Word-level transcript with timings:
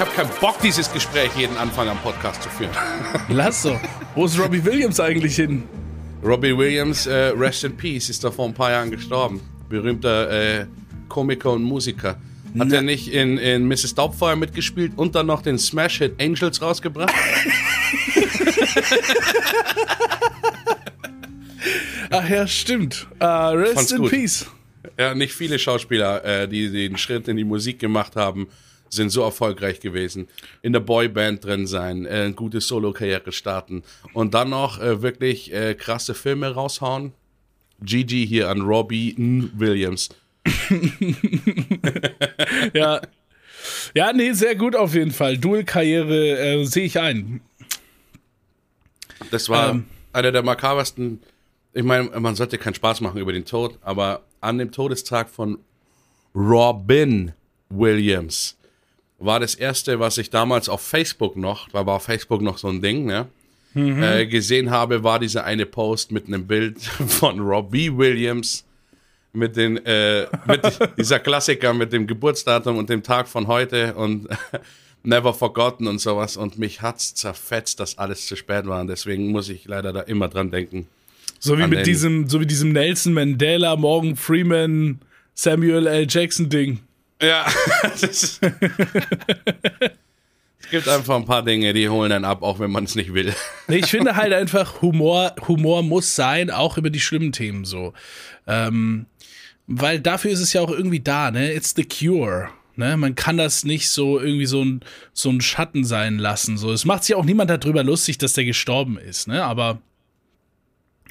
Ich 0.00 0.06
habe 0.06 0.16
keinen 0.16 0.30
Bock, 0.40 0.58
dieses 0.62 0.90
Gespräch 0.90 1.30
jeden 1.36 1.58
Anfang 1.58 1.86
am 1.86 1.98
Podcast 1.98 2.42
zu 2.42 2.48
führen. 2.48 2.70
Lass 3.28 3.64
doch. 3.64 3.78
Wo 4.14 4.24
ist 4.24 4.38
Robbie 4.38 4.64
Williams 4.64 4.98
eigentlich 4.98 5.36
hin? 5.36 5.64
Robbie 6.24 6.56
Williams, 6.56 7.04
äh, 7.06 7.34
Rest 7.36 7.64
in 7.64 7.76
Peace, 7.76 8.08
ist 8.08 8.24
da 8.24 8.30
vor 8.30 8.46
ein 8.46 8.54
paar 8.54 8.70
Jahren 8.70 8.90
gestorben. 8.90 9.42
Berühmter 9.68 10.60
äh, 10.60 10.64
Komiker 11.10 11.52
und 11.52 11.64
Musiker. 11.64 12.08
Hat 12.12 12.18
Na- 12.54 12.76
er 12.76 12.80
nicht 12.80 13.12
in, 13.12 13.36
in 13.36 13.68
Mrs. 13.68 13.94
Doubtfire 13.94 14.36
mitgespielt 14.36 14.92
und 14.96 15.14
dann 15.14 15.26
noch 15.26 15.42
den 15.42 15.58
Smash-Hit 15.58 16.14
Angels 16.18 16.62
rausgebracht? 16.62 17.12
Ach 22.08 22.26
ja, 22.26 22.46
stimmt. 22.46 23.06
Uh, 23.20 23.26
rest 23.26 23.74
Fand's 23.74 23.92
in 23.92 23.98
gut. 23.98 24.12
peace. 24.12 24.46
Ja, 24.98 25.14
nicht 25.14 25.34
viele 25.34 25.58
Schauspieler, 25.58 26.24
äh, 26.24 26.48
die 26.48 26.72
den 26.72 26.96
Schritt 26.96 27.28
in 27.28 27.36
die 27.36 27.44
Musik 27.44 27.78
gemacht 27.78 28.16
haben, 28.16 28.48
sind 28.90 29.10
so 29.10 29.22
erfolgreich 29.22 29.80
gewesen. 29.80 30.28
In 30.62 30.72
der 30.72 30.80
Boyband 30.80 31.44
drin 31.44 31.66
sein, 31.66 32.04
äh, 32.04 32.10
eine 32.10 32.32
gute 32.34 32.60
Solo-Karriere 32.60 33.32
starten 33.32 33.82
und 34.12 34.34
dann 34.34 34.50
noch 34.50 34.80
äh, 34.80 35.00
wirklich 35.02 35.52
äh, 35.52 35.74
krasse 35.74 36.14
Filme 36.14 36.52
raushauen. 36.54 37.12
Gigi 37.82 38.26
hier 38.26 38.50
an 38.50 38.60
Robbie 38.60 39.14
N. 39.16 39.50
Williams. 39.56 40.10
Ja. 42.74 43.00
Ja, 43.94 44.12
nee, 44.12 44.32
sehr 44.32 44.56
gut 44.56 44.74
auf 44.74 44.94
jeden 44.94 45.10
Fall. 45.10 45.36
Dual-Karriere 45.36 46.38
äh, 46.38 46.64
sehe 46.64 46.84
ich 46.86 46.98
ein. 46.98 47.40
Das 49.30 49.48
war 49.48 49.70
Ähm. 49.70 49.84
einer 50.12 50.32
der 50.32 50.42
makabersten. 50.42 51.20
Ich 51.74 51.82
meine, 51.84 52.08
man 52.18 52.34
sollte 52.36 52.56
keinen 52.58 52.74
Spaß 52.74 53.00
machen 53.02 53.20
über 53.20 53.32
den 53.32 53.44
Tod, 53.44 53.78
aber 53.82 54.22
an 54.40 54.58
dem 54.58 54.72
Todestag 54.72 55.28
von 55.28 55.58
Robin 56.34 57.32
Williams 57.68 58.56
war 59.20 59.38
das 59.38 59.54
erste, 59.54 60.00
was 60.00 60.18
ich 60.18 60.30
damals 60.30 60.68
auf 60.68 60.80
Facebook 60.80 61.36
noch, 61.36 61.68
da 61.68 61.86
war 61.86 62.00
Facebook 62.00 62.42
noch 62.42 62.58
so 62.58 62.68
ein 62.68 62.82
Ding, 62.82 63.04
ne? 63.04 63.26
Äh, 63.72 64.26
gesehen 64.26 64.72
habe, 64.72 65.04
war 65.04 65.20
dieser 65.20 65.44
eine 65.44 65.64
Post 65.64 66.10
mit 66.10 66.26
einem 66.26 66.44
Bild 66.48 66.82
von 67.06 67.38
Robbie 67.38 67.96
Williams 67.96 68.64
mit 69.32 69.56
den 69.56 69.76
äh, 69.86 70.26
mit 70.48 70.62
dieser 70.98 71.20
Klassiker 71.20 71.72
mit 71.72 71.92
dem 71.92 72.08
Geburtsdatum 72.08 72.78
und 72.78 72.90
dem 72.90 73.04
Tag 73.04 73.28
von 73.28 73.46
heute 73.46 73.94
und 73.94 74.28
Never 75.04 75.32
Forgotten 75.32 75.86
und 75.86 76.00
sowas 76.00 76.36
und 76.36 76.58
mich 76.58 76.82
hat's 76.82 77.14
zerfetzt, 77.14 77.78
dass 77.78 77.96
alles 77.96 78.26
zu 78.26 78.34
spät 78.34 78.66
war 78.66 78.80
und 78.80 78.88
deswegen 78.88 79.30
muss 79.30 79.48
ich 79.48 79.66
leider 79.66 79.92
da 79.92 80.00
immer 80.00 80.26
dran 80.26 80.50
denken. 80.50 80.88
So 81.38 81.56
wie 81.56 81.66
mit 81.68 81.86
diesem, 81.86 82.28
so 82.28 82.40
wie 82.40 82.46
diesem 82.46 82.72
Nelson 82.72 83.14
Mandela, 83.14 83.76
Morgan 83.76 84.16
Freeman, 84.16 84.98
Samuel 85.34 85.86
L. 85.86 86.06
Jackson 86.08 86.48
Ding. 86.50 86.80
Ja, 87.22 87.46
es 87.92 88.40
gibt 90.70 90.88
einfach 90.88 91.16
ein 91.16 91.26
paar 91.26 91.44
Dinge, 91.44 91.72
die 91.72 91.88
holen 91.88 92.10
dann 92.10 92.24
ab, 92.24 92.42
auch 92.42 92.58
wenn 92.58 92.70
man 92.70 92.84
es 92.84 92.94
nicht 92.94 93.12
will. 93.12 93.34
Nee, 93.68 93.78
ich 93.78 93.86
finde 93.86 94.16
halt 94.16 94.32
einfach, 94.32 94.80
Humor, 94.80 95.34
Humor 95.46 95.82
muss 95.82 96.16
sein, 96.16 96.50
auch 96.50 96.78
über 96.78 96.90
die 96.90 97.00
schlimmen 97.00 97.32
Themen 97.32 97.64
so. 97.64 97.92
Ähm, 98.46 99.06
weil 99.66 100.00
dafür 100.00 100.30
ist 100.30 100.40
es 100.40 100.52
ja 100.52 100.62
auch 100.62 100.70
irgendwie 100.70 101.00
da, 101.00 101.30
ne? 101.30 101.52
It's 101.52 101.74
the 101.76 101.84
cure. 101.84 102.48
Ne? 102.76 102.96
Man 102.96 103.14
kann 103.14 103.36
das 103.36 103.64
nicht 103.64 103.90
so 103.90 104.18
irgendwie 104.18 104.46
so 104.46 104.64
ein, 104.64 104.80
so 105.12 105.28
ein 105.28 105.40
Schatten 105.40 105.84
sein 105.84 106.18
lassen. 106.18 106.56
So. 106.56 106.72
Es 106.72 106.84
macht 106.84 107.04
sich 107.04 107.14
auch 107.14 107.24
niemand 107.24 107.50
darüber 107.50 107.84
lustig, 107.84 108.18
dass 108.18 108.32
der 108.32 108.44
gestorben 108.44 108.96
ist, 108.98 109.28
ne? 109.28 109.44
Aber 109.44 109.80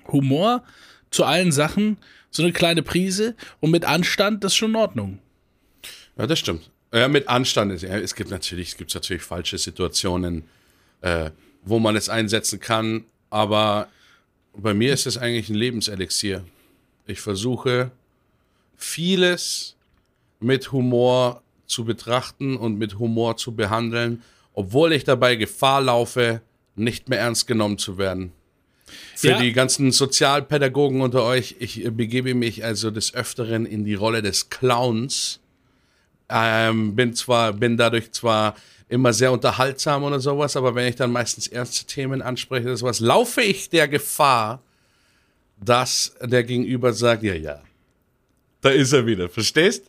Humor 0.07 0.63
zu 1.11 1.25
allen 1.25 1.51
Sachen, 1.51 1.97
so 2.31 2.43
eine 2.43 2.51
kleine 2.51 2.81
Prise 2.81 3.35
und 3.59 3.71
mit 3.71 3.85
Anstand, 3.85 4.43
das 4.43 4.53
ist 4.53 4.57
schon 4.57 4.71
in 4.71 4.75
Ordnung. 4.77 5.19
Ja, 6.19 6.27
das 6.27 6.37
stimmt. 6.37 6.69
Ja, 6.93 7.07
mit 7.07 7.29
Anstand 7.29 7.71
ist 7.71 7.83
ja, 7.83 7.97
es 7.97 8.13
gibt 8.13 8.29
natürlich, 8.29 8.69
es 8.69 8.77
gibt 8.77 8.93
natürlich 8.93 9.23
falsche 9.23 9.57
Situationen, 9.57 10.43
äh, 11.01 11.31
wo 11.63 11.79
man 11.79 11.95
es 11.95 12.09
einsetzen 12.09 12.59
kann, 12.59 13.05
aber 13.29 13.87
bei 14.53 14.73
mir 14.73 14.93
ist 14.93 15.07
es 15.07 15.17
eigentlich 15.17 15.49
ein 15.49 15.55
Lebenselixier. 15.55 16.43
Ich 17.07 17.21
versuche 17.21 17.91
vieles 18.75 19.75
mit 20.41 20.71
Humor 20.73 21.41
zu 21.67 21.85
betrachten 21.85 22.57
und 22.57 22.77
mit 22.77 22.99
Humor 22.99 23.37
zu 23.37 23.55
behandeln, 23.55 24.21
obwohl 24.53 24.91
ich 24.91 25.05
dabei 25.05 25.35
Gefahr 25.35 25.81
laufe, 25.81 26.41
nicht 26.75 27.07
mehr 27.07 27.19
ernst 27.19 27.47
genommen 27.47 27.77
zu 27.77 27.97
werden. 27.97 28.33
Für 29.15 29.29
Ja. 29.31 29.39
die 29.39 29.53
ganzen 29.53 29.91
Sozialpädagogen 29.91 31.01
unter 31.01 31.23
euch, 31.23 31.55
ich 31.59 31.83
begebe 31.91 32.33
mich 32.33 32.65
also 32.65 32.89
des 32.89 33.13
Öfteren 33.13 33.65
in 33.65 33.85
die 33.85 33.93
Rolle 33.93 34.21
des 34.21 34.49
Clowns. 34.49 35.39
Ähm, 36.29 36.95
bin 36.95 37.13
zwar, 37.13 37.53
bin 37.53 37.75
dadurch 37.77 38.11
zwar 38.11 38.55
immer 38.87 39.13
sehr 39.13 39.31
unterhaltsam 39.31 40.03
oder 40.03 40.19
sowas, 40.19 40.55
aber 40.55 40.73
wenn 40.75 40.87
ich 40.87 40.95
dann 40.95 41.11
meistens 41.11 41.47
ernste 41.47 41.85
Themen 41.85 42.21
anspreche 42.21 42.65
oder 42.67 42.77
sowas, 42.77 42.99
laufe 42.99 43.41
ich 43.41 43.69
der 43.69 43.87
Gefahr, 43.87 44.61
dass 45.63 46.15
der 46.21 46.43
Gegenüber 46.43 46.93
sagt, 46.93 47.23
ja, 47.23 47.33
ja, 47.33 47.61
da 48.61 48.69
ist 48.69 48.93
er 48.93 49.05
wieder, 49.05 49.29
verstehst? 49.29 49.83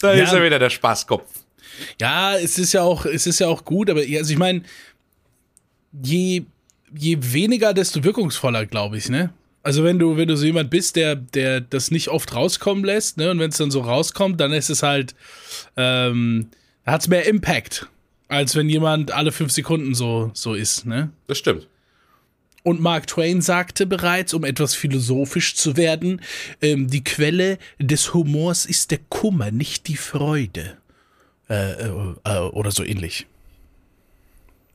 Da 0.00 0.14
Ja. 0.14 0.24
ist 0.24 0.32
er 0.32 0.42
wieder, 0.44 0.58
der 0.58 0.70
Spaßkopf. 0.70 1.28
Ja, 2.00 2.36
es 2.36 2.58
ist 2.58 2.72
ja 2.72 2.82
auch, 2.82 3.04
es 3.06 3.26
ist 3.26 3.38
ja 3.40 3.48
auch 3.48 3.64
gut, 3.64 3.90
aber 3.90 4.00
also 4.00 4.32
ich 4.32 4.38
meine, 4.38 4.62
je, 6.02 6.42
je 6.96 7.18
weniger, 7.20 7.74
desto 7.74 8.02
wirkungsvoller, 8.04 8.66
glaube 8.66 8.96
ich, 8.98 9.08
ne? 9.08 9.30
Also 9.66 9.82
wenn 9.82 9.98
du, 9.98 10.16
wenn 10.16 10.28
du 10.28 10.36
so 10.36 10.46
jemand 10.46 10.70
bist, 10.70 10.94
der, 10.94 11.16
der 11.16 11.60
das 11.60 11.90
nicht 11.90 12.06
oft 12.06 12.32
rauskommen 12.32 12.84
lässt, 12.84 13.16
ne, 13.16 13.32
und 13.32 13.40
wenn 13.40 13.50
es 13.50 13.56
dann 13.56 13.72
so 13.72 13.80
rauskommt, 13.80 14.40
dann 14.40 14.52
ist 14.52 14.70
es 14.70 14.84
halt, 14.84 15.16
ähm, 15.76 16.50
hat 16.86 17.00
es 17.00 17.08
mehr 17.08 17.26
Impact, 17.26 17.88
als 18.28 18.54
wenn 18.54 18.68
jemand 18.68 19.10
alle 19.10 19.32
fünf 19.32 19.50
Sekunden 19.50 19.96
so, 19.96 20.30
so 20.34 20.54
ist, 20.54 20.86
ne? 20.86 21.10
Das 21.26 21.38
stimmt. 21.38 21.66
Und 22.62 22.80
Mark 22.80 23.08
Twain 23.08 23.42
sagte 23.42 23.86
bereits, 23.86 24.34
um 24.34 24.44
etwas 24.44 24.76
philosophisch 24.76 25.56
zu 25.56 25.76
werden, 25.76 26.20
ähm, 26.62 26.86
die 26.86 27.02
Quelle 27.02 27.58
des 27.80 28.14
Humors 28.14 28.66
ist 28.66 28.92
der 28.92 29.00
Kummer, 29.08 29.50
nicht 29.50 29.88
die 29.88 29.96
Freude. 29.96 30.76
Äh, 31.50 31.72
äh, 31.72 32.14
äh, 32.22 32.38
oder 32.38 32.70
so 32.70 32.84
ähnlich. 32.84 33.26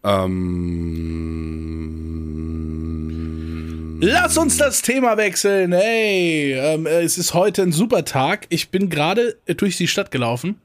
Ähm, 0.04 1.62
Lass 4.02 4.38
uns 4.38 4.58
das 4.58 4.82
Thema 4.82 5.18
wechseln. 5.18 5.74
Hey, 5.74 6.54
ähm, 6.54 6.86
äh, 6.88 7.02
es 7.02 7.18
ist 7.18 7.34
heute 7.34 7.62
ein 7.62 7.72
super 7.72 8.04
Tag. 8.04 8.48
Ich 8.50 8.70
bin 8.70 8.90
gerade 8.90 9.38
äh, 9.46 9.56
durch 9.56 9.78
die 9.78 9.88
Stadt 9.88 10.12
gelaufen 10.12 10.60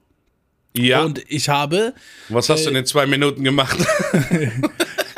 ja, 0.74 1.02
und 1.02 1.22
ich 1.28 1.48
habe. 1.48 1.94
was 2.28 2.48
hast 2.48 2.64
du 2.64 2.68
in 2.70 2.74
den 2.74 2.86
zwei 2.86 3.06
Minuten 3.06 3.44
gemacht? 3.44 3.78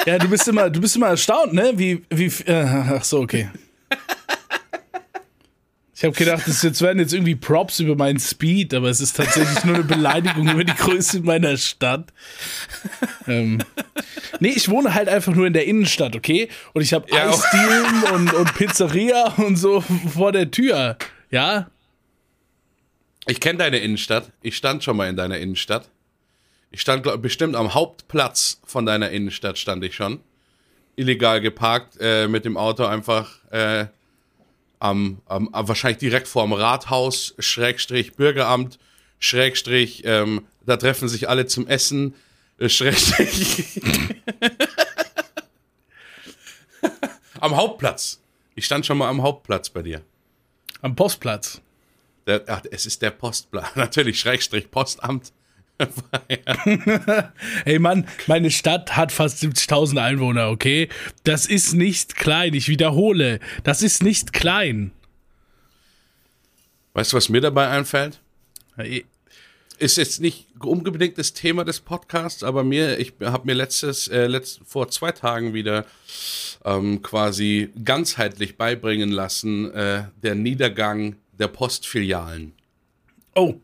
Ja, 0.07 0.17
du 0.17 0.28
bist 0.28 0.49
immer, 0.49 0.71
du 0.71 0.81
bist 0.81 0.97
immer 0.97 1.09
erstaunt, 1.09 1.53
ne? 1.53 1.73
Wie, 1.75 2.03
wie. 2.09 2.33
Äh, 2.47 2.65
ach 2.65 3.05
so, 3.05 3.21
okay. 3.21 3.51
Ich 5.98 6.04
habe 6.04 6.14
gedacht, 6.14 6.47
das 6.47 6.62
jetzt 6.62 6.81
werden 6.81 7.00
jetzt 7.00 7.12
irgendwie 7.12 7.34
Props 7.34 7.81
über 7.81 7.97
meinen 7.97 8.20
Speed, 8.20 8.72
aber 8.72 8.88
es 8.88 9.00
ist 9.00 9.16
tatsächlich 9.16 9.64
nur 9.64 9.75
eine 9.75 9.82
Beleidigung 9.82 10.48
über 10.48 10.62
die 10.62 10.72
Größe 10.72 11.22
meiner 11.22 11.56
Stadt. 11.56 12.12
Ähm, 13.26 13.59
nee, 14.38 14.50
ich 14.50 14.69
wohne 14.69 14.94
halt 14.94 15.09
einfach 15.09 15.34
nur 15.34 15.48
in 15.48 15.54
der 15.54 15.66
Innenstadt, 15.66 16.14
okay? 16.14 16.50
Und 16.72 16.82
ich 16.82 16.92
habe 16.92 17.06
Ja. 17.10 17.28
Eisdielen 17.28 18.04
und, 18.14 18.32
und 18.32 18.54
Pizzeria 18.54 19.34
und 19.38 19.56
so 19.56 19.81
vor 19.81 20.31
der 20.31 20.53
Tür. 20.53 20.97
Ja, 21.32 21.69
Ich 23.26 23.41
kenne 23.41 23.59
deine 23.59 23.78
Innenstadt. 23.78 24.30
Ich 24.41 24.56
stand 24.56 24.84
schon 24.84 24.97
mal 24.97 25.09
in 25.09 25.16
deiner 25.16 25.38
Innenstadt. 25.38 25.88
Ich 26.70 26.80
stand 26.80 27.03
glaub, 27.03 27.20
bestimmt 27.20 27.56
am 27.56 27.75
Hauptplatz 27.75 28.60
von 28.65 28.86
deiner 28.86 29.10
Innenstadt 29.10 29.59
stand 29.59 29.84
ich 29.84 29.97
schon. 29.97 30.20
Illegal 30.94 31.41
geparkt, 31.41 31.97
äh, 32.00 32.28
mit 32.28 32.44
dem 32.44 32.56
Auto 32.56 32.84
einfach 32.84 33.30
äh, 33.50 33.86
am, 34.78 35.21
am, 35.27 35.49
am, 35.53 35.69
wahrscheinlich 35.69 35.99
direkt 35.99 36.28
vorm 36.28 36.53
Rathaus, 36.53 37.34
Schrägstrich 37.39 38.15
Bürgeramt, 38.15 38.78
Schrägstrich, 39.19 40.03
ähm, 40.05 40.47
da 40.65 40.77
treffen 40.77 41.09
sich 41.09 41.28
alle 41.28 41.47
zum 41.47 41.66
Essen, 41.66 42.15
äh, 42.59 42.69
Schrägstrich. 42.69 43.80
am 47.41 47.57
Hauptplatz. 47.57 48.21
Ich 48.54 48.65
stand 48.65 48.86
schon 48.86 48.98
mal 48.98 49.09
am 49.09 49.22
Hauptplatz 49.22 49.71
bei 49.71 49.83
dir. 49.83 50.03
am 50.83 50.95
Postplatz. 50.95 51.60
Der, 52.27 52.45
ach, 52.47 52.63
es 52.71 52.86
ist 52.86 53.03
der 53.03 53.10
Postplatz. 53.10 53.69
Natürlich, 53.77 54.21
Schrägstrich 54.21 54.71
Postamt. 54.71 55.33
Hey 57.65 57.78
Mann, 57.78 58.07
meine 58.27 58.51
Stadt 58.51 58.97
hat 58.97 59.13
fast 59.13 59.42
70.000 59.42 60.03
Einwohner, 60.03 60.48
okay? 60.51 60.89
Das 61.25 61.47
ist 61.47 61.75
nicht 61.75 62.16
klein, 62.16 62.54
ich 62.54 62.69
wiederhole. 62.69 63.41
Das 63.63 63.83
ist 63.83 64.03
nicht 64.03 64.33
klein. 64.33 64.92
Weißt 66.95 67.13
du, 67.13 67.16
was 67.16 67.28
mir 67.28 67.41
dabei 67.41 67.69
einfällt? 67.69 68.21
Hey, 68.77 69.04
Ist 69.78 69.97
jetzt 69.97 70.21
nicht 70.21 70.47
unbedingt 70.59 71.16
das 71.19 71.33
Thema 71.33 71.65
des 71.65 71.78
Podcasts, 71.80 72.42
aber 72.42 72.65
mir, 72.65 72.98
ich 72.98 73.13
habe 73.22 73.47
mir 73.47 73.54
letztes, 73.54 74.09
äh, 74.09 74.27
letzt, 74.27 74.60
vor 74.66 74.89
zwei 74.89 75.13
Tagen 75.13 75.54
wieder 75.54 75.86
ähm, 76.65 77.03
quasi 77.03 77.71
ganzheitlich 77.84 78.57
beibringen 78.57 79.10
lassen, 79.10 79.71
äh, 79.72 80.04
der 80.22 80.34
Niedergang 80.34 81.15
der 81.39 81.47
Postfilialen. 81.47 82.53
Oh. 83.36 83.60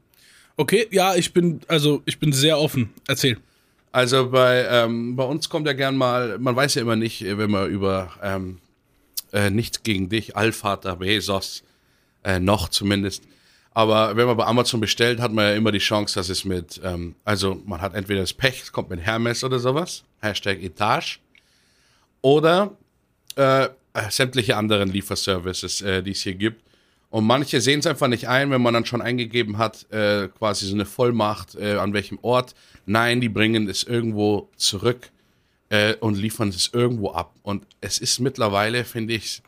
Okay, 0.57 0.87
ja, 0.91 1.15
ich 1.15 1.33
bin, 1.33 1.61
also 1.69 2.03
ich 2.07 2.19
bin 2.19 2.33
sehr 2.33 2.59
offen. 2.59 2.93
Erzähl. 3.09 3.39
Also 3.91 4.31
bei, 4.31 4.67
ähm, 4.69 5.15
bei 5.17 5.25
uns 5.25 5.49
kommt 5.49 5.67
ja 5.67 5.73
gern 5.73 5.97
mal, 5.97 6.39
man 6.39 6.57
weiß 6.57 6.75
ja 6.75 6.83
immer 6.83 6.97
nicht, 6.97 7.25
wenn 7.25 7.51
man 7.51 7.71
über 7.71 8.13
ähm, 8.23 8.59
äh, 9.33 9.51
nichts 9.51 9.83
gegen 9.83 10.09
dich, 10.09 10.37
Allvater, 10.37 10.97
Bezos, 10.97 11.63
äh, 12.25 12.41
noch 12.41 12.69
zumindest. 12.69 13.25
Aber 13.73 14.17
wenn 14.17 14.27
man 14.27 14.37
bei 14.37 14.47
Amazon 14.47 14.81
bestellt, 14.81 15.21
hat 15.21 15.33
man 15.33 15.47
ja 15.47 15.55
immer 15.55 15.73
die 15.73 15.79
Chance, 15.79 16.15
dass 16.15 16.29
es 16.29 16.45
mit, 16.45 16.81
ähm, 16.85 17.17
also 17.25 17.61
man 17.67 17.81
hat 17.81 17.95
entweder 17.95 18.21
das 18.21 18.33
Pech, 18.33 18.63
es 18.63 18.73
kommt 18.73 18.91
mit 18.91 19.01
Hermes 19.01 19.43
oder 19.43 19.59
sowas, 19.59 20.05
Hashtag 20.21 20.63
Etage, 20.63 21.21
oder 22.21 22.77
äh, 23.37 23.69
sämtliche 24.11 24.57
anderen 24.57 24.89
Lieferservices, 24.89 25.83
äh, 25.83 26.03
die 26.03 26.13
es 26.13 26.23
hier 26.23 26.35
gibt. 26.35 26.64
Und 27.15 27.27
manche 27.27 27.61
sehen 27.61 27.79
es 27.79 27.87
einfach 27.87 28.09
nicht 28.09 28.27
ein, 28.27 28.51
wenn 28.51 28.61
man 28.61 28.75
dann 28.75 28.87
schon 28.87 29.01
eingegeben 29.01 29.57
hat, 29.57 29.89
äh, 29.93 30.27
quasi 30.37 30.67
so 30.67 30.75
eine 30.75 30.85
Vollmacht, 30.85 31.55
äh, 31.55 31.75
an 31.77 31.93
welchem 31.93 32.19
Ort. 32.23 32.57
Nein, 32.87 33.21
die 33.21 33.29
bringen 33.29 33.69
es 33.69 33.85
irgendwo 33.85 34.51
zurück 34.57 35.13
äh, 35.69 35.95
und 35.95 36.17
liefern 36.17 36.49
es 36.49 36.71
irgendwo 36.73 37.13
ab. 37.13 37.37
Und 37.45 37.69
es 37.81 37.99
ist 37.99 38.19
mittlerweile, 38.19 38.85
finde 38.85 39.15
ich, 39.15 39.43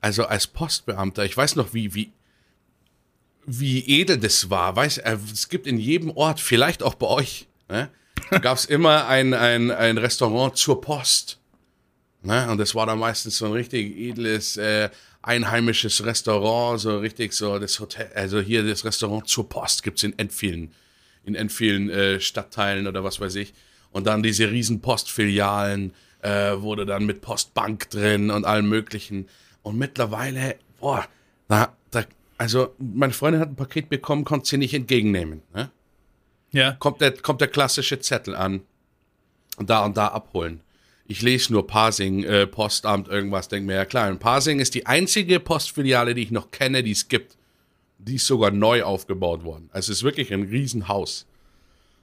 also 0.00 0.24
als 0.24 0.46
Postbeamter, 0.46 1.26
ich 1.26 1.36
weiß 1.36 1.56
noch, 1.56 1.74
wie, 1.74 1.94
wie, 1.94 2.10
wie 3.44 4.00
edel 4.00 4.16
das 4.16 4.48
war. 4.48 4.74
Weiß, 4.74 4.96
äh, 4.96 5.18
es 5.30 5.50
gibt 5.50 5.66
in 5.66 5.76
jedem 5.76 6.10
Ort, 6.10 6.40
vielleicht 6.40 6.82
auch 6.82 6.94
bei 6.94 7.08
euch, 7.08 7.48
ne, 7.68 7.90
gab 8.40 8.56
es 8.56 8.64
immer 8.64 9.08
ein, 9.08 9.34
ein, 9.34 9.70
ein 9.70 9.98
Restaurant 9.98 10.56
zur 10.56 10.80
Post. 10.80 11.38
Ne? 12.22 12.50
Und 12.50 12.56
das 12.56 12.74
war 12.74 12.86
dann 12.86 12.98
meistens 12.98 13.36
so 13.36 13.44
ein 13.44 13.52
richtig 13.52 13.94
edles, 13.94 14.56
äh, 14.56 14.88
einheimisches 15.26 16.04
Restaurant, 16.04 16.80
so 16.80 16.98
richtig 16.98 17.32
so 17.32 17.58
das 17.58 17.80
Hotel, 17.80 18.10
also 18.14 18.40
hier 18.40 18.62
das 18.62 18.84
Restaurant 18.84 19.26
zur 19.26 19.48
Post 19.48 19.82
gibt 19.82 19.98
es 19.98 20.02
in 20.04 20.30
vielen, 20.30 20.72
in 21.24 21.48
vielen 21.48 21.88
äh, 21.90 22.20
Stadtteilen 22.20 22.86
oder 22.86 23.04
was 23.04 23.20
weiß 23.20 23.34
ich. 23.36 23.54
Und 23.90 24.06
dann 24.06 24.22
diese 24.22 24.50
riesen 24.50 24.80
Postfilialen, 24.80 25.92
äh, 26.20 26.60
wurde 26.60 26.86
dann 26.86 27.06
mit 27.06 27.20
Postbank 27.20 27.90
drin 27.90 28.30
und 28.30 28.44
allem 28.44 28.68
möglichen. 28.68 29.28
Und 29.62 29.78
mittlerweile, 29.78 30.56
boah, 30.80 31.06
da, 31.48 31.74
da, 31.90 32.04
also 32.38 32.74
meine 32.78 33.12
Freundin 33.12 33.40
hat 33.40 33.50
ein 33.50 33.56
Paket 33.56 33.88
bekommen, 33.88 34.24
konnte 34.24 34.48
sie 34.48 34.58
nicht 34.58 34.74
entgegennehmen. 34.74 35.42
Ne? 35.54 35.70
Ja. 36.52 36.72
Kommt, 36.72 37.00
der, 37.00 37.12
kommt 37.12 37.40
der 37.40 37.48
klassische 37.48 38.00
Zettel 38.00 38.34
an 38.34 38.62
und 39.56 39.70
da 39.70 39.84
und 39.84 39.96
da 39.96 40.08
abholen 40.08 40.63
ich 41.06 41.22
lese 41.22 41.52
nur 41.52 41.66
Parsing, 41.66 42.24
äh, 42.24 42.46
Postamt, 42.46 43.08
irgendwas, 43.08 43.48
denke 43.48 43.66
mir, 43.66 43.74
ja 43.74 43.84
klar, 43.84 44.12
Parsing 44.14 44.60
ist 44.60 44.74
die 44.74 44.86
einzige 44.86 45.38
Postfiliale, 45.40 46.14
die 46.14 46.22
ich 46.22 46.30
noch 46.30 46.50
kenne, 46.50 46.82
die 46.82 46.92
es 46.92 47.08
gibt. 47.08 47.36
Die 47.98 48.16
ist 48.16 48.26
sogar 48.26 48.50
neu 48.50 48.82
aufgebaut 48.82 49.44
worden. 49.44 49.68
Also 49.72 49.92
es 49.92 49.98
ist 49.98 50.04
wirklich 50.04 50.32
ein 50.32 50.44
Riesenhaus. 50.44 51.26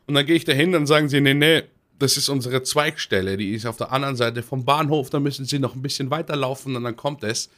Und 0.07 0.15
dann 0.15 0.25
gehe 0.25 0.35
ich 0.35 0.45
dahin, 0.45 0.71
dann 0.71 0.87
sagen 0.87 1.09
sie, 1.09 1.21
nee, 1.21 1.33
nee, 1.33 1.63
das 1.99 2.17
ist 2.17 2.29
unsere 2.29 2.63
Zweigstelle, 2.63 3.37
die 3.37 3.51
ist 3.51 3.65
auf 3.65 3.77
der 3.77 3.91
anderen 3.91 4.15
Seite 4.15 4.41
vom 4.41 4.65
Bahnhof, 4.65 5.09
da 5.09 5.19
müssen 5.19 5.45
sie 5.45 5.59
noch 5.59 5.75
ein 5.75 5.81
bisschen 5.81 6.09
weiterlaufen 6.09 6.75
und 6.75 6.83
dann 6.83 6.95
kommt 6.95 7.23
es. 7.23 7.49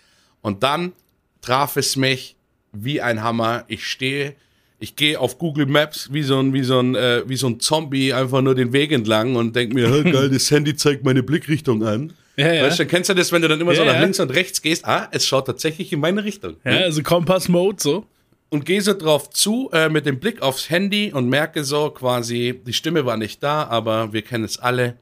Und 0.42 0.64
dann 0.64 0.94
traf 1.42 1.78
es 1.78 1.96
mich 1.96 2.36
wie 2.74 3.02
ein 3.02 3.24
Hammer. 3.24 3.64
Ich 3.68 3.86
stehe 3.86 4.36
ich 4.84 4.98
gehe 4.98 5.18
auf 5.18 5.38
Google 5.38 5.66
Maps 5.66 6.10
wie 6.12 6.24
so 6.24 6.38
ein, 6.40 6.54
wie 6.54 6.64
so 6.64 6.78
ein, 6.78 6.94
äh, 6.94 7.24
wie 7.26 7.38
so 7.38 7.48
ein 7.48 7.62
Zombie 7.62 8.12
einfach 8.12 8.42
nur 8.42 8.54
den 8.54 8.74
Weg 8.74 8.92
entlang 8.92 9.38
und 9.38 9.56
denke 9.56 9.76
mir, 9.76 10.04
geil, 10.04 10.30
das 10.30 10.52
Handy 10.52 10.76
zeigt 10.76 11.06
meine 11.06 11.24
Blickrichtung 11.24 11.84
an. 11.86 12.12
Ja, 12.36 12.52
ja. 12.52 12.64
Weißt 12.64 12.80
du, 12.80 12.86
kennst 12.86 13.10
du 13.10 13.14
das, 13.14 13.32
wenn 13.32 13.42
du 13.42 13.48
dann 13.48 13.62
immer 13.62 13.72
ja, 13.72 13.78
so 13.78 13.86
nach 13.86 14.02
links 14.02 14.20
und 14.20 14.30
rechts 14.32 14.62
gehst? 14.62 14.84
Ah, 14.86 15.08
es 15.12 15.26
schaut 15.26 15.46
tatsächlich 15.46 15.94
in 15.94 16.02
meine 16.02 16.26
Richtung. 16.26 16.58
Ja, 16.66 16.72
also 16.80 17.02
Kompass-Mode 17.02 17.78
so. 17.80 18.06
Und 18.50 18.66
gehe 18.66 18.82
so 18.82 18.94
drauf 18.94 19.30
zu 19.30 19.70
äh, 19.72 19.88
mit 19.88 20.06
dem 20.06 20.20
Blick 20.20 20.42
aufs 20.42 20.70
Handy 20.70 21.14
und 21.14 21.30
merke 21.30 21.64
so 21.64 21.90
quasi, 21.90 22.60
die 22.68 22.74
Stimme 22.74 23.06
war 23.06 23.16
nicht 23.16 23.42
da, 23.42 23.64
aber 23.64 24.12
wir 24.12 24.22
kennen 24.22 24.44
es 24.44 24.60
alle. 24.60 24.98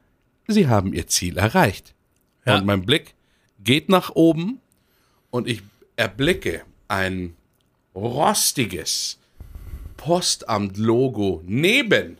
Sie 0.46 0.68
haben 0.68 0.92
ihr 0.92 1.08
Ziel 1.08 1.38
erreicht. 1.38 1.92
Und 2.46 2.66
mein 2.66 2.86
Blick 2.86 3.14
geht 3.62 3.88
nach 3.88 4.10
oben 4.14 4.60
und 5.30 5.48
ich 5.48 5.62
erblicke 5.96 6.62
ein 6.86 7.34
rostiges, 7.94 9.18
Postamt-Logo 10.02 11.42
neben 11.46 12.18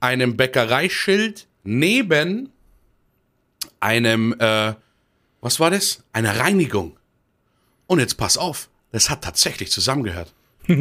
einem 0.00 0.36
Bäckereischild, 0.36 1.46
neben 1.62 2.50
einem, 3.80 4.34
äh, 4.38 4.74
was 5.40 5.58
war 5.58 5.70
das? 5.70 6.02
Einer 6.12 6.38
Reinigung. 6.38 6.98
Und 7.86 7.98
jetzt 7.98 8.18
pass 8.18 8.36
auf, 8.36 8.68
das 8.92 9.08
hat 9.08 9.24
tatsächlich 9.24 9.70
zusammengehört. 9.70 10.34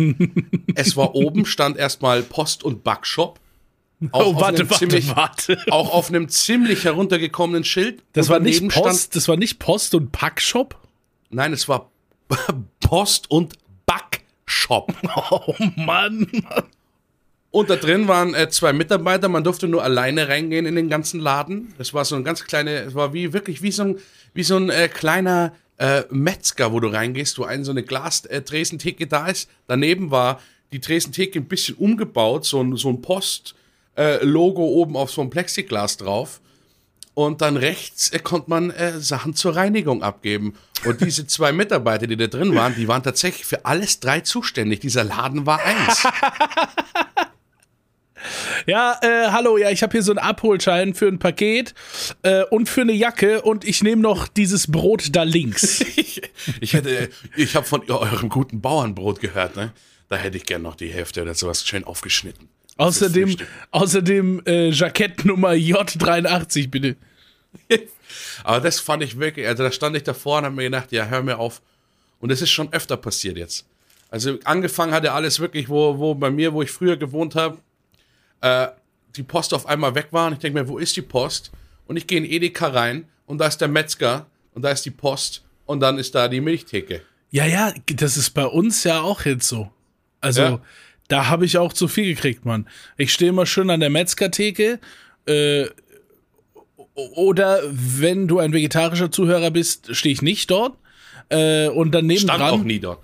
es 0.75 0.97
war 0.97 1.15
oben, 1.15 1.45
stand 1.45 1.77
erstmal 1.77 2.23
Post- 2.23 2.65
und 2.65 2.83
Backshop. 2.83 3.39
Auch 4.11 4.35
oh, 4.35 4.41
warte, 4.41 4.69
warte, 4.69 4.79
ziemlich, 4.79 5.15
warte. 5.15 5.57
Auch 5.69 5.93
auf 5.93 6.09
einem 6.09 6.27
ziemlich 6.27 6.83
heruntergekommenen 6.83 7.63
Schild. 7.63 8.03
Das 8.11 8.27
war 8.27 8.41
nicht 8.41 8.67
Post, 8.67 9.03
stand, 9.03 9.15
das 9.15 9.29
war 9.29 9.37
nicht 9.37 9.59
Post 9.59 9.95
und 9.95 10.11
Packshop? 10.11 10.77
Nein, 11.29 11.53
es 11.53 11.69
war 11.69 11.89
Post 12.81 13.31
und. 13.31 13.53
Shop. 14.45 14.93
Oh 15.31 15.55
Mann. 15.75 16.27
Und 17.51 17.69
da 17.69 17.75
drin 17.75 18.07
waren 18.07 18.33
äh, 18.33 18.49
zwei 18.49 18.73
Mitarbeiter, 18.73 19.29
man 19.29 19.43
durfte 19.43 19.67
nur 19.67 19.83
alleine 19.83 20.27
reingehen 20.27 20.65
in 20.65 20.75
den 20.75 20.89
ganzen 20.89 21.19
Laden. 21.19 21.73
Das 21.77 21.93
war 21.93 22.03
so 22.03 22.15
ein 22.15 22.23
ganz 22.23 22.45
kleine, 22.45 22.79
es 22.79 22.95
war 22.95 23.13
wie 23.13 23.31
wirklich 23.31 23.61
wie 23.61 23.71
so 23.71 23.83
ein, 23.83 23.97
wie 24.33 24.43
so 24.43 24.57
ein 24.57 24.71
äh, 24.71 24.87
kleiner 24.87 25.53
äh, 25.77 26.03
Metzger, 26.09 26.71
wo 26.71 26.79
du 26.79 26.87
reingehst, 26.87 27.37
wo 27.37 27.43
ein 27.43 27.63
so 27.63 27.71
eine 27.71 27.83
Glas-Tresentheke 27.83 29.03
äh, 29.03 29.07
da 29.07 29.27
ist. 29.27 29.49
Daneben 29.67 30.09
war 30.09 30.41
die 30.71 30.79
Tresentheke 30.79 31.39
ein 31.39 31.45
bisschen 31.45 31.75
umgebaut, 31.75 32.45
so 32.45 32.59
ein, 32.59 32.75
so 32.75 32.89
ein 32.89 33.01
Post-Logo 33.01 34.63
äh, 34.63 34.73
oben 34.73 34.97
auf 34.97 35.11
so 35.11 35.21
einem 35.21 35.29
Plexiglas 35.29 35.97
drauf. 35.97 36.41
Und 37.15 37.41
dann 37.41 37.57
rechts 37.57 38.09
äh, 38.09 38.19
konnte 38.19 38.49
man 38.49 38.71
äh, 38.71 38.99
Sachen 38.99 39.35
zur 39.35 39.55
Reinigung 39.55 40.01
abgeben. 40.01 40.55
Und 40.85 41.01
diese 41.01 41.27
zwei 41.27 41.51
Mitarbeiter, 41.51 42.07
die 42.07 42.17
da 42.17 42.27
drin 42.27 42.55
waren, 42.55 42.75
die 42.75 42.87
waren 42.87 43.03
tatsächlich 43.03 43.45
für 43.45 43.65
alles 43.65 43.99
drei 43.99 44.21
zuständig. 44.21 44.79
Dieser 44.79 45.03
Laden 45.03 45.45
war 45.45 45.61
eins. 45.63 46.07
Ja, 48.65 48.97
äh, 49.01 49.29
hallo, 49.31 49.57
ja, 49.57 49.69
ich 49.69 49.83
habe 49.83 49.91
hier 49.91 50.03
so 50.03 50.11
einen 50.11 50.19
Abholschein 50.19 50.93
für 50.93 51.07
ein 51.07 51.19
Paket 51.19 51.73
äh, 52.21 52.43
und 52.43 52.69
für 52.69 52.81
eine 52.81 52.93
Jacke 52.93 53.41
und 53.41 53.65
ich 53.65 53.83
nehme 53.83 54.01
noch 54.01 54.27
dieses 54.27 54.71
Brot 54.71 55.09
da 55.11 55.23
links. 55.23 55.81
ich, 55.97 56.21
ich 56.61 56.73
hätte, 56.73 57.09
ich 57.35 57.55
habe 57.55 57.65
von 57.65 57.89
eurem 57.89 58.29
guten 58.29 58.61
Bauernbrot 58.61 59.19
gehört, 59.19 59.55
ne? 59.55 59.73
Da 60.09 60.15
hätte 60.15 60.37
ich 60.37 60.45
gern 60.45 60.61
noch 60.61 60.75
die 60.75 60.89
Hälfte 60.89 61.21
oder 61.21 61.33
sowas 61.33 61.65
schön 61.65 61.83
aufgeschnitten. 61.83 62.47
Außerdem, 62.77 63.37
außerdem 63.71 64.41
äh, 64.45 64.69
Jackettnummer 64.69 65.51
J83, 65.51 66.69
bitte. 66.69 66.95
Aber 68.43 68.59
das 68.61 68.79
fand 68.79 69.03
ich 69.03 69.19
wirklich, 69.19 69.47
also 69.47 69.63
da 69.63 69.71
stand 69.71 69.95
ich 69.95 70.03
davor 70.03 70.39
und 70.39 70.45
habe 70.45 70.55
mir 70.55 70.63
gedacht, 70.63 70.91
ja, 70.91 71.05
hör 71.05 71.21
mir 71.21 71.37
auf. 71.37 71.61
Und 72.19 72.31
das 72.31 72.41
ist 72.41 72.51
schon 72.51 72.71
öfter 72.73 72.97
passiert 72.97 73.37
jetzt. 73.37 73.65
Also 74.09 74.37
angefangen 74.43 74.93
hat 74.93 75.03
ja 75.03 75.13
alles 75.13 75.39
wirklich, 75.39 75.69
wo, 75.69 75.97
wo 75.97 76.15
bei 76.15 76.29
mir, 76.29 76.53
wo 76.53 76.61
ich 76.61 76.71
früher 76.71 76.97
gewohnt 76.97 77.35
habe, 77.35 77.57
äh, 78.41 78.67
die 79.15 79.23
Post 79.23 79.53
auf 79.53 79.65
einmal 79.65 79.95
weg 79.95 80.07
war. 80.11 80.27
Und 80.27 80.33
ich 80.33 80.39
denke 80.39 80.59
mir, 80.59 80.67
wo 80.67 80.77
ist 80.77 80.95
die 80.95 81.01
Post? 81.01 81.51
Und 81.87 81.97
ich 81.97 82.07
gehe 82.07 82.17
in 82.17 82.25
Edeka 82.25 82.67
rein 82.67 83.07
und 83.25 83.39
da 83.39 83.47
ist 83.47 83.59
der 83.59 83.67
Metzger 83.67 84.27
und 84.53 84.61
da 84.63 84.69
ist 84.69 84.85
die 84.85 84.91
Post 84.91 85.43
und 85.65 85.79
dann 85.79 85.97
ist 85.97 86.15
da 86.15 86.27
die 86.27 86.41
Milchtheke. 86.41 87.01
Ja, 87.31 87.45
ja, 87.45 87.73
das 87.87 88.15
ist 88.17 88.31
bei 88.31 88.45
uns 88.45 88.83
ja 88.83 89.01
auch 89.01 89.25
jetzt 89.25 89.47
so. 89.47 89.71
Also, 90.21 90.41
ja. 90.41 90.61
Da 91.07 91.27
habe 91.27 91.45
ich 91.45 91.57
auch 91.57 91.73
zu 91.73 91.87
viel 91.87 92.15
gekriegt, 92.15 92.45
Mann. 92.45 92.67
Ich 92.97 93.11
stehe 93.13 93.29
immer 93.29 93.45
schön 93.45 93.69
an 93.69 93.79
der 93.79 93.89
Metzgertheke. 93.89 94.79
Äh, 95.25 95.65
oder 96.95 97.61
wenn 97.71 98.27
du 98.27 98.39
ein 98.39 98.53
vegetarischer 98.53 99.11
Zuhörer 99.11 99.51
bist, 99.51 99.95
stehe 99.95 100.13
ich 100.13 100.21
nicht 100.21 100.49
dort. 100.51 100.77
Äh, 101.29 101.67
und 101.67 101.93
daneben 101.93 102.21
Stand 102.21 102.39
dran, 102.39 102.51
auch 102.51 102.63
nie 102.63 102.79
dort. 102.79 102.99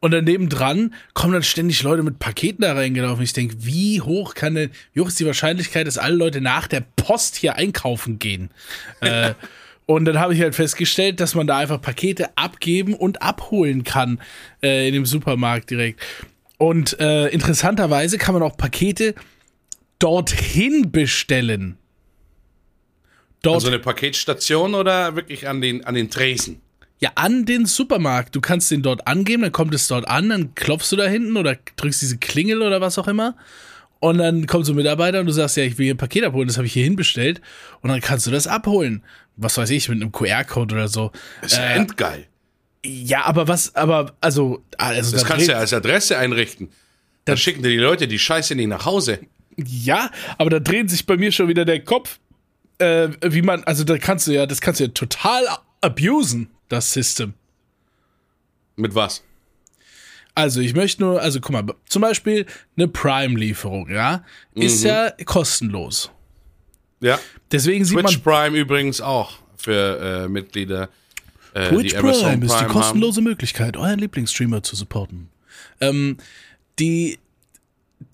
Und 0.00 0.12
daneben 0.12 0.48
dran 0.48 0.94
kommen 1.14 1.32
dann 1.32 1.42
ständig 1.42 1.82
Leute 1.82 2.02
mit 2.02 2.18
Paketen 2.18 2.62
da 2.62 2.74
reingelaufen. 2.74 3.24
Ich 3.24 3.32
denke, 3.32 3.56
wie 3.60 4.00
hoch 4.00 4.34
kann 4.34 4.54
denn, 4.54 4.70
wie 4.92 5.00
hoch 5.00 5.08
ist 5.08 5.18
die 5.18 5.26
Wahrscheinlichkeit, 5.26 5.86
dass 5.86 5.98
alle 5.98 6.14
Leute 6.14 6.40
nach 6.40 6.68
der 6.68 6.84
Post 6.96 7.36
hier 7.36 7.56
einkaufen 7.56 8.18
gehen? 8.18 8.50
äh, 9.00 9.34
und 9.86 10.04
dann 10.04 10.18
habe 10.20 10.34
ich 10.34 10.40
halt 10.42 10.54
festgestellt, 10.54 11.18
dass 11.18 11.34
man 11.34 11.46
da 11.46 11.56
einfach 11.56 11.80
Pakete 11.80 12.36
abgeben 12.36 12.94
und 12.94 13.22
abholen 13.22 13.84
kann 13.84 14.20
äh, 14.62 14.86
in 14.86 14.94
dem 14.94 15.06
Supermarkt 15.06 15.70
direkt. 15.70 16.00
Und 16.58 16.98
äh, 16.98 17.28
interessanterweise 17.28 18.18
kann 18.18 18.34
man 18.34 18.42
auch 18.42 18.56
Pakete 18.56 19.14
dorthin 19.98 20.90
bestellen. 20.90 21.78
Dort, 23.42 23.56
also 23.56 23.68
eine 23.68 23.78
Paketstation 23.78 24.74
oder 24.74 25.14
wirklich 25.14 25.48
an 25.48 25.60
den, 25.60 25.84
an 25.84 25.94
den 25.94 26.10
Tresen? 26.10 26.60
Ja, 27.00 27.12
an 27.14 27.46
den 27.46 27.66
Supermarkt. 27.66 28.34
Du 28.34 28.40
kannst 28.40 28.70
den 28.72 28.82
dort 28.82 29.06
angeben, 29.06 29.42
dann 29.42 29.52
kommt 29.52 29.72
es 29.72 29.86
dort 29.86 30.08
an, 30.08 30.28
dann 30.28 30.54
klopfst 30.56 30.90
du 30.90 30.96
da 30.96 31.06
hinten 31.06 31.36
oder 31.36 31.56
drückst 31.76 32.02
diese 32.02 32.18
Klingel 32.18 32.62
oder 32.62 32.80
was 32.80 32.98
auch 32.98 33.06
immer. 33.06 33.36
Und 34.00 34.18
dann 34.18 34.46
kommt 34.46 34.66
so 34.66 34.72
ein 34.72 34.76
Mitarbeiter 34.76 35.20
und 35.20 35.26
du 35.26 35.32
sagst, 35.32 35.56
ja, 35.56 35.64
ich 35.64 35.78
will 35.78 35.84
hier 35.84 35.94
ein 35.94 35.98
Paket 35.98 36.24
abholen, 36.24 36.48
das 36.48 36.56
habe 36.56 36.66
ich 36.66 36.72
hier 36.72 36.84
hinbestellt. 36.84 37.40
Und 37.80 37.90
dann 37.90 38.00
kannst 38.00 38.26
du 38.26 38.30
das 38.30 38.46
abholen. 38.46 39.04
Was 39.36 39.56
weiß 39.56 39.70
ich, 39.70 39.88
mit 39.88 40.00
einem 40.00 40.10
QR-Code 40.10 40.74
oder 40.74 40.88
so. 40.88 41.12
Das 41.42 41.52
ist 41.52 41.58
äh, 41.58 41.74
endgeil. 41.74 42.26
Ja, 42.84 43.24
aber 43.24 43.48
was, 43.48 43.74
aber, 43.74 44.14
also. 44.20 44.62
also 44.76 45.12
das 45.12 45.24
kannst 45.24 45.48
du 45.48 45.52
ja 45.52 45.58
als 45.58 45.72
Adresse 45.72 46.16
einrichten. 46.16 46.70
Dann 47.24 47.36
schicken 47.36 47.62
dir 47.62 47.70
die 47.70 47.76
Leute 47.76 48.08
die 48.08 48.18
Scheiße 48.18 48.54
nicht 48.54 48.68
nach 48.68 48.86
Hause. 48.86 49.20
Ja, 49.56 50.10
aber 50.38 50.50
da 50.50 50.60
dreht 50.60 50.88
sich 50.88 51.04
bei 51.04 51.16
mir 51.16 51.32
schon 51.32 51.48
wieder 51.48 51.64
der 51.64 51.82
Kopf, 51.84 52.18
äh, 52.78 53.08
wie 53.22 53.42
man, 53.42 53.64
also 53.64 53.84
da 53.84 53.98
kannst 53.98 54.26
du 54.26 54.32
ja, 54.32 54.46
das 54.46 54.60
kannst 54.60 54.80
du 54.80 54.84
ja 54.84 54.90
total 54.90 55.44
abusen, 55.80 56.48
das 56.68 56.92
System. 56.92 57.34
Mit 58.76 58.94
was? 58.94 59.22
Also 60.34 60.60
ich 60.60 60.74
möchte 60.74 61.02
nur, 61.02 61.20
also 61.20 61.40
guck 61.40 61.50
mal, 61.50 61.64
zum 61.88 62.02
Beispiel 62.02 62.46
eine 62.76 62.86
Prime-Lieferung, 62.86 63.90
ja, 63.90 64.24
ist 64.54 64.82
mhm. 64.82 64.88
ja 64.88 65.10
kostenlos. 65.24 66.12
Ja. 67.00 67.18
Deswegen 67.50 67.84
sieht 67.84 67.98
Twitch 67.98 68.24
man 68.24 68.50
Prime 68.50 68.56
übrigens 68.56 69.00
auch 69.00 69.32
für 69.56 70.24
äh, 70.24 70.28
Mitglieder. 70.28 70.88
Äh, 71.54 71.68
Twitch 71.68 71.94
die 71.94 72.00
Prime, 72.00 72.44
ist 72.44 72.60
die 72.60 72.64
kostenlose 72.66 73.18
haben. 73.18 73.24
Möglichkeit, 73.24 73.76
euren 73.76 73.98
Lieblingsstreamer 73.98 74.62
zu 74.62 74.76
supporten. 74.76 75.28
Ähm, 75.80 76.18
die, 76.78 77.18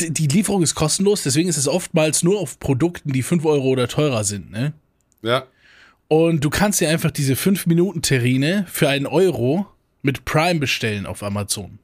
die, 0.00 0.10
die 0.10 0.26
Lieferung 0.26 0.62
ist 0.62 0.74
kostenlos, 0.74 1.22
deswegen 1.22 1.48
ist 1.48 1.56
es 1.56 1.68
oftmals 1.68 2.22
nur 2.22 2.40
auf 2.40 2.58
Produkten, 2.58 3.12
die 3.12 3.22
5 3.22 3.44
Euro 3.44 3.68
oder 3.68 3.88
teurer 3.88 4.24
sind, 4.24 4.50
ne? 4.50 4.72
Ja. 5.22 5.46
Und 6.08 6.44
du 6.44 6.50
kannst 6.50 6.80
dir 6.80 6.90
einfach 6.90 7.10
diese 7.10 7.34
5-Minuten-Terrine 7.34 8.66
für 8.70 8.88
einen 8.88 9.06
Euro 9.06 9.66
mit 10.02 10.24
Prime 10.24 10.60
bestellen 10.60 11.06
auf 11.06 11.22
Amazon. 11.22 11.78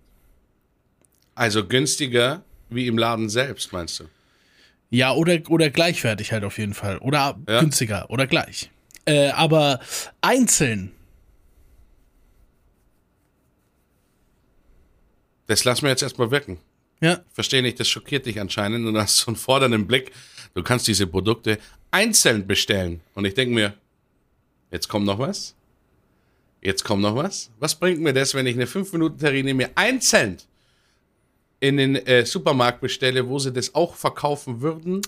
Also 1.35 1.67
günstiger 1.67 2.43
wie 2.69 2.87
im 2.87 2.99
Laden 2.99 3.29
selbst, 3.29 3.73
meinst 3.73 4.01
du? 4.01 4.05
Ja, 4.91 5.13
oder, 5.13 5.39
oder 5.49 5.71
gleichwertig 5.71 6.33
halt 6.33 6.45
auf 6.45 6.59
jeden 6.59 6.75
Fall. 6.75 6.99
Oder 6.99 7.39
ja. 7.49 7.61
günstiger 7.61 8.11
oder 8.11 8.27
gleich. 8.27 8.71
Äh, 9.07 9.31
aber 9.31 9.81
einzeln. 10.21 10.93
Das 15.51 15.65
lassen 15.65 15.83
wir 15.83 15.91
jetzt 15.91 16.05
erstmal 16.05 16.31
wirken. 16.31 16.59
Ja. 17.01 17.25
Verstehe 17.33 17.61
nicht, 17.61 17.81
das 17.81 17.89
schockiert 17.89 18.25
dich 18.25 18.39
anscheinend 18.39 18.87
und 18.87 18.95
du 18.95 19.01
hast 19.01 19.17
so 19.17 19.27
einen 19.27 19.37
fordernden 19.37 19.89
Blick. 19.89 20.13
Du 20.55 20.63
kannst 20.63 20.87
diese 20.87 21.09
Produkte 21.09 21.59
einzeln 21.91 22.47
bestellen. 22.47 23.01
Und 23.17 23.25
ich 23.25 23.35
denke 23.35 23.53
mir, 23.53 23.75
jetzt 24.71 24.87
kommt 24.87 25.07
noch 25.07 25.19
was? 25.19 25.57
Jetzt 26.63 26.85
kommt 26.85 27.03
noch 27.03 27.17
was? 27.17 27.51
Was 27.59 27.75
bringt 27.75 28.01
mir 28.01 28.13
das, 28.13 28.33
wenn 28.35 28.47
ich 28.47 28.55
eine 28.55 28.67
5-Minuten-Terrine 28.67 29.53
mir 29.55 29.71
einzeln 29.75 30.37
in 31.59 31.79
den 31.79 31.97
äh, 31.97 32.25
Supermarkt 32.25 32.81
bestelle, 32.81 33.29
wo 33.29 33.41
sie 33.41 33.53
das 33.53 33.75
auch 33.75 33.97
verkaufen 33.97 34.61
würden, 34.61 35.01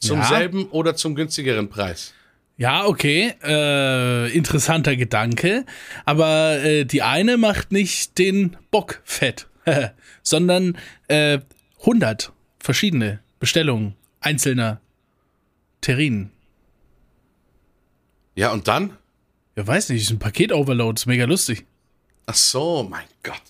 zum 0.00 0.18
ja. 0.18 0.24
selben 0.24 0.66
oder 0.70 0.96
zum 0.96 1.14
günstigeren 1.14 1.68
Preis. 1.68 2.14
Ja, 2.56 2.84
okay, 2.84 3.32
äh, 3.44 4.28
interessanter 4.32 4.96
Gedanke, 4.96 5.64
aber 6.04 6.64
äh, 6.64 6.84
die 6.84 7.02
eine 7.02 7.36
macht 7.36 7.70
nicht 7.70 8.18
den 8.18 8.56
Bock 8.72 9.00
fett, 9.04 9.46
sondern 10.22 10.78
äh, 11.08 11.40
100 11.80 12.32
verschiedene 12.58 13.20
Bestellungen 13.38 13.94
einzelner 14.20 14.80
Terrinen. 15.80 16.30
Ja, 18.34 18.52
und 18.52 18.68
dann? 18.68 18.96
Ja, 19.56 19.66
weiß 19.66 19.90
nicht, 19.90 20.02
ist 20.02 20.10
ein 20.10 20.18
Paket-Overload, 20.18 20.98
ist 20.98 21.06
mega 21.06 21.24
lustig. 21.24 21.66
Ach 22.26 22.34
so, 22.34 22.86
mein 22.88 23.06
Gott. 23.22 23.42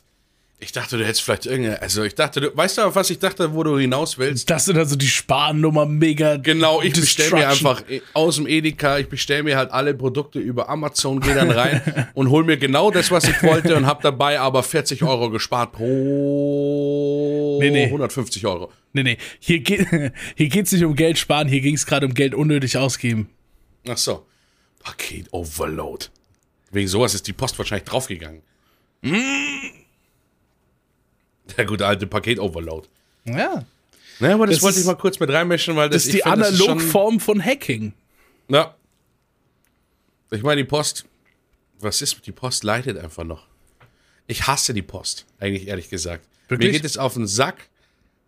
Ich 0.61 0.73
dachte, 0.73 0.97
du 0.97 1.05
hättest 1.05 1.23
vielleicht 1.23 1.47
irgendeine, 1.47 1.83
also 1.83 2.05
ich 2.05 2.15
dachte, 2.15 2.41
du, 2.41 2.57
weißt 2.57 2.79
du, 2.79 2.95
was 2.95 3.11
ich 3.11 3.19
dachte, 3.19 3.55
wo 3.55 3.65
du 3.65 3.77
hinaus 3.77 4.19
willst? 4.19 4.49
Das 4.49 4.65
sind 4.65 4.79
also 4.79 4.97
die 4.97 5.09
Sparnummer 5.09 5.85
mega. 5.85 6.37
Genau, 6.37 6.81
ich 6.81 6.95
bestelle 6.95 7.33
mir 7.33 7.49
einfach 7.49 7.83
aus 8.15 8.37
dem 8.37 8.47
Edeka, 8.47 8.99
ich 8.99 9.09
bestelle 9.09 9.43
mir 9.43 9.57
halt 9.57 9.73
alle 9.73 9.95
Produkte 9.95 10.39
über 10.39 10.69
Amazon, 10.69 11.21
gehe 11.21 11.35
dann 11.35 11.51
rein 11.51 12.09
und 12.15 12.31
hol 12.31 12.45
mir 12.45 12.57
genau 12.57 12.91
das, 12.91 13.11
was 13.11 13.25
ich 13.25 13.43
wollte 13.43 13.75
und 13.77 13.87
hab 13.87 14.01
dabei 14.01 14.39
aber 14.41 14.63
40 14.63 15.03
Euro 15.03 15.29
gespart 15.29 15.73
pro 15.73 17.59
nee, 17.61 17.71
nee. 17.71 17.85
150 17.87 18.47
Euro. 18.47 18.73
Nee, 18.93 19.03
nee, 19.03 19.19
hier, 19.41 19.59
geht, 19.59 19.87
hier 20.37 20.49
geht's 20.49 20.73
nicht 20.73 20.85
um 20.85 20.95
Geld 20.95 21.19
sparen, 21.19 21.49
hier 21.49 21.61
ging 21.61 21.75
es 21.75 21.85
gerade 21.85 22.07
um 22.07 22.15
Geld 22.15 22.35
unnötig 22.35 22.79
ausgeben. 22.79 23.29
Ach 23.89 23.99
so. 23.99 24.25
Paket 24.83 25.27
Overload. 25.33 26.07
Wegen 26.71 26.89
sowas 26.89 27.15
ist 27.15 27.27
die 27.27 27.33
Post 27.33 27.59
wahrscheinlich 27.59 27.89
draufgegangen. 27.89 28.43
Mmh. 29.03 29.84
Der 31.57 31.65
gute 31.67 31.87
alte 31.87 32.07
Paket-Overload. 32.07 32.89
Ja. 33.25 33.65
Naja, 34.21 34.35
aber 34.35 34.47
das, 34.47 34.57
das 34.57 34.63
wollte 34.63 34.81
ich 34.81 34.87
mal 34.87 34.95
kurz 34.95 35.19
mit 35.19 35.31
reinmischen, 35.31 35.77
weil 35.77 35.89
das, 35.89 36.05
das 36.05 36.07
ist 36.07 36.15
die 36.15 36.25
Analogform 36.25 37.21
von 37.21 37.45
Hacking. 37.45 37.93
Ja. 38.49 38.75
Ich 40.31 40.43
meine, 40.43 40.63
die 40.63 40.69
Post, 40.69 41.05
was 41.81 42.01
ist, 42.03 42.27
die 42.27 42.33
Post 42.33 42.65
leitet 42.65 42.99
einfach 42.99 43.25
noch. 43.25 43.47
Ich 44.27 44.47
hasse 44.47 44.73
die 44.73 44.83
Post, 44.83 45.27
eigentlich 45.39 45.69
ehrlich 45.69 45.91
gesagt. 45.91 46.25
Wirklich? 46.49 46.73
Mir 46.73 46.79
geht 46.79 46.85
es 46.85 46.97
auf 46.97 47.15
den 47.15 47.27
Sack, 47.27 47.69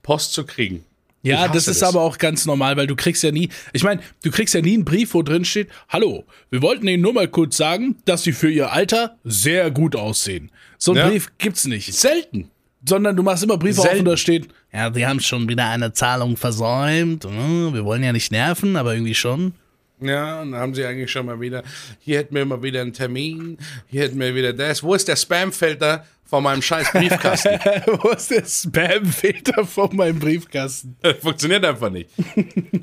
Post 0.02 0.32
zu 0.32 0.44
kriegen. 0.44 0.84
Ja, 1.22 1.48
das 1.48 1.66
ist 1.66 1.82
das. 1.82 1.88
aber 1.88 2.02
auch 2.02 2.18
ganz 2.18 2.46
normal, 2.46 2.76
weil 2.76 2.86
du 2.86 2.94
kriegst 2.94 3.22
ja 3.24 3.32
nie, 3.32 3.48
ich 3.72 3.82
meine, 3.82 4.00
du 4.22 4.30
kriegst 4.30 4.54
ja 4.54 4.60
nie 4.60 4.74
einen 4.74 4.84
Brief, 4.84 5.14
wo 5.14 5.22
drin 5.22 5.44
steht, 5.44 5.68
hallo, 5.88 6.24
wir 6.50 6.62
wollten 6.62 6.86
Ihnen 6.86 7.02
nur 7.02 7.14
mal 7.14 7.26
kurz 7.26 7.56
sagen, 7.56 7.96
dass 8.04 8.22
Sie 8.22 8.32
für 8.32 8.50
Ihr 8.50 8.72
Alter 8.72 9.16
sehr 9.24 9.72
gut 9.72 9.96
aussehen. 9.96 10.52
So 10.78 10.92
einen 10.92 11.00
ja. 11.00 11.08
Brief 11.08 11.32
gibt's 11.38 11.64
nicht. 11.64 11.92
Selten 11.94 12.50
sondern 12.88 13.16
du 13.16 13.22
machst 13.22 13.42
immer 13.42 13.58
Briefe 13.58 13.80
Selten. 13.80 13.94
auf 13.94 13.98
und 14.00 14.04
da 14.06 14.16
steht, 14.16 14.48
ja, 14.72 14.90
die 14.90 15.06
haben 15.06 15.20
schon 15.20 15.48
wieder 15.48 15.68
eine 15.68 15.92
Zahlung 15.92 16.36
versäumt. 16.36 17.24
Hm, 17.24 17.74
wir 17.74 17.84
wollen 17.84 18.02
ja 18.02 18.12
nicht 18.12 18.32
nerven, 18.32 18.76
aber 18.76 18.94
irgendwie 18.94 19.14
schon. 19.14 19.54
Ja, 20.00 20.42
und 20.42 20.52
dann 20.52 20.60
haben 20.60 20.74
sie 20.74 20.84
eigentlich 20.84 21.10
schon 21.10 21.24
mal 21.26 21.40
wieder, 21.40 21.62
hier 22.00 22.18
hätten 22.18 22.34
wir 22.34 22.44
mal 22.44 22.62
wieder 22.62 22.82
einen 22.82 22.92
Termin, 22.92 23.56
hier 23.86 24.02
hätten 24.02 24.20
wir 24.20 24.34
wieder 24.34 24.52
das. 24.52 24.82
Wo 24.82 24.94
ist 24.94 25.08
der 25.08 25.16
Spamfilter 25.16 26.04
von 26.26 26.42
meinem 26.42 26.60
scheiß 26.60 26.92
Briefkasten? 26.92 27.58
Wo 28.02 28.10
ist 28.10 28.30
der 28.30 28.44
Spamfilter 28.44 29.64
von 29.64 29.96
meinem 29.96 30.18
Briefkasten? 30.18 30.96
Funktioniert 31.20 31.64
einfach 31.64 31.88
nicht. 31.88 32.10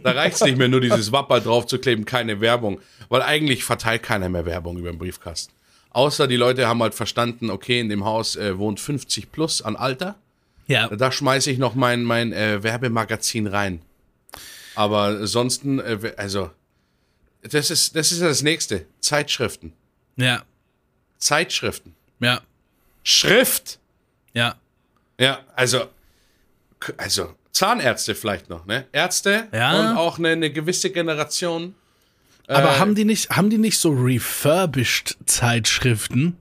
Da 0.03 0.11
reicht 0.11 0.37
es 0.37 0.43
nicht 0.43 0.57
mehr, 0.57 0.69
nur 0.69 0.81
dieses 0.81 1.11
Wapper 1.11 1.39
drauf 1.39 1.67
zu 1.67 1.77
kleben, 1.77 2.05
keine 2.05 2.41
Werbung. 2.41 2.79
Weil 3.09 3.21
eigentlich 3.21 3.63
verteilt 3.63 4.01
keiner 4.01 4.29
mehr 4.29 4.45
Werbung 4.47 4.77
über 4.77 4.89
den 4.89 4.97
Briefkasten. 4.97 5.53
Außer 5.93 6.27
die 6.27 6.35
Leute 6.35 6.67
haben 6.67 6.81
halt 6.81 6.95
verstanden, 6.95 7.49
okay, 7.49 7.79
in 7.79 7.89
dem 7.89 8.03
Haus 8.03 8.35
äh, 8.35 8.57
wohnt 8.57 8.79
50 8.79 9.31
plus 9.31 9.61
an 9.61 9.75
Alter. 9.75 10.15
Ja. 10.67 10.87
Da 10.87 11.11
schmeiße 11.11 11.51
ich 11.51 11.59
noch 11.59 11.75
mein, 11.75 12.03
mein 12.03 12.33
äh, 12.33 12.63
Werbemagazin 12.63 13.47
rein. 13.47 13.81
Aber 14.75 15.03
ansonsten, 15.03 15.79
äh, 15.79 16.13
also, 16.17 16.49
das 17.43 17.69
ist, 17.69 17.95
das 17.95 18.11
ist 18.11 18.21
das 18.21 18.41
nächste. 18.41 18.85
Zeitschriften. 19.01 19.73
Ja. 20.15 20.43
Zeitschriften. 21.19 21.95
Ja. 22.19 22.41
Schrift. 23.03 23.79
Ja. 24.33 24.55
Ja, 25.19 25.41
also, 25.55 25.89
also 26.97 27.35
Zahnärzte 27.51 28.15
vielleicht 28.15 28.49
noch, 28.49 28.65
ne? 28.65 28.87
Ärzte 28.91 29.47
ja. 29.51 29.91
und 29.91 29.97
auch 29.97 30.17
eine, 30.17 30.29
eine 30.29 30.51
gewisse 30.51 30.89
Generation 30.89 31.75
aber 32.47 32.75
äh, 32.75 32.79
haben 32.79 32.95
die 32.95 33.05
nicht, 33.05 33.29
haben 33.29 33.49
die 33.49 33.57
nicht 33.57 33.77
so 33.77 33.91
refurbished 33.91 35.17
Zeitschriften? 35.25 36.37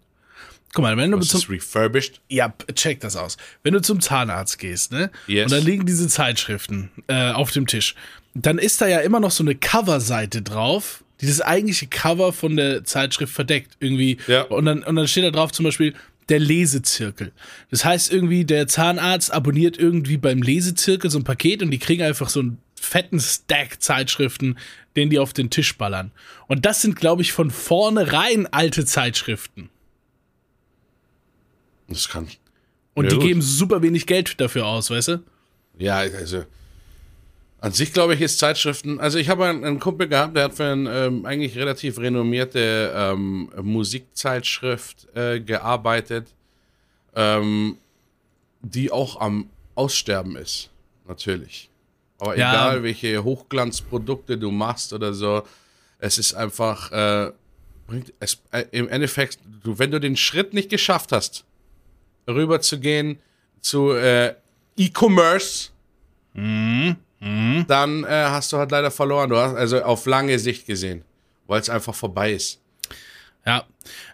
Guck 0.75 0.83
mal, 0.83 0.97
wenn 0.97 1.11
du 1.11 1.21
zum 1.21 1.41
refurbished? 1.51 2.21
Ja, 2.29 2.53
check 2.75 3.01
das 3.01 3.17
aus. 3.17 3.37
Wenn 3.63 3.75
du 3.75 3.83
zum 3.83 4.01
Zahnarzt 4.01 4.59
gehst, 4.59 4.91
ne? 4.91 5.11
Yes. 5.27 5.45
Und 5.45 5.53
da 5.53 5.59
liegen 5.59 5.85
diese 5.85 6.09
Zeitschriften 6.09 6.91
äh, 7.09 7.31
auf 7.31 7.51
dem 7.51 7.67
Tisch. 7.67 7.95
Dann 8.35 8.59
ist 8.59 8.81
da 8.81 8.87
ja 8.87 9.01
immer 9.01 9.21
noch 9.21 9.31
so 9.31 9.45
eine 9.45 9.55
Coverseite 9.55 10.41
drauf, 10.41 11.05
die 11.21 11.27
das 11.27 11.43
eigentliche 11.43 11.89
Cover 11.89 12.33
von 12.33 12.57
der 12.57 12.85
Zeitschrift 12.85 13.35
verdeckt. 13.35 13.77
Irgendwie. 13.81 14.17
Ja. 14.27 14.43
Und 14.43 14.65
dann, 14.65 14.83
und 14.83 14.97
dann 14.97 15.07
steht 15.07 15.25
da 15.25 15.31
drauf 15.31 15.53
zum 15.53 15.65
Beispiel 15.65 15.95
der 16.31 16.39
Lesezirkel. 16.39 17.33
Das 17.71 17.85
heißt 17.85 18.11
irgendwie, 18.11 18.47
der 18.47 18.67
Zahnarzt 18.67 19.33
abonniert 19.33 19.77
irgendwie 19.77 20.17
beim 20.17 20.41
Lesezirkel 20.41 21.11
so 21.11 21.19
ein 21.19 21.25
Paket 21.25 21.63
und 21.63 21.71
die 21.71 21.79
kriegen 21.79 22.03
einfach 22.03 22.31
so 22.31 22.41
einen 22.41 22.59
fetten 22.85 23.21
Stack 23.21 23.83
Zeitschriften 23.83 24.57
den 24.97 25.11
die 25.11 25.19
auf 25.19 25.33
den 25.33 25.51
Tisch 25.51 25.77
ballern. 25.77 26.13
Und 26.49 26.67
das 26.67 26.83
sind, 26.83 26.97
glaube 26.97 27.23
ich, 27.23 27.33
von 27.33 27.51
vornherein 27.51 28.47
alte 28.53 28.85
Zeitschriften. 28.85 29.71
Das 31.89 32.09
kann. 32.09 32.29
Und 32.95 33.05
ja, 33.05 33.11
die 33.11 33.17
gut. 33.17 33.27
geben 33.27 33.43
super 33.43 33.83
wenig 33.83 34.07
Geld 34.07 34.41
dafür 34.41 34.67
aus, 34.67 34.91
weißt 34.91 35.09
du? 35.09 35.23
Ja, 35.79 35.99
also. 35.99 36.45
An 37.61 37.73
sich 37.73 37.93
glaube 37.93 38.15
ich, 38.15 38.21
ist 38.21 38.41
Zeitschriften. 38.41 38.99
Also 38.99 39.19
ich 39.19 39.29
habe 39.29 39.47
einen, 39.47 39.79
Kumpel 39.79 40.09
gehabt, 40.09 40.37
der 40.37 40.45
hat 40.45 40.55
für 40.55 40.65
eine 40.65 41.07
ähm, 41.07 41.25
eigentlich 41.25 41.57
relativ 41.57 41.99
renommierte 41.99 42.93
ähm, 42.95 43.51
Musikzeitschrift 43.63 45.07
äh, 45.15 45.39
gearbeitet, 45.39 46.35
ähm, 47.15 47.79
die 48.63 48.91
auch 48.91 49.21
am 49.21 49.49
Aussterben 49.77 50.35
ist, 50.35 50.71
natürlich. 51.07 51.71
Aber 52.23 52.39
ja. 52.39 52.53
egal, 52.53 52.83
welche 52.85 53.25
Hochglanzprodukte 53.25 54.39
du 54.39 54.53
machst 54.53 54.93
oder 54.93 55.13
so, 55.13 55.43
es 55.99 56.19
ist 56.19 56.35
einfach, 56.35 56.93
äh, 56.93 57.33
bringt 57.89 58.13
es, 58.21 58.41
äh, 58.53 58.63
im 58.71 58.89
Endeffekt, 58.89 59.41
du, 59.65 59.81
wenn 59.81 59.91
du 59.91 59.99
den 59.99 60.17
Schritt 60.17 60.55
nicht 60.55 60.69
geschafft 60.69 61.11
hast, 61.11 61.45
rüber 62.29 62.61
zu 62.61 62.79
gehen 62.79 63.19
zu 63.61 63.91
äh, 63.91 64.37
E-Commerce, 64.77 65.71
mhm. 66.35 66.95
Mhm. 67.19 67.65
dann 67.67 68.05
äh, 68.05 68.27
hast 68.29 68.53
du 68.53 68.57
halt 68.57 68.71
leider 68.71 68.93
verloren. 68.93 69.29
Du 69.29 69.37
hast 69.37 69.57
also 69.57 69.83
auf 69.83 70.07
lange 70.07 70.39
Sicht 70.39 70.65
gesehen, 70.65 71.03
weil 71.49 71.61
es 71.61 71.69
einfach 71.69 71.95
vorbei 71.97 72.35
ist. 72.35 72.61
Ja, 73.45 73.67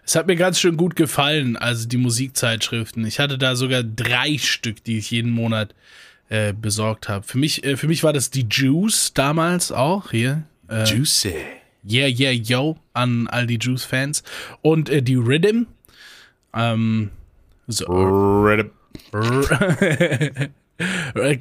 es 0.03 0.15
hat 0.15 0.25
mir 0.25 0.35
ganz 0.35 0.59
schön 0.59 0.77
gut 0.77 0.95
gefallen, 0.95 1.57
also 1.57 1.87
die 1.87 1.97
Musikzeitschriften. 1.97 3.05
Ich 3.05 3.19
hatte 3.19 3.37
da 3.37 3.55
sogar 3.55 3.83
drei 3.83 4.39
Stück, 4.39 4.83
die 4.83 4.97
ich 4.97 5.11
jeden 5.11 5.29
Monat 5.29 5.75
äh, 6.29 6.53
besorgt 6.53 7.09
habe. 7.09 7.25
Für 7.25 7.37
mich, 7.37 7.63
äh, 7.63 7.75
für 7.75 7.87
mich 7.87 8.03
war 8.03 8.13
das 8.13 8.29
die 8.29 8.47
Juice 8.49 9.13
damals 9.13 9.71
auch 9.71 10.11
hier. 10.11 10.43
Äh, 10.67 10.83
Juicy. 10.85 11.33
Yeah, 11.89 12.07
yeah, 12.07 12.31
yo 12.31 12.77
an 12.93 13.27
all 13.27 13.47
die 13.47 13.57
Juice-Fans. 13.57 14.23
Und 14.61 14.89
äh, 14.89 15.01
die 15.01 15.15
Rhythm. 15.15 15.63
Ähm, 16.53 17.09
so. 17.67 17.85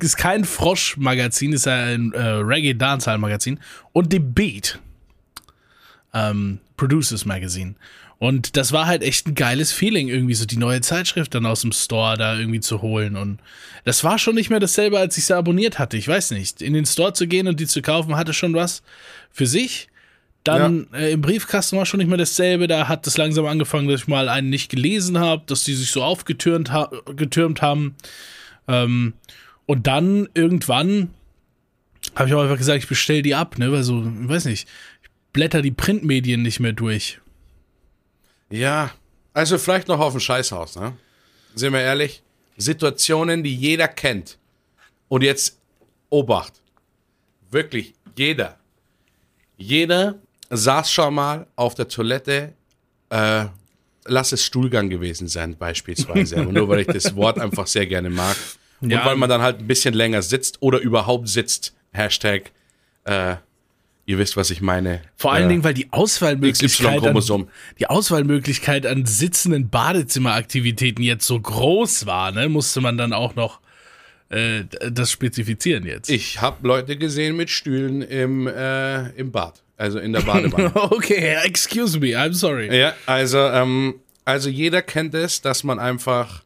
ist 0.00 0.16
kein 0.16 0.45
Frosch-Magazin, 0.45 1.52
ist 1.52 1.66
ja 1.66 1.75
ein 1.75 2.12
äh, 2.12 2.21
Reggae-Dancehall-Magazin. 2.21 3.61
Und 3.92 4.12
die 4.12 4.21
Beat. 4.21 4.78
Ähm, 6.14 6.61
Producers 6.76 7.25
Magazine. 7.26 7.75
Und 8.19 8.57
das 8.57 8.73
war 8.73 8.87
halt 8.87 9.03
echt 9.03 9.29
ein 9.29 9.37
geiles 9.37 9.73
Feeling, 9.73 10.09
irgendwie 10.09 10.35
so 10.35 10.45
die 10.45 10.57
neue 10.57 10.81
Zeitschrift 10.81 11.35
dann 11.35 11.47
aus 11.47 11.61
dem 11.61 11.71
Store 11.71 12.17
da 12.17 12.37
irgendwie 12.37 12.61
zu 12.61 12.83
holen. 12.83 13.17
Und 13.17 13.39
das 13.85 14.03
war 14.03 14.19
schon 14.19 14.35
nicht 14.35 14.51
mehr 14.51 14.59
dasselbe, 14.59 14.99
als 14.99 15.17
ich 15.17 15.27
sie 15.27 15.37
abonniert 15.37 15.79
hatte. 15.79 15.97
Ich 15.97 16.09
weiß 16.09 16.33
nicht. 16.33 16.61
In 16.61 16.73
den 16.73 16.85
Store 16.85 17.13
zu 17.13 17.29
gehen 17.29 17.47
und 17.47 17.61
die 17.61 17.67
zu 17.67 17.81
kaufen, 17.81 18.17
hatte 18.17 18.35
schon 18.35 18.55
was 18.55 18.83
für 19.31 19.47
sich. 19.47 19.89
Dann 20.43 20.89
ja. 20.93 20.99
äh, 20.99 21.13
im 21.13 21.21
Briefkasten 21.21 21.77
war 21.77 21.87
schon 21.87 21.99
nicht 21.99 22.09
mehr 22.09 22.19
dasselbe. 22.19 22.67
Da 22.67 22.89
hat 22.89 23.07
es 23.07 23.17
langsam 23.17 23.47
angefangen, 23.47 23.87
dass 23.87 24.01
ich 24.01 24.09
mal 24.09 24.29
einen 24.29 24.51
nicht 24.51 24.69
gelesen 24.69 25.19
habe, 25.19 25.45
dass 25.47 25.63
die 25.63 25.75
sich 25.75 25.93
so 25.93 26.03
aufgetürmt 26.03 26.73
ha 26.73 26.91
getürmt 27.15 27.63
haben. 27.63 27.95
Ähm, 28.67 29.13
und 29.67 29.87
dann 29.87 30.29
irgendwann 30.35 31.11
habe 32.17 32.29
ich 32.29 32.35
auch 32.35 32.43
einfach 32.43 32.57
gesagt, 32.57 32.83
ich 32.83 32.89
bestell 32.89 33.23
die 33.23 33.35
ab, 33.35 33.59
ne? 33.59 33.71
Weil 33.71 33.83
so, 33.83 34.01
ich 34.01 34.29
weiß 34.29 34.47
nicht, 34.47 34.67
ich 35.03 35.11
blätter 35.33 35.63
die 35.63 35.71
Printmedien 35.71 36.43
nicht 36.43 36.59
mehr 36.59 36.73
durch. 36.73 37.21
Ja, 38.50 38.90
also 39.33 39.59
vielleicht 39.59 39.88
noch 39.88 40.00
auf 40.00 40.12
dem 40.12 40.21
Scheißhaus, 40.21 40.76
ne? 40.76 40.97
Sind 41.55 41.73
wir 41.73 41.81
ehrlich? 41.81 42.23
Situationen, 42.57 43.43
die 43.43 43.55
jeder 43.55 43.88
kennt. 43.88 44.38
Und 45.09 45.23
jetzt 45.23 45.59
Obacht. 46.11 46.55
Wirklich, 47.50 47.95
jeder. 48.17 48.59
Jeder 49.57 50.17
saß 50.50 50.90
schon 50.90 51.14
mal 51.14 51.47
auf 51.57 51.75
der 51.75 51.88
Toilette, 51.88 52.55
äh, 53.11 53.47
lass 54.05 54.33
es 54.33 54.45
Stuhlgang 54.45 54.88
gewesen 54.88 55.28
sein, 55.28 55.57
beispielsweise. 55.57 56.38
Aber 56.38 56.52
nur 56.52 56.69
weil 56.69 56.81
ich 56.81 56.87
das 56.87 57.14
Wort 57.17 57.38
einfach 57.38 57.67
sehr 57.67 57.87
gerne 57.87 58.11
mag. 58.11 58.37
Und 58.81 58.90
ja. 58.90 59.05
weil 59.05 59.17
man 59.17 59.28
dann 59.28 59.43
halt 59.43 59.59
ein 59.59 59.67
bisschen 59.67 59.95
länger 59.95 60.23
sitzt 60.23 60.62
oder 60.62 60.78
überhaupt 60.78 61.28
sitzt. 61.28 61.75
Hashtag, 61.93 62.52
äh, 63.05 63.37
ihr 64.09 64.17
wisst, 64.17 64.38
was 64.38 64.50
ich 64.50 64.62
meine. 64.62 65.03
Vor 65.17 65.33
allen 65.33 65.45
äh, 65.45 65.49
Dingen, 65.50 65.65
weil 65.65 65.75
die 65.75 65.93
Auswahlmöglichkeit, 65.93 67.05
an, 67.05 67.49
die 67.79 67.87
Auswahlmöglichkeit 67.87 68.87
an 68.87 69.05
sitzenden 69.05 69.69
Badezimmeraktivitäten 69.69 71.05
jetzt 71.05 71.27
so 71.27 71.38
groß 71.38 72.07
war, 72.07 72.33
ne, 72.33 72.49
musste 72.49 72.81
man 72.81 72.97
dann 72.97 73.12
auch 73.12 73.35
noch 73.35 73.61
äh, 74.31 74.65
das 74.91 75.12
spezifizieren 75.12 75.85
jetzt. 75.85 76.09
Ich 76.09 76.41
habe 76.41 76.67
Leute 76.67 76.97
gesehen 76.97 77.37
mit 77.37 77.50
Stühlen 77.50 78.00
im, 78.00 78.47
äh, 78.47 79.11
im 79.11 79.31
Bad. 79.31 79.62
Also 79.77 79.99
in 79.99 80.15
der 80.15 80.23
Badewanne. 80.23 80.73
okay, 80.91 81.37
excuse 81.45 82.00
me, 82.00 82.17
I'm 82.17 82.33
sorry. 82.33 82.75
Ja, 82.75 82.95
also, 83.05 83.38
ähm, 83.38 83.97
also 84.25 84.49
jeder 84.49 84.81
kennt 84.81 85.15
es, 85.15 85.43
dass 85.43 85.65
man 85.65 85.79
einfach, 85.79 86.43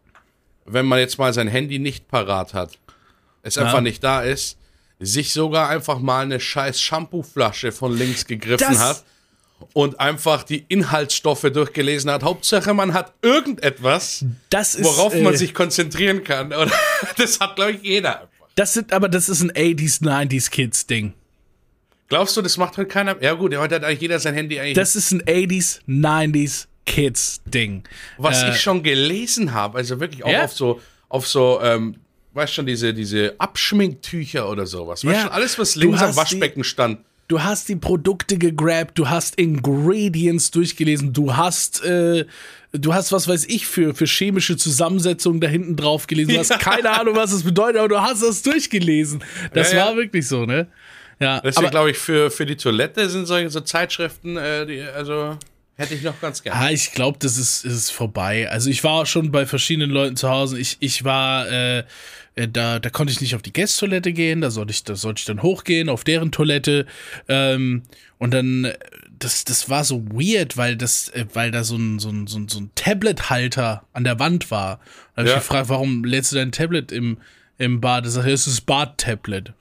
wenn 0.67 0.85
man 0.85 0.99
jetzt 0.99 1.17
mal 1.17 1.33
sein 1.33 1.47
Handy 1.47 1.79
nicht 1.79 2.09
parat 2.09 2.55
hat, 2.55 2.73
es 3.45 3.55
ja. 3.55 3.63
einfach 3.63 3.81
nicht 3.81 4.03
da 4.03 4.21
ist, 4.21 4.59
sich 5.03 5.33
sogar 5.33 5.69
einfach 5.69 5.99
mal 5.99 6.23
eine 6.23 6.41
scheiß 6.41 6.81
Shampooflasche 6.81 7.73
von 7.73 7.97
links 7.97 8.27
gegriffen 8.27 8.67
das 8.69 8.79
hat 8.79 9.05
und 9.73 10.01
einfach 10.01 10.43
die 10.43 10.65
Inhaltsstoffe 10.69 11.43
durchgelesen 11.53 12.11
hat. 12.11 12.23
Hauptsache, 12.23 12.73
man 12.75 12.95
hat 12.95 13.13
irgendetwas, 13.23 14.25
ist, 14.53 14.85
worauf 14.85 15.15
man 15.15 15.35
äh, 15.35 15.37
sich 15.37 15.55
konzentrieren 15.55 16.25
kann. 16.25 16.51
das 17.17 17.41
hat, 17.41 17.57
glaube 17.57 17.73
ich, 17.73 17.83
jeder. 17.83 18.29
Das 18.55 18.75
sind, 18.75 18.93
aber 18.93 19.09
das 19.09 19.29
ist 19.29 19.43
ein 19.43 19.53
80s, 19.53 20.03
90s 20.03 20.51
Kids 20.51 20.87
Ding. 20.87 21.15
Glaubst 22.09 22.37
du, 22.37 22.43
das 22.43 22.57
macht 22.59 22.77
heute 22.77 22.89
keiner? 22.89 23.21
Ja 23.23 23.33
gut, 23.35 23.57
heute 23.57 23.77
hat 23.77 23.85
eigentlich 23.85 24.03
jeder 24.03 24.19
sein 24.19 24.35
Handy 24.35 24.61
eigentlich. 24.61 24.75
Das 24.75 24.95
ist 24.97 25.13
ein 25.13 25.23
80s, 25.23 25.81
90s 25.89 26.67
Kids 26.85 27.41
Ding. 27.47 27.85
Was 28.19 28.43
äh, 28.43 28.51
ich 28.51 28.61
schon 28.61 28.83
gelesen 28.83 29.53
habe, 29.53 29.79
also 29.79 29.99
wirklich 29.99 30.25
auch 30.25 30.31
ja? 30.31 30.45
auf 30.45 30.53
so, 30.53 30.81
auf 31.09 31.27
so, 31.27 31.61
ähm, 31.63 31.97
weißt 32.35 32.55
schon, 32.55 32.67
diese, 32.67 32.95
diese 32.95 33.35
Abschminktücher 33.39 34.49
oder 34.49 34.67
sowas. 34.67 35.05
Weißt 35.05 35.15
ja, 35.15 35.23
schon, 35.23 35.31
alles, 35.33 35.59
was 35.59 35.75
links 35.77 36.03
am 36.03 36.17
Waschbecken 36.17 36.63
die, 36.63 36.69
stand. 36.69 37.01
Du 37.29 37.43
hast 37.43 37.69
die 37.69 37.77
Produkte 37.77 38.37
gegrabt, 38.37 38.99
du 38.99 39.09
hast 39.09 39.37
Ingredients 39.37 40.51
durchgelesen, 40.51 41.13
du 41.13 41.37
hast, 41.37 41.83
äh, 41.85 42.27
du 42.73 42.95
hast, 42.95 43.13
was 43.13 43.29
weiß 43.29 43.47
ich, 43.47 43.67
für, 43.67 43.95
für 43.95 44.07
chemische 44.07 44.57
Zusammensetzungen 44.57 45.41
da 45.41 45.49
hinten 45.49 45.77
drauf 45.77 46.07
gelesen. 46.07 46.33
Du 46.33 46.39
hast 46.39 46.59
keine 46.59 46.91
Ahnung, 46.91 47.17
was 47.17 47.31
das 47.31 47.43
bedeutet, 47.43 47.79
aber 47.79 47.89
du 47.89 48.01
hast 48.01 48.23
das 48.23 48.43
durchgelesen. 48.43 49.25
Das 49.55 49.73
ja, 49.73 49.87
war 49.87 49.97
wirklich 49.97 50.29
so, 50.29 50.45
ne? 50.45 50.69
Ja, 51.21 51.41
Deswegen 51.41 51.71
glaube 51.71 51.93
ich, 51.93 51.99
für, 51.99 52.31
für 52.31 52.45
die 52.45 52.57
Toilette 52.57 53.09
sind 53.09 53.27
solche 53.27 53.49
so 53.49 53.61
Zeitschriften, 53.61 54.37
äh, 54.37 54.67
die, 54.67 54.83
also 54.83 55.39
hätte 55.77 55.95
ich 55.95 56.03
noch 56.03 56.21
ganz 56.21 56.43
gerne. 56.43 56.61
Ah, 56.61 56.71
ich 56.71 56.93
glaube, 56.93 57.19
das 57.21 57.39
ist, 57.39 57.65
ist 57.65 57.91
vorbei. 57.91 58.51
Also 58.51 58.71
ich 58.71 58.83
war 58.83 59.07
schon 59.07 59.31
bei 59.31 59.47
verschiedenen 59.47 59.91
Leuten 59.91 60.17
zu 60.17 60.29
Hause. 60.29 60.59
Ich, 60.59 60.79
ich 60.81 61.05
war, 61.05 61.49
äh, 61.51 61.85
äh, 62.35 62.49
da, 62.49 62.79
da 62.79 62.91
konnte 62.91 63.13
ich 63.13 63.21
nicht 63.21 63.35
auf 63.35 63.43
die 63.43 63.53
Gästtoilette 63.53 64.13
gehen, 64.13 64.41
da 64.41 64.51
sollte 64.51 64.73
ich, 64.73 64.85
da 64.85 64.97
sollte 64.97 65.21
ich 65.21 65.25
dann 65.27 65.43
hochgehen 65.43 65.89
auf 65.89 66.05
deren 66.05 66.33
Toilette. 66.33 66.87
Ähm, 67.29 67.83
und 68.19 68.33
dann, 68.33 68.73
das, 69.19 69.45
das 69.45 69.69
war 69.69 69.85
so 69.85 70.05
weird, 70.07 70.57
weil 70.57 70.77
das, 70.77 71.09
äh, 71.11 71.27
weil 71.35 71.51
da 71.51 71.65
so 71.65 71.77
ein, 71.77 71.99
so 71.99 72.09
ein, 72.11 72.27
so 72.27 72.39
ein, 72.39 72.49
so 72.49 72.61
ein 72.61 72.71
Tablet-Halter 72.75 73.85
an 73.93 74.05
der 74.05 74.19
Wand 74.19 74.51
war. 74.51 74.81
Da 75.15 75.23
habe 75.23 75.29
ja. 75.29 75.35
ich 75.37 75.41
gefragt, 75.43 75.69
warum 75.69 76.05
lädst 76.05 76.33
du 76.33 76.37
dein 76.37 76.53
Tablet 76.53 76.91
im, 76.91 77.19
im 77.59 77.81
Bad? 77.81 78.07
Das 78.07 78.15
sagt, 78.15 78.29
es 78.29 78.47
ist 78.47 78.63
Bad-Tablet. 78.63 79.53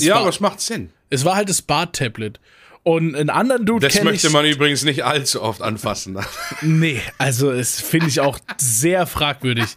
ja, 0.00 0.16
aber 0.16 0.28
es 0.28 0.40
macht 0.40 0.60
Sinn. 0.60 0.90
Es 1.10 1.24
war 1.24 1.36
halt 1.36 1.48
das 1.48 1.62
Bad-Tablet. 1.62 2.40
Und 2.84 3.16
einen 3.16 3.30
anderen 3.30 3.64
Dude 3.64 3.88
Das 3.88 4.02
möchte 4.04 4.28
man 4.28 4.44
übrigens 4.44 4.84
nicht 4.84 5.04
allzu 5.06 5.42
oft 5.42 5.62
anfassen. 5.62 6.18
nee, 6.60 7.00
also 7.16 7.50
es 7.50 7.80
finde 7.80 8.08
ich 8.08 8.20
auch 8.20 8.38
sehr 8.58 9.06
fragwürdig. 9.06 9.70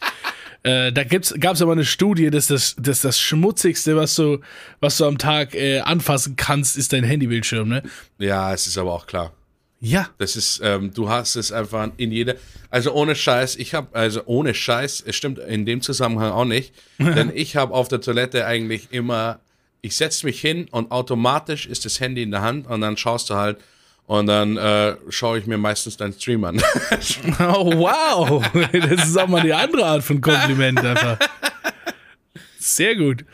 Äh, 0.68 0.92
da 0.92 1.04
gab 1.06 1.56
es 1.56 1.62
aber 1.62 1.72
eine 1.72 1.86
Studie, 1.86 2.30
dass 2.30 2.48
das, 2.48 2.76
dass 2.78 3.02
das 3.02 3.20
Schmutzigste, 3.20 3.96
was 3.96 4.16
du, 4.16 4.40
was 4.82 4.98
du 4.98 5.06
am 5.06 5.18
Tag 5.18 5.56
äh, 5.56 5.80
anfassen 5.80 6.36
kannst, 6.36 6.76
ist 6.76 6.92
dein 6.92 7.06
Handybildschirm, 7.06 7.70
ne? 7.70 7.84
Ja, 8.18 8.54
es 8.54 8.68
ist 8.68 8.78
aber 8.78 8.92
auch 8.92 9.08
klar. 9.08 9.32
Ja. 9.80 10.10
Das 10.18 10.36
ist, 10.36 10.60
ähm, 10.62 10.94
du 10.94 11.08
hast 11.08 11.38
es 11.38 11.54
einfach 11.54 11.90
in 11.96 12.12
jeder, 12.12 12.36
also 12.70 12.92
ohne 12.92 13.16
Scheiß, 13.16 13.56
ich 13.56 13.74
habe, 13.74 13.96
also 13.96 14.24
ohne 14.26 14.54
Scheiß, 14.54 15.04
es 15.08 15.16
stimmt 15.16 15.40
in 15.40 15.66
dem 15.66 15.82
Zusammenhang 15.82 16.32
auch 16.32 16.46
nicht, 16.46 16.74
denn 16.98 17.32
ich 17.34 17.56
habe 17.56 17.74
auf 17.74 17.88
der 17.88 18.02
Toilette 18.02 18.46
eigentlich 18.46 18.90
immer 18.92 19.40
ich 19.82 19.96
setze 19.96 20.26
mich 20.26 20.42
hin 20.42 20.68
und 20.72 20.92
automatisch 20.92 21.66
ist 21.66 21.86
das 21.86 22.00
Handy 22.00 22.24
in 22.24 22.32
der 22.32 22.42
Hand 22.42 22.68
und 22.68 22.82
dann 22.82 22.98
schaust 22.98 23.30
du 23.30 23.36
halt 23.36 23.58
und 24.08 24.28
dann 24.28 24.58
äh, 24.58 24.96
schaue 25.10 25.38
ich 25.38 25.46
mir 25.46 25.58
meistens 25.58 25.98
deinen 25.98 26.14
Stream 26.14 26.44
an. 26.46 26.58
oh, 27.40 27.72
wow. 27.76 28.44
Das 28.72 29.08
ist 29.08 29.18
auch 29.18 29.28
mal 29.28 29.42
die 29.42 29.54
andere 29.54 29.86
Art 29.86 30.04
von 30.04 30.22
Kompliment 30.22 30.80
einfach. 30.80 31.20
Sehr 32.58 32.96
gut. 32.96 33.26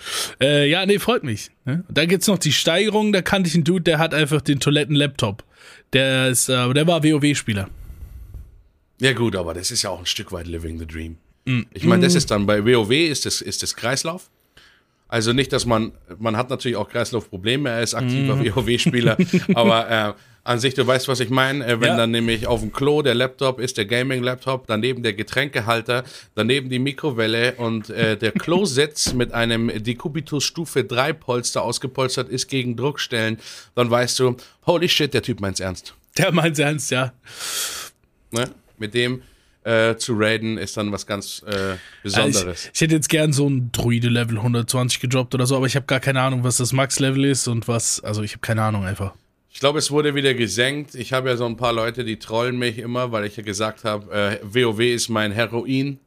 Äh, 0.42 0.70
ja, 0.70 0.86
nee, 0.86 0.98
freut 0.98 1.24
mich. 1.24 1.52
Ne? 1.66 1.84
Da 1.90 2.06
gibt's 2.06 2.28
noch 2.28 2.40
die 2.40 2.52
Steigerung, 2.52 3.14
da 3.14 3.22
kannte 3.22 3.48
ich 3.48 3.56
einen 3.56 3.64
Dude, 3.64 3.84
der 3.84 4.00
hat 4.00 4.14
einfach 4.14 4.42
den 4.42 4.60
Toiletten-Laptop. 4.60 5.44
Der 5.94 6.30
ist, 6.30 6.50
äh, 6.50 6.74
der 6.74 6.88
war 6.88 7.04
WoW-Spieler. 7.04 7.70
Ja, 9.00 9.14
gut, 9.14 9.36
aber 9.36 9.54
das 9.54 9.70
ist 9.70 9.84
ja 9.84 9.92
auch 9.92 10.00
ein 10.00 10.06
Stück 10.08 10.32
weit 10.32 10.48
Living 10.48 10.80
the 10.80 10.88
Dream. 10.88 11.18
Mm. 11.46 11.62
Ich 11.72 11.84
meine, 11.84 12.04
das 12.04 12.16
ist 12.16 12.32
dann 12.32 12.48
bei 12.48 12.66
WoW 12.66 12.92
ist 12.92 13.28
das, 13.28 13.42
ist 13.42 13.62
das 13.62 13.76
Kreislauf. 13.76 14.30
Also 15.14 15.32
nicht, 15.32 15.54
dass 15.54 15.68
man, 15.68 15.92
man 16.18 16.38
hat 16.38 16.50
natürlich 16.50 16.76
auch 16.76 16.90
Kreislaufprobleme, 16.90 17.70
er 17.70 17.84
ist 17.84 17.94
aktiver 17.94 18.36
mm. 18.36 18.56
WoW-Spieler, 18.56 19.16
aber 19.54 19.92
äh, 19.92 20.14
an 20.44 20.58
sich, 20.58 20.74
du 20.74 20.88
weißt, 20.88 21.08
was 21.08 21.20
ich 21.20 21.30
meine, 21.30 21.64
äh, 21.68 21.80
wenn 21.80 21.90
ja. 21.90 21.98
dann 21.98 22.10
nämlich 22.10 22.48
auf 22.48 22.62
dem 22.62 22.74
Klo 22.74 23.04
der 23.04 23.14
Laptop 23.14 23.60
ist, 23.60 23.78
der 23.78 23.86
Gaming-Laptop, 23.86 24.66
daneben 24.66 25.04
der 25.04 25.14
Getränkehalter, 25.14 26.04
daneben 26.34 26.68
die 26.68 26.80
Mikrowelle 26.80 27.54
und 27.58 27.92
äh, 27.92 28.18
der 28.18 28.32
Klositz 28.40 29.14
mit 29.14 29.32
einem 29.34 29.84
Decubitus 29.84 30.46
Stufe 30.46 30.84
3 30.84 31.14
Polster 31.14 31.62
ausgepolstert 31.62 32.30
ist 32.30 32.48
gegen 32.48 32.76
Druckstellen, 32.76 33.38
dann 33.76 33.92
weißt 33.92 34.18
du, 34.18 34.36
holy 34.66 34.90
shit, 34.90 35.14
der 35.14 35.22
Typ 35.22 35.42
meint's 35.42 35.60
ernst. 35.60 35.94
Der 36.18 36.32
meint's 36.32 36.58
ernst, 36.58 36.90
ja. 36.90 37.14
Ne? 38.32 38.50
Mit 38.80 38.96
dem 38.96 39.22
äh, 39.64 39.96
zu 39.96 40.14
raiden, 40.18 40.58
ist 40.58 40.78
dann 40.78 40.92
was 40.92 41.06
ganz 41.06 41.44
äh, 41.46 41.76
Besonderes. 42.04 42.38
Also 42.38 42.52
ich, 42.52 42.72
ich, 42.74 42.82
hätte 42.82 42.96
jetzt 42.96 43.10
gern 43.10 43.34
so 43.34 43.50
ein 43.50 43.72
Druide-Level 43.72 44.38
120 44.38 45.00
gedroppt 45.00 45.34
oder 45.36 45.46
so, 45.46 45.56
aber 45.56 45.66
ich 45.66 45.76
habe 45.76 45.86
gar 45.86 46.00
keine 46.00 46.22
Ahnung, 46.22 46.44
was 46.44 46.58
das 46.58 46.74
Max-Level 46.74 47.26
ist 47.26 47.48
und 47.48 47.68
was, 47.68 48.00
also 48.02 48.24
ich 48.24 48.32
habe 48.34 48.42
keine 48.42 48.64
Ahnung 48.64 48.86
einfach. 48.86 49.14
Ich 49.52 49.60
glaube, 49.60 49.80
es 49.80 49.92
wurde 49.92 50.16
wieder 50.16 50.34
gesenkt. 50.34 50.96
Ich 50.96 51.14
habe 51.14 51.30
ja 51.30 51.38
so 51.38 51.46
ein 51.46 51.58
paar 51.58 51.74
Leute, 51.74 52.04
die 52.04 52.18
trollen 52.18 52.58
mich 52.58 52.80
immer, 52.80 53.12
weil 53.12 53.26
ich 53.26 53.38
ja 53.38 53.44
gesagt 53.44 53.84
habe, 53.84 54.12
äh, 54.12 54.40
WoW 54.44 54.80
ist 54.80 55.10
mein 55.10 55.32
Heroin. 55.32 56.00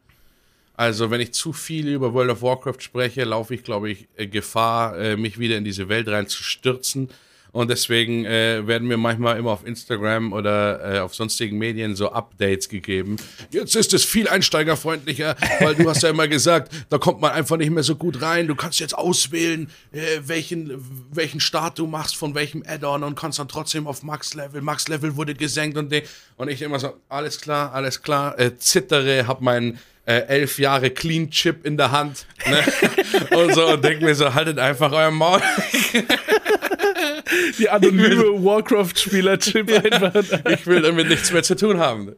Also, 0.75 1.11
wenn 1.11 1.21
ich 1.21 1.33
zu 1.33 1.53
viel 1.53 1.89
über 1.89 2.13
World 2.13 2.31
of 2.33 2.43
Warcraft 2.43 2.81
spreche, 2.81 3.25
laufe 3.25 3.55
ich, 3.55 3.63
glaube 3.63 3.91
ich, 3.91 4.09
äh, 4.17 4.27
Gefahr, 4.27 4.99
äh, 4.99 5.17
mich 5.17 5.39
wieder 5.39 5.57
in 5.57 5.65
diese 5.65 5.89
Welt 5.89 6.09
reinzustürzen 6.09 7.09
Und 7.57 7.71
deswegen 7.71 8.27
äh, 8.27 8.67
werden 8.67 8.87
mir 8.87 8.99
manchmal 8.99 9.39
immer 9.39 9.51
auf 9.51 9.67
Instagram 9.67 10.35
oder 10.35 10.97
äh, 10.97 10.99
auf 10.99 11.15
sonstigen 11.15 11.57
Medien 11.57 11.97
so 11.97 12.13
Updates 12.13 12.69
gegeben. 12.69 13.17
Jetzt 13.51 13.75
ist 13.75 13.95
es 13.95 14.05
viel 14.05 14.29
einsteigerfreundlicher, 14.29 15.37
weil 15.61 15.75
du 15.75 15.89
hast 15.89 16.03
ja 16.03 16.11
immer 16.11 16.29
gesagt, 16.29 16.71
da 16.91 16.99
kommt 16.99 17.23
man 17.23 17.33
einfach 17.33 17.57
nicht 17.57 17.71
mehr 17.71 17.83
so 17.83 17.97
gut 17.97 18.21
rein. 18.21 18.47
Du 18.47 18.57
kannst 18.57 18.79
jetzt 18.79 18.95
auswählen, 18.95 19.71
äh, 19.93 20.01
welchen, 20.27 20.85
welchen 21.11 21.41
Start 21.41 21.79
du 21.79 21.87
machst, 21.87 22.19
von 22.19 22.35
welchem 22.35 22.63
Add-on 22.63 23.03
und 23.03 23.19
kannst 23.19 23.39
dann 23.39 23.49
trotzdem 23.49 23.87
auf 23.87 24.03
Max-Level. 24.03 24.61
Max-Level 24.61 25.17
wurde 25.17 25.33
gesenkt 25.35 25.79
und, 25.79 25.95
und 26.37 26.49
ich 26.51 26.61
immer 26.61 26.79
so, 26.79 26.93
alles 27.09 27.41
klar, 27.41 27.73
alles 27.73 28.03
klar, 28.03 28.39
äh, 28.39 28.59
zittere, 28.59 29.27
hab 29.27 29.41
meinen 29.41 29.79
äh, 30.05 30.27
elf 30.27 30.59
Jahre 30.59 30.91
Clean 30.91 31.31
Chip 31.31 31.65
in 31.65 31.79
der 31.79 31.91
Hand 31.91 32.27
ne? 32.47 32.63
und 33.37 33.55
so 33.55 33.67
und 33.67 33.83
denk 33.83 34.03
mir 34.03 34.15
so, 34.15 34.35
haltet 34.35 34.59
einfach 34.59 34.93
euer 34.93 35.11
Maul. 35.11 35.41
Die 37.59 37.69
anonyme 37.69 38.45
Warcraft-Spieler-Chip 38.45 39.71
einfach. 39.85 40.15
ich 40.51 40.67
will 40.67 40.83
damit 40.83 41.09
nichts 41.09 41.33
mehr 41.33 41.43
zu 41.43 41.57
tun 41.57 41.79
haben. 41.79 42.15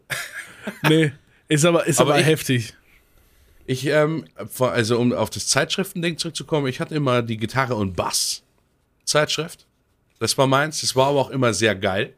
Nee, 0.83 1.12
ist 1.48 1.64
aber, 1.64 1.87
ist 1.87 2.00
aber, 2.00 2.12
aber 2.12 2.20
ich, 2.20 2.26
heftig. 2.26 2.74
Ich, 3.66 3.87
ähm, 3.87 4.24
also 4.59 4.98
um 4.98 5.12
auf 5.12 5.31
das 5.31 5.46
Zeitschriftending 5.46 6.18
zurückzukommen, 6.18 6.66
ich 6.66 6.81
hatte 6.81 6.94
immer 6.94 7.22
die 7.22 7.37
Gitarre 7.37 7.74
und 7.74 7.96
Bass 7.96 8.42
Zeitschrift. 9.04 9.66
Das 10.18 10.37
war 10.38 10.46
meins. 10.46 10.81
Das 10.81 10.94
war 10.96 11.09
aber 11.09 11.20
auch 11.20 11.31
immer 11.31 11.54
sehr 11.54 11.74
geil, 11.74 12.12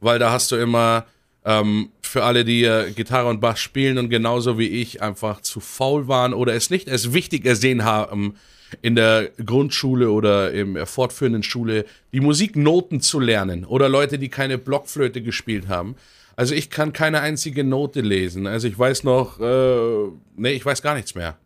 weil 0.00 0.18
da 0.18 0.30
hast 0.30 0.50
du 0.50 0.56
immer 0.56 1.06
ähm, 1.44 1.90
für 2.02 2.24
alle, 2.24 2.44
die 2.44 2.64
äh, 2.64 2.90
Gitarre 2.92 3.28
und 3.28 3.40
Bass 3.40 3.60
spielen 3.60 3.98
und 3.98 4.10
genauso 4.10 4.58
wie 4.58 4.68
ich 4.68 5.02
einfach 5.02 5.40
zu 5.40 5.60
faul 5.60 6.08
waren 6.08 6.34
oder 6.34 6.54
es 6.54 6.70
nicht 6.70 6.88
als 6.88 7.12
wichtig 7.12 7.44
ersehen 7.44 7.84
haben, 7.84 8.36
in 8.82 8.94
der 8.94 9.30
Grundschule 9.44 10.10
oder 10.10 10.52
im 10.52 10.86
fortführenden 10.86 11.42
Schule 11.42 11.84
die 12.12 12.20
Musiknoten 12.20 13.00
zu 13.00 13.20
lernen 13.20 13.64
oder 13.64 13.88
Leute, 13.88 14.18
die 14.18 14.28
keine 14.28 14.58
Blockflöte 14.58 15.22
gespielt 15.22 15.68
haben. 15.68 15.96
Also 16.36 16.54
ich 16.54 16.70
kann 16.70 16.92
keine 16.92 17.20
einzige 17.20 17.64
Note 17.64 18.00
lesen. 18.00 18.46
Also 18.46 18.68
ich 18.68 18.78
weiß 18.78 19.04
noch, 19.04 19.40
äh, 19.40 20.10
nee, 20.36 20.52
ich 20.52 20.64
weiß 20.64 20.82
gar 20.82 20.94
nichts 20.94 21.14
mehr. 21.14 21.36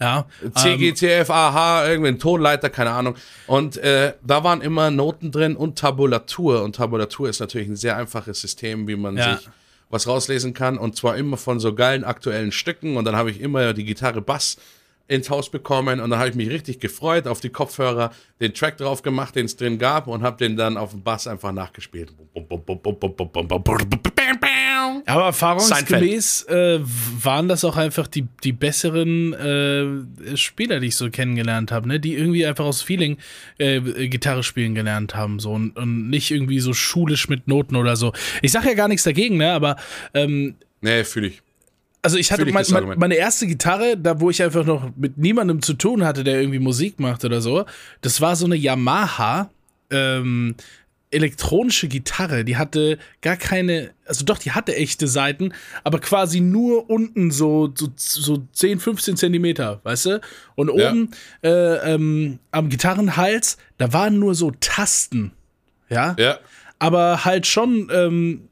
Ja. 0.00 0.26
C, 0.54 0.78
G, 0.78 0.92
T, 0.92 1.06
F, 1.08 1.30
A, 1.30 1.52
H, 1.52 1.88
irgendwie 1.88 2.08
ein 2.08 2.18
Tonleiter, 2.18 2.70
keine 2.70 2.90
Ahnung. 2.90 3.16
Und 3.46 3.76
äh, 3.76 4.14
da 4.22 4.42
waren 4.42 4.62
immer 4.62 4.90
Noten 4.90 5.30
drin 5.30 5.56
und 5.56 5.78
Tabulatur. 5.78 6.62
Und 6.62 6.76
Tabulatur 6.76 7.28
ist 7.28 7.40
natürlich 7.40 7.68
ein 7.68 7.76
sehr 7.76 7.96
einfaches 7.96 8.40
System, 8.40 8.88
wie 8.88 8.96
man 8.96 9.18
ja. 9.18 9.36
sich 9.36 9.48
was 9.90 10.06
rauslesen 10.06 10.54
kann. 10.54 10.78
Und 10.78 10.96
zwar 10.96 11.16
immer 11.16 11.36
von 11.36 11.60
so 11.60 11.74
geilen 11.74 12.04
aktuellen 12.04 12.50
Stücken. 12.50 12.96
Und 12.96 13.04
dann 13.04 13.16
habe 13.16 13.30
ich 13.30 13.40
immer 13.40 13.74
die 13.74 13.84
Gitarre 13.84 14.22
Bass 14.22 14.56
ins 15.10 15.28
Haus 15.28 15.50
bekommen 15.50 15.98
und 15.98 16.10
dann 16.10 16.20
habe 16.20 16.30
ich 16.30 16.36
mich 16.36 16.48
richtig 16.50 16.78
gefreut 16.78 17.26
auf 17.26 17.40
die 17.40 17.48
Kopfhörer, 17.48 18.12
den 18.40 18.54
Track 18.54 18.76
drauf 18.76 19.02
gemacht, 19.02 19.34
den 19.34 19.46
es 19.46 19.56
drin 19.56 19.76
gab 19.76 20.06
und 20.06 20.22
habe 20.22 20.36
den 20.36 20.56
dann 20.56 20.76
auf 20.76 20.92
dem 20.92 21.02
Bass 21.02 21.26
einfach 21.26 21.50
nachgespielt. 21.50 22.12
Aber 25.06 25.24
erfahrungsgemäß 25.24 26.44
äh, 26.44 26.78
waren 26.80 27.48
das 27.48 27.64
auch 27.64 27.76
einfach 27.76 28.06
die, 28.06 28.28
die 28.44 28.52
besseren 28.52 29.32
äh, 29.34 30.36
Spieler, 30.36 30.78
die 30.78 30.86
ich 30.86 30.96
so 30.96 31.10
kennengelernt 31.10 31.72
habe, 31.72 31.88
ne? 31.88 31.98
die 31.98 32.14
irgendwie 32.14 32.46
einfach 32.46 32.64
aus 32.64 32.80
Feeling 32.80 33.18
äh, 33.58 33.80
Gitarre 34.08 34.44
spielen 34.44 34.76
gelernt 34.76 35.16
haben 35.16 35.40
so 35.40 35.50
und, 35.50 35.76
und, 35.76 36.08
nicht 36.08 36.30
irgendwie 36.30 36.60
so 36.60 36.72
schulisch 36.72 37.28
mit 37.28 37.48
Noten 37.48 37.74
oder 37.74 37.96
so. 37.96 38.12
Ich 38.42 38.52
sage 38.52 38.68
ja 38.68 38.74
gar 38.74 38.86
nichts 38.86 39.02
dagegen, 39.02 39.38
ne? 39.38 39.52
aber 39.52 39.74
ähm, 40.14 40.54
Nee, 40.82 41.04
fühle 41.04 41.26
ich. 41.26 41.42
Also 42.02 42.16
ich 42.16 42.32
hatte 42.32 42.46
mein, 42.46 42.64
mein, 42.70 42.98
meine 42.98 43.14
erste 43.14 43.46
Gitarre, 43.46 43.96
da 43.96 44.20
wo 44.20 44.30
ich 44.30 44.42
einfach 44.42 44.64
noch 44.64 44.90
mit 44.96 45.18
niemandem 45.18 45.60
zu 45.60 45.74
tun 45.74 46.04
hatte, 46.04 46.24
der 46.24 46.40
irgendwie 46.40 46.58
Musik 46.58 46.98
macht 46.98 47.24
oder 47.24 47.40
so, 47.40 47.66
das 48.00 48.20
war 48.20 48.36
so 48.36 48.46
eine 48.46 48.56
Yamaha 48.56 49.50
ähm, 49.90 50.54
elektronische 51.10 51.88
Gitarre. 51.88 52.44
Die 52.44 52.56
hatte 52.56 52.98
gar 53.20 53.36
keine, 53.36 53.90
also 54.06 54.24
doch, 54.24 54.38
die 54.38 54.52
hatte 54.52 54.74
echte 54.74 55.08
Seiten, 55.08 55.52
aber 55.84 55.98
quasi 55.98 56.40
nur 56.40 56.88
unten 56.88 57.30
so, 57.30 57.72
so, 57.74 57.88
so 57.96 58.46
10, 58.52 58.80
15 58.80 59.16
Zentimeter, 59.16 59.80
weißt 59.82 60.06
du? 60.06 60.20
Und 60.54 60.70
oben 60.70 61.10
ja. 61.42 61.50
äh, 61.50 61.94
ähm, 61.94 62.38
am 62.50 62.68
Gitarrenhals, 62.68 63.58
da 63.78 63.92
waren 63.92 64.18
nur 64.18 64.34
so 64.34 64.52
Tasten, 64.60 65.32
ja? 65.88 66.14
Ja. 66.18 66.38
Aber 66.78 67.26
halt 67.26 67.46
schon 67.46 67.90
ähm, 67.92 68.48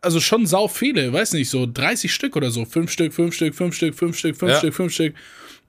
also 0.00 0.20
schon 0.20 0.46
sau 0.46 0.68
viele, 0.68 1.12
weiß 1.12 1.32
nicht, 1.32 1.50
so 1.50 1.66
30 1.72 2.12
Stück 2.12 2.36
oder 2.36 2.50
so. 2.50 2.64
Fünf 2.64 2.90
Stück, 2.90 3.12
fünf 3.12 3.34
Stück, 3.34 3.54
fünf 3.54 3.76
Stück, 3.76 3.94
fünf 3.94 4.16
Stück, 4.16 4.36
fünf 4.36 4.52
ja. 4.52 4.58
Stück, 4.58 4.74
fünf 4.74 4.92
Stück. 4.92 5.14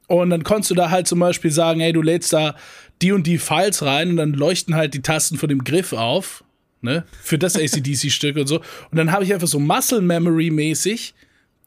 Und 0.07 0.29
dann 0.31 0.43
konntest 0.43 0.71
du 0.71 0.75
da 0.75 0.89
halt 0.89 1.07
zum 1.07 1.19
Beispiel 1.19 1.51
sagen, 1.51 1.79
hey, 1.79 1.93
du 1.93 2.01
lädst 2.01 2.33
da 2.33 2.55
die 3.01 3.11
und 3.11 3.27
die 3.27 3.37
Files 3.37 3.83
rein 3.83 4.11
und 4.11 4.17
dann 4.17 4.33
leuchten 4.33 4.75
halt 4.75 4.93
die 4.93 5.01
Tasten 5.01 5.37
von 5.37 5.49
dem 5.49 5.63
Griff 5.63 5.93
auf, 5.93 6.43
ne, 6.81 7.05
für 7.21 7.37
das 7.37 7.55
ACDC-Stück 7.55 8.35
und 8.35 8.47
so. 8.47 8.57
Und 8.57 8.97
dann 8.97 9.11
habe 9.11 9.23
ich 9.23 9.33
einfach 9.33 9.47
so 9.47 9.59
Muscle 9.59 10.01
Memory-mäßig 10.01 11.13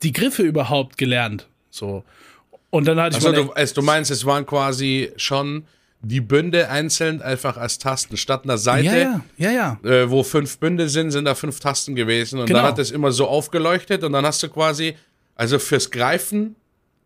die 0.02 0.12
Griffe 0.12 0.42
überhaupt 0.42 0.98
gelernt. 0.98 1.48
So. 1.70 2.04
Und 2.70 2.86
dann 2.86 3.00
hatte 3.00 3.18
ich. 3.18 3.26
Also, 3.26 3.44
du, 3.44 3.52
also 3.52 3.74
du 3.76 3.82
meinst, 3.82 4.10
es 4.10 4.24
waren 4.26 4.44
quasi 4.44 5.12
schon 5.16 5.64
die 6.02 6.20
Bünde 6.20 6.68
einzeln 6.68 7.22
einfach 7.22 7.56
als 7.56 7.78
Tasten. 7.78 8.16
Statt 8.16 8.44
einer 8.44 8.58
Seite, 8.58 9.20
ja, 9.38 9.50
ja, 9.50 9.78
ja. 9.82 9.90
Äh, 9.90 10.10
wo 10.10 10.22
fünf 10.22 10.58
Bünde 10.58 10.88
sind, 10.88 11.12
sind 11.12 11.24
da 11.24 11.34
fünf 11.34 11.60
Tasten 11.60 11.94
gewesen. 11.94 12.40
Und 12.40 12.46
genau. 12.46 12.60
dann 12.60 12.68
hat 12.68 12.78
es 12.78 12.90
immer 12.90 13.12
so 13.12 13.28
aufgeleuchtet 13.28 14.02
und 14.02 14.12
dann 14.12 14.26
hast 14.26 14.42
du 14.42 14.48
quasi, 14.48 14.96
also 15.36 15.58
fürs 15.58 15.90
Greifen 15.90 16.56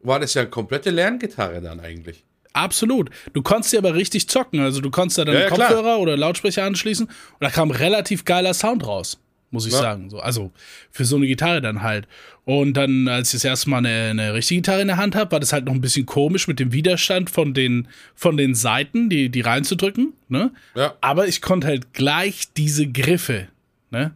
war 0.01 0.19
das 0.19 0.35
ja 0.35 0.43
eine 0.43 0.51
komplette 0.51 0.91
Lerngitarre 0.91 1.61
dann 1.61 1.81
eigentlich. 1.81 2.25
Absolut. 2.55 3.11
Du 3.35 3.43
konntest 3.43 3.73
sie 3.73 3.79
aber 3.79 3.95
richtig 3.95 4.29
zocken. 4.29 4.61
Also 4.61 4.81
du 4.81 4.91
konntest 4.91 5.19
da 5.19 5.27
dann 5.27 5.35
ja, 5.35 5.49
Kopfhörer 5.49 5.83
klar. 5.83 6.01
oder 6.01 6.17
Lautsprecher 6.17 6.65
anschließen 6.65 7.07
und 7.07 7.15
da 7.41 7.51
kam 7.51 7.71
relativ 7.71 8.25
geiler 8.25 8.55
Sound 8.55 8.87
raus 8.87 9.19
muss 9.51 9.67
ich 9.67 9.73
ja. 9.73 9.81
sagen. 9.81 10.11
So, 10.11 10.21
also 10.21 10.53
für 10.91 11.05
so 11.05 11.17
eine 11.17 11.27
Gitarre 11.27 11.61
dann 11.61 11.83
halt. 11.83 12.07
Und 12.45 12.75
dann, 12.75 13.09
als 13.09 13.29
ich 13.29 13.41
das 13.41 13.45
erste 13.45 13.71
Mal 13.71 13.79
eine, 13.79 14.11
eine 14.11 14.35
richtige 14.35 14.61
Gitarre 14.61 14.83
in 14.83 14.89
der 14.89 14.97
Hand 14.97 15.17
habe, 15.17 15.33
war 15.33 15.41
das 15.41 15.53
halt 15.53 15.65
noch 15.65 15.75
ein 15.75 15.81
bisschen 15.81 16.07
komisch 16.07 16.47
mit 16.47 16.61
dem 16.61 16.73
Widerstand 16.73 17.31
von 17.31 17.55
den, 17.55 17.89
von 18.15 18.37
den 18.37 18.55
Seiten, 18.55 19.11
die, 19.11 19.31
die 19.31 19.41
reinzudrücken. 19.41 20.13
Ne? 20.29 20.53
Ja. 20.75 20.95
Aber 21.01 21.27
ich 21.27 21.43
konnte 21.43 21.67
halt 21.67 21.93
gleich 21.93 22.53
diese 22.57 22.87
Griffe. 22.87 23.49
Ne? 23.91 24.13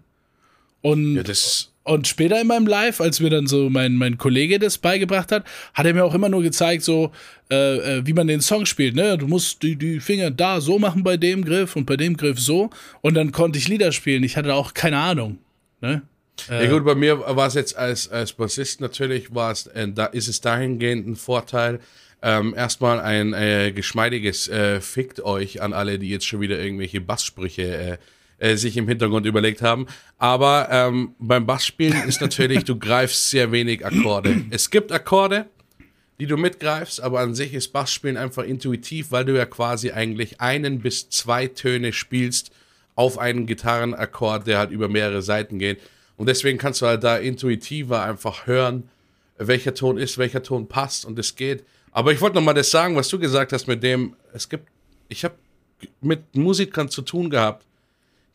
Und 0.81 1.17
ja, 1.17 1.23
das 1.23 1.73
und 1.91 2.07
später 2.07 2.41
in 2.41 2.47
meinem 2.47 2.67
Live, 2.67 3.01
als 3.01 3.21
mir 3.21 3.31
dann 3.31 3.47
so 3.47 3.69
mein, 3.69 3.97
mein 3.97 4.17
Kollege 4.17 4.59
das 4.59 4.79
beigebracht 4.79 5.33
hat, 5.33 5.45
hat 5.75 5.87
er 5.87 5.95
mir 5.95 6.05
auch 6.05 6.15
immer 6.15 6.29
nur 6.29 6.43
gezeigt, 6.43 6.85
so 6.85 7.11
äh, 7.51 7.99
äh, 7.99 8.07
wie 8.07 8.13
man 8.13 8.29
den 8.29 8.41
Song 8.41 8.65
spielt. 8.65 8.95
Ne? 8.95 9.19
Du 9.19 9.27
musst 9.27 9.63
die, 9.63 9.77
die 9.77 9.99
Finger 9.99 10.31
da 10.31 10.61
so 10.61 10.79
machen 10.79 11.03
bei 11.03 11.17
dem 11.17 11.45
Griff 11.45 11.75
und 11.75 11.87
bei 11.87 11.97
dem 11.97 12.17
Griff 12.17 12.39
so. 12.39 12.71
Und 13.01 13.15
dann 13.15 13.33
konnte 13.33 13.59
ich 13.59 13.67
Lieder 13.67 13.91
spielen. 13.91 14.23
Ich 14.23 14.37
hatte 14.37 14.55
auch 14.55 14.73
keine 14.73 14.99
Ahnung. 14.99 15.39
Ne? 15.81 16.03
Ja 16.49 16.71
gut, 16.71 16.85
bei 16.85 16.95
mir 16.95 17.19
war 17.19 17.49
es 17.49 17.55
jetzt 17.55 17.77
als, 17.77 18.09
als 18.09 18.33
Bassist 18.33 18.81
natürlich, 18.81 19.35
war 19.35 19.51
es, 19.51 19.67
äh, 19.67 19.89
da 19.89 20.07
ist 20.07 20.29
es 20.29 20.41
dahingehend 20.41 21.07
ein 21.07 21.17
Vorteil. 21.17 21.81
Ähm, 22.23 22.55
erstmal 22.57 23.01
ein 23.01 23.33
äh, 23.33 23.73
geschmeidiges 23.73 24.47
äh, 24.49 24.81
Fickt 24.81 25.21
euch 25.21 25.61
an 25.61 25.73
alle, 25.73 25.99
die 25.99 26.09
jetzt 26.09 26.27
schon 26.27 26.41
wieder 26.41 26.59
irgendwelche 26.59 27.01
Basssprüche 27.01 27.99
äh, 28.41 28.57
sich 28.57 28.77
im 28.77 28.89
Hintergrund 28.89 29.27
überlegt 29.27 29.63
haben. 29.63 29.87
Aber 30.19 30.69
ähm, 30.71 31.15
beim 31.19 31.47
Bassspielen 31.47 32.09
ist 32.09 32.21
natürlich, 32.21 32.65
du 32.65 32.79
greifst 32.79 33.31
sehr 33.31 33.53
wenig 33.53 33.85
Akkorde. 33.85 34.45
Es 34.51 34.71
gibt 34.71 34.91
Akkorde, 34.91 35.47
die 36.19 36.27
du 36.27 36.37
mitgreifst, 36.37 37.01
aber 37.01 37.21
an 37.21 37.35
sich 37.35 37.55
ist 37.55 37.69
Bassspielen 37.69 38.17
einfach 38.17 38.45
intuitiv, 38.45 39.13
weil 39.13 39.25
du 39.25 39.37
ja 39.37 39.47
quasi 39.47 39.91
eigentlich 39.93 40.41
einen 40.41 40.81
bis 40.81 41.11
zwei 41.11 41.47
Töne 41.47 41.93
spielst 41.93 42.51
auf 42.95 43.19
einen 43.19 43.47
Gitarrenakkord, 43.47 44.47
der 44.47 44.59
halt 44.59 44.71
über 44.71 44.89
mehrere 44.89 45.23
Seiten 45.23 45.59
geht. 45.59 45.81
Und 46.17 46.29
deswegen 46.29 46.59
kannst 46.59 46.83
du 46.83 46.87
halt 46.87 47.05
da 47.05 47.17
intuitiver 47.17 48.03
einfach 48.03 48.47
hören, 48.47 48.89
welcher 49.39 49.75
Ton 49.75 49.97
ist, 49.97 50.19
welcher 50.19 50.43
Ton 50.43 50.69
passt 50.69 51.05
und 51.05 51.19
es 51.19 51.37
geht. 51.37 51.65
Aber 51.93 52.13
ich 52.13 52.21
wollte 52.21 52.37
nochmal 52.37 52.55
das 52.55 52.71
sagen, 52.71 52.97
was 52.97 53.09
du 53.09 53.19
gesagt 53.19 53.53
hast 53.53 53.67
mit 53.67 53.83
dem, 53.83 54.15
es 54.33 54.49
gibt, 54.49 54.69
ich 55.09 55.25
habe 55.25 55.35
mit 56.01 56.37
Musikern 56.37 56.89
zu 56.89 57.03
tun 57.03 57.31
gehabt, 57.31 57.65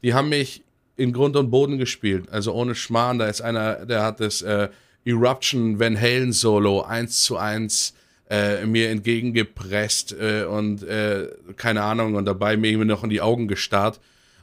die 0.06 0.14
haben 0.14 0.30
mich 0.30 0.64
in 0.98 1.14
Grund 1.14 1.36
und 1.36 1.50
Boden 1.50 1.80
gespielt. 1.80 2.30
Also 2.30 2.54
ohne 2.54 2.76
Schmarrn. 2.76 3.18
Da 3.18 3.26
ist 3.26 3.42
einer, 3.42 3.88
der 3.88 4.04
hat 4.04 4.20
das 4.20 4.44
äh, 4.44 4.70
Eruption 5.04 5.80
Van 5.80 6.00
Halen 6.00 6.32
Solo 6.32 6.84
eins 6.84 7.24
zu 7.24 7.38
eins 7.38 7.96
äh, 8.30 8.68
mir 8.68 8.92
entgegengepresst 8.92 10.14
äh, 10.14 10.44
und 10.44 10.84
äh, 10.84 11.28
keine 11.58 11.82
Ahnung 11.82 12.14
und 12.14 12.26
dabei 12.26 12.56
mir 12.56 12.78
noch 12.86 13.04
in 13.04 13.10
die 13.10 13.22
Augen 13.22 13.48
gestarrt. 13.48 14.00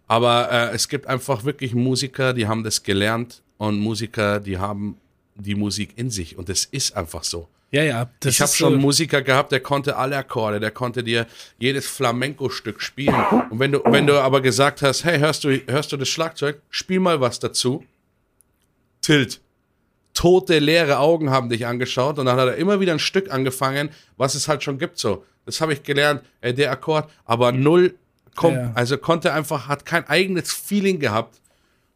Aber 0.08 0.50
äh, 0.50 0.74
es 0.74 0.88
gibt 0.88 1.06
einfach 1.06 1.44
wirklich 1.44 1.74
Musiker, 1.74 2.34
die 2.34 2.48
haben 2.48 2.64
das 2.64 2.82
gelernt 2.82 3.40
und 3.56 3.78
Musiker, 3.78 4.40
die 4.40 4.58
haben 4.58 4.96
die 5.34 5.54
Musik 5.54 5.92
in 5.96 6.10
sich 6.10 6.36
und 6.36 6.48
es 6.48 6.64
ist 6.64 6.96
einfach 6.96 7.24
so. 7.24 7.48
Ja, 7.70 7.82
ja. 7.82 8.10
ich 8.22 8.40
habe 8.40 8.52
schon 8.52 8.74
einen 8.74 8.82
Musiker 8.82 9.22
gehabt, 9.22 9.50
der 9.50 9.60
konnte 9.60 9.96
alle 9.96 10.16
Akkorde, 10.16 10.60
der 10.60 10.70
konnte 10.70 11.02
dir 11.02 11.26
jedes 11.58 11.86
Flamenco-Stück 11.86 12.82
spielen. 12.82 13.14
Und 13.48 13.58
wenn 13.58 13.72
du, 13.72 13.80
wenn 13.86 14.06
du 14.06 14.20
aber 14.20 14.42
gesagt 14.42 14.82
hast, 14.82 15.04
hey, 15.04 15.18
hörst 15.18 15.44
du, 15.44 15.56
hörst 15.66 15.90
du 15.90 15.96
das 15.96 16.08
Schlagzeug? 16.10 16.60
Spiel 16.68 17.00
mal 17.00 17.22
was 17.22 17.38
dazu. 17.38 17.82
Tilt. 19.00 19.40
Tote, 20.12 20.58
leere 20.58 20.98
Augen 20.98 21.30
haben 21.30 21.48
dich 21.48 21.66
angeschaut 21.66 22.18
und 22.18 22.26
dann 22.26 22.38
hat 22.38 22.48
er 22.48 22.56
immer 22.56 22.78
wieder 22.80 22.92
ein 22.92 22.98
Stück 22.98 23.32
angefangen, 23.32 23.88
was 24.18 24.34
es 24.34 24.48
halt 24.48 24.62
schon 24.62 24.78
gibt 24.78 24.98
so. 24.98 25.24
Das 25.46 25.62
habe 25.62 25.72
ich 25.72 25.82
gelernt, 25.82 26.22
ey, 26.42 26.52
der 26.54 26.70
Akkord, 26.70 27.10
aber 27.24 27.52
null 27.52 27.94
Kom 28.34 28.54
Ja. 28.54 28.72
Also 28.74 28.96
konnte 28.96 29.32
einfach, 29.32 29.68
hat 29.68 29.84
kein 29.84 30.08
eigenes 30.08 30.52
Feeling 30.52 30.98
gehabt 30.98 31.40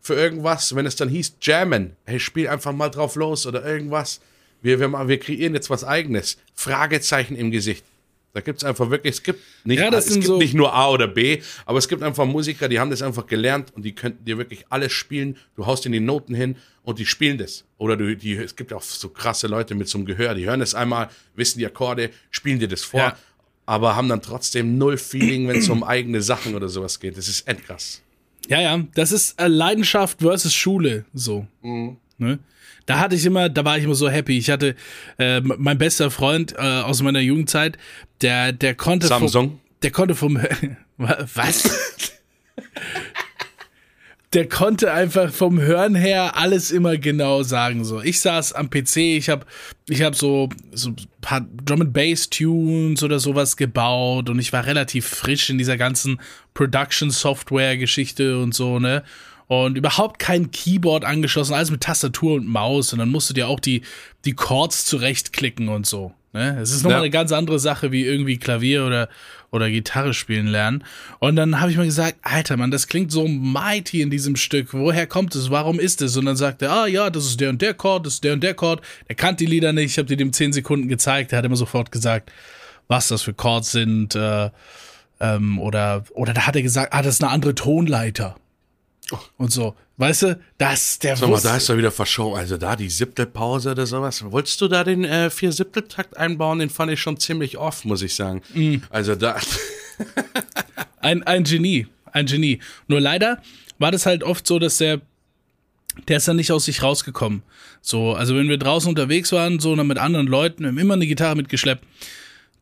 für 0.07 0.15
irgendwas, 0.15 0.75
wenn 0.75 0.87
es 0.87 0.97
dann 0.97 1.09
hieß 1.09 1.37
Jammen. 1.43 1.97
Hey, 2.05 2.21
spiel 2.21 2.49
einfach 2.49 2.73
mal 2.73 2.89
drauf 2.89 3.17
los 3.17 3.47
oder 3.47 3.65
irgendwas. 3.65 4.21
Wir, 4.63 4.79
wir, 4.81 4.91
wir 5.09 5.19
kreieren 5.19 5.55
jetzt 5.55 5.69
was 5.69 5.85
eigenes. 5.85 6.39
Fragezeichen 6.55 7.37
im 7.37 7.51
Gesicht. 7.51 7.85
Da 8.33 8.43
gibt 8.43 8.59
es 8.59 8.65
einfach 8.65 8.91
wirklich, 8.91 9.15
es 9.15 9.23
gibt 9.23 9.41
nicht, 9.65 9.79
Ja, 9.81 9.89
es 9.93 10.13
gibt 10.13 10.27
so- 10.27 10.37
nicht 10.37 10.53
nur 10.53 10.75
A 10.75 10.91
oder 10.91 11.09
B, 11.09 11.41
aber 11.65 11.79
es 11.79 11.89
gibt 11.89 12.03
einfach 12.03 12.27
Musiker, 12.27 12.69
die 12.69 12.79
haben 12.79 12.91
das 12.91 13.01
einfach 13.01 13.27
gelernt 13.27 13.73
und 13.75 13.83
die 13.83 13.95
könnten 13.95 14.25
dir 14.27 14.37
wirklich 14.37 14.67
alles 14.69 14.93
spielen. 14.93 15.39
Du 15.57 15.65
haust 15.65 15.87
in 15.87 15.93
die 15.93 16.01
Noten 16.01 16.35
hin 16.35 16.57
und 16.83 16.99
die 16.99 17.07
spielen 17.07 17.39
das. 17.39 17.65
Oder 17.79 17.97
du, 17.97 18.15
die, 18.15 18.35
es 18.37 18.55
gibt 18.55 18.73
auch 18.75 18.83
so 18.83 19.09
krasse 19.09 19.47
Leute 19.47 19.75
mit 19.75 19.89
so 19.89 19.97
einem 19.97 20.07
Gehör, 20.07 20.35
die 20.35 20.45
hören 20.45 20.61
das 20.61 20.75
einmal, 20.75 21.09
wissen 21.35 21.59
die 21.61 21.67
Akkorde, 21.67 22.11
spielen 22.31 22.59
dir 22.59 22.69
das 22.69 22.83
vor, 22.83 23.01
Ja. 23.01 23.17
aber 23.65 23.97
haben 23.97 24.09
dann 24.11 24.21
trotzdem 24.21 24.77
null 24.77 24.99
Feeling, 24.99 25.49
wenn 25.49 25.57
es 25.57 25.71
um 25.71 25.83
eigene 25.83 26.21
Sachen 26.21 26.55
oder 26.55 26.69
sowas 26.69 27.01
geht. 27.01 27.17
Das 27.17 27.29
ist 27.29 27.49
endkrass. 27.49 28.03
Ja, 28.49 28.61
ja, 28.61 28.85
das 28.95 29.13
ist 29.13 29.41
äh, 29.41 29.49
Leidenschaft 29.49 30.21
versus 30.21 30.55
Schule, 30.55 31.05
so. 31.13 31.47
Ne? 32.19 32.39
Da 32.87 33.01
hatte 33.01 33.17
ich 33.17 33.25
immer, 33.27 33.49
da 33.49 33.65
war 33.65 33.77
ich 33.77 33.85
immer 33.85 33.95
so 33.95 34.09
happy. 34.09 34.39
Ich 34.39 34.49
hatte 34.51 34.77
äh, 35.19 35.41
mein 35.41 35.77
bester 35.77 36.11
Freund 36.11 36.55
äh, 36.57 36.61
aus 36.61 37.03
meiner 37.03 37.21
Jugendzeit, 37.21 37.77
der, 38.23 38.53
der 38.53 38.75
konnte 38.75 39.09
vom, 39.09 39.19
Samsung. 39.29 39.61
der 39.83 39.91
konnte 39.91 40.15
vom 40.15 40.39
was? 40.97 41.69
Der 44.37 44.47
konnte 44.47 44.93
einfach 44.93 45.33
vom 45.33 45.63
Hören 45.63 45.95
her 45.95 46.37
alles 46.37 46.71
immer 46.71 46.99
genau 46.99 47.43
sagen. 47.43 47.87
So, 47.87 48.03
ich 48.03 48.21
saß 48.21 48.53
am 48.53 48.69
PC, 48.69 48.99
ich 48.99 49.31
habe 49.31 49.47
ich 49.89 50.03
hab 50.03 50.15
so, 50.15 50.51
so 50.73 50.91
ein 50.91 50.97
paar 51.23 51.41
Drum 51.65 51.81
and 51.81 51.95
Bass 51.95 52.29
Tunes 52.29 53.03
oder 53.03 53.19
sowas 53.19 53.57
gebaut 53.57 54.29
und 54.29 54.39
ich 54.39 54.53
war 54.53 54.67
relativ 54.67 55.07
frisch 55.07 55.49
in 55.49 55.57
dieser 55.57 55.79
ganzen 55.79 56.21
Production 56.53 57.11
Software 57.11 57.79
Geschichte 57.79 58.39
und 58.39 58.55
so, 58.55 58.79
ne? 58.79 59.05
Und 59.47 59.79
überhaupt 59.79 60.19
kein 60.19 60.51
Keyboard 60.51 61.07
angeschlossen, 61.07 61.55
alles 61.55 61.71
mit 61.71 61.81
Tastatur 61.81 62.35
und 62.35 62.47
Maus 62.47 62.93
und 62.93 62.99
dann 62.99 63.09
musst 63.09 63.31
du 63.31 63.35
dir 63.35 63.49
auch 63.49 63.61
die, 63.61 63.81
die 64.27 64.35
Chords 64.35 64.85
zurechtklicken 64.85 65.71
und 65.71 65.87
so. 65.87 66.13
Ne? 66.37 66.59
Es 66.61 66.71
ist 66.71 66.83
nochmal 66.83 66.99
Ja. 66.99 67.03
eine 67.03 67.11
ganz 67.11 67.33
andere 67.33 67.59
Sache 67.59 67.91
wie 67.93 68.05
irgendwie 68.05 68.37
Klavier 68.37 68.85
oder, 68.87 69.09
oder 69.51 69.71
Gitarre 69.71 70.15
spielen 70.15 70.47
lernen. 70.47 70.85
Und 71.19 71.37
dann 71.37 71.61
habe 71.61 71.71
ich 71.71 71.77
mir 71.77 71.85
gesagt, 71.87 72.19
Alter, 72.23 72.57
Mann, 72.57 72.71
das 72.71 72.87
klingt 72.87 73.11
so 73.11 73.27
mighty 73.27 74.03
in 74.03 74.11
diesem 74.11 74.37
Stück. 74.37 74.73
Woher 74.75 75.07
kommt 75.07 75.35
es? 75.35 75.51
Warum 75.51 75.81
ist 75.81 76.03
es? 76.03 76.17
Und 76.17 76.27
dann 76.27 76.37
sagt 76.37 76.63
er, 76.63 76.71
ah 76.73 76.87
ja, 76.87 77.11
das 77.11 77.25
ist 77.27 77.41
der 77.41 77.51
und 77.51 77.63
der 77.63 77.75
Chord, 77.75 78.07
das 78.07 78.15
ist 78.15 78.25
der 78.25 78.35
und 78.35 78.43
der 78.43 78.55
Chord. 78.55 78.83
Er 79.09 79.15
kannte 79.15 79.45
die 79.45 79.51
Lieder 79.51 79.73
nicht, 79.73 79.87
ich 79.93 79.99
habe 79.99 80.07
dir 80.09 80.17
dem 80.17 80.33
10 80.33 80.53
Sekunden 80.53 80.89
gezeigt. 80.89 81.33
Er 81.33 81.39
hat 81.39 81.45
immer 81.45 81.57
sofort 81.57 81.91
gesagt, 81.91 82.31
was 82.89 83.09
das 83.09 83.23
für 83.23 83.35
Chords 83.35 83.73
sind. 83.73 84.15
Äh, 84.15 84.51
ähm, 85.19 85.59
oder, 85.59 86.05
oder 86.13 86.35
da 86.35 86.47
hat 86.47 86.57
er 86.57 86.63
gesagt, 86.63 86.93
ah, 86.93 87.01
das 87.03 87.15
ist 87.15 87.25
eine 87.25 87.33
andere 87.33 87.55
Tonleiter. 87.55 88.37
Und 89.39 89.51
so. 89.53 89.75
Weißt 89.99 90.23
du, 90.23 90.39
das, 90.59 90.99
der 90.99 91.17
Sag 91.17 91.29
mal, 91.29 91.35
wusste- 91.37 91.49
da 91.49 91.57
ist 91.57 91.69
er 91.71 91.79
wieder 91.79 91.91
verschoben. 91.91 92.37
Also 92.37 92.59
da 92.59 92.77
die 92.77 92.91
Siebtelpause 92.91 93.71
oder 93.71 93.87
sowas. 93.87 94.23
Wolltest 94.31 94.61
du 94.61 94.69
da 94.69 94.85
den 94.85 95.05
äh, 95.05 95.31
Vier-Siebtel-Takt 95.31 96.17
einbauen? 96.17 96.59
Den 96.59 96.69
fand 96.69 96.93
ich 96.93 97.01
schon 97.01 97.19
ziemlich 97.19 97.57
oft, 97.57 97.85
muss 97.87 98.03
ich 98.03 98.15
sagen. 98.15 98.43
Mm. 98.55 98.77
Also 98.91 99.15
da, 99.15 99.37
Ein, 101.01 101.23
ein 101.23 101.45
Genie, 101.45 101.87
ein 102.13 102.27
Genie. 102.27 102.61
Nur 102.89 103.01
leider 103.01 103.41
war 103.79 103.91
das 103.93 104.07
halt 104.07 104.23
oft 104.23 104.47
so, 104.47 104.59
dass 104.59 104.79
der, 104.79 105.01
der 106.09 106.17
ist 106.19 106.29
dann 106.29 106.37
nicht 106.37 106.53
aus 106.53 106.65
sich 106.67 106.83
rausgekommen. 106.83 107.43
So, 107.81 108.15
also 108.15 108.35
wenn 108.37 108.49
wir 108.49 108.59
draußen 108.59 108.89
unterwegs 108.89 109.33
waren, 109.33 109.61
so 109.61 109.75
dann 109.77 109.87
mit 109.87 109.99
anderen 109.99 110.27
Leuten, 110.27 110.63
wir 110.65 110.69
haben 110.69 110.79
immer 110.79 110.95
eine 110.95 111.07
Gitarre 111.07 111.37
mitgeschleppt, 111.37 111.85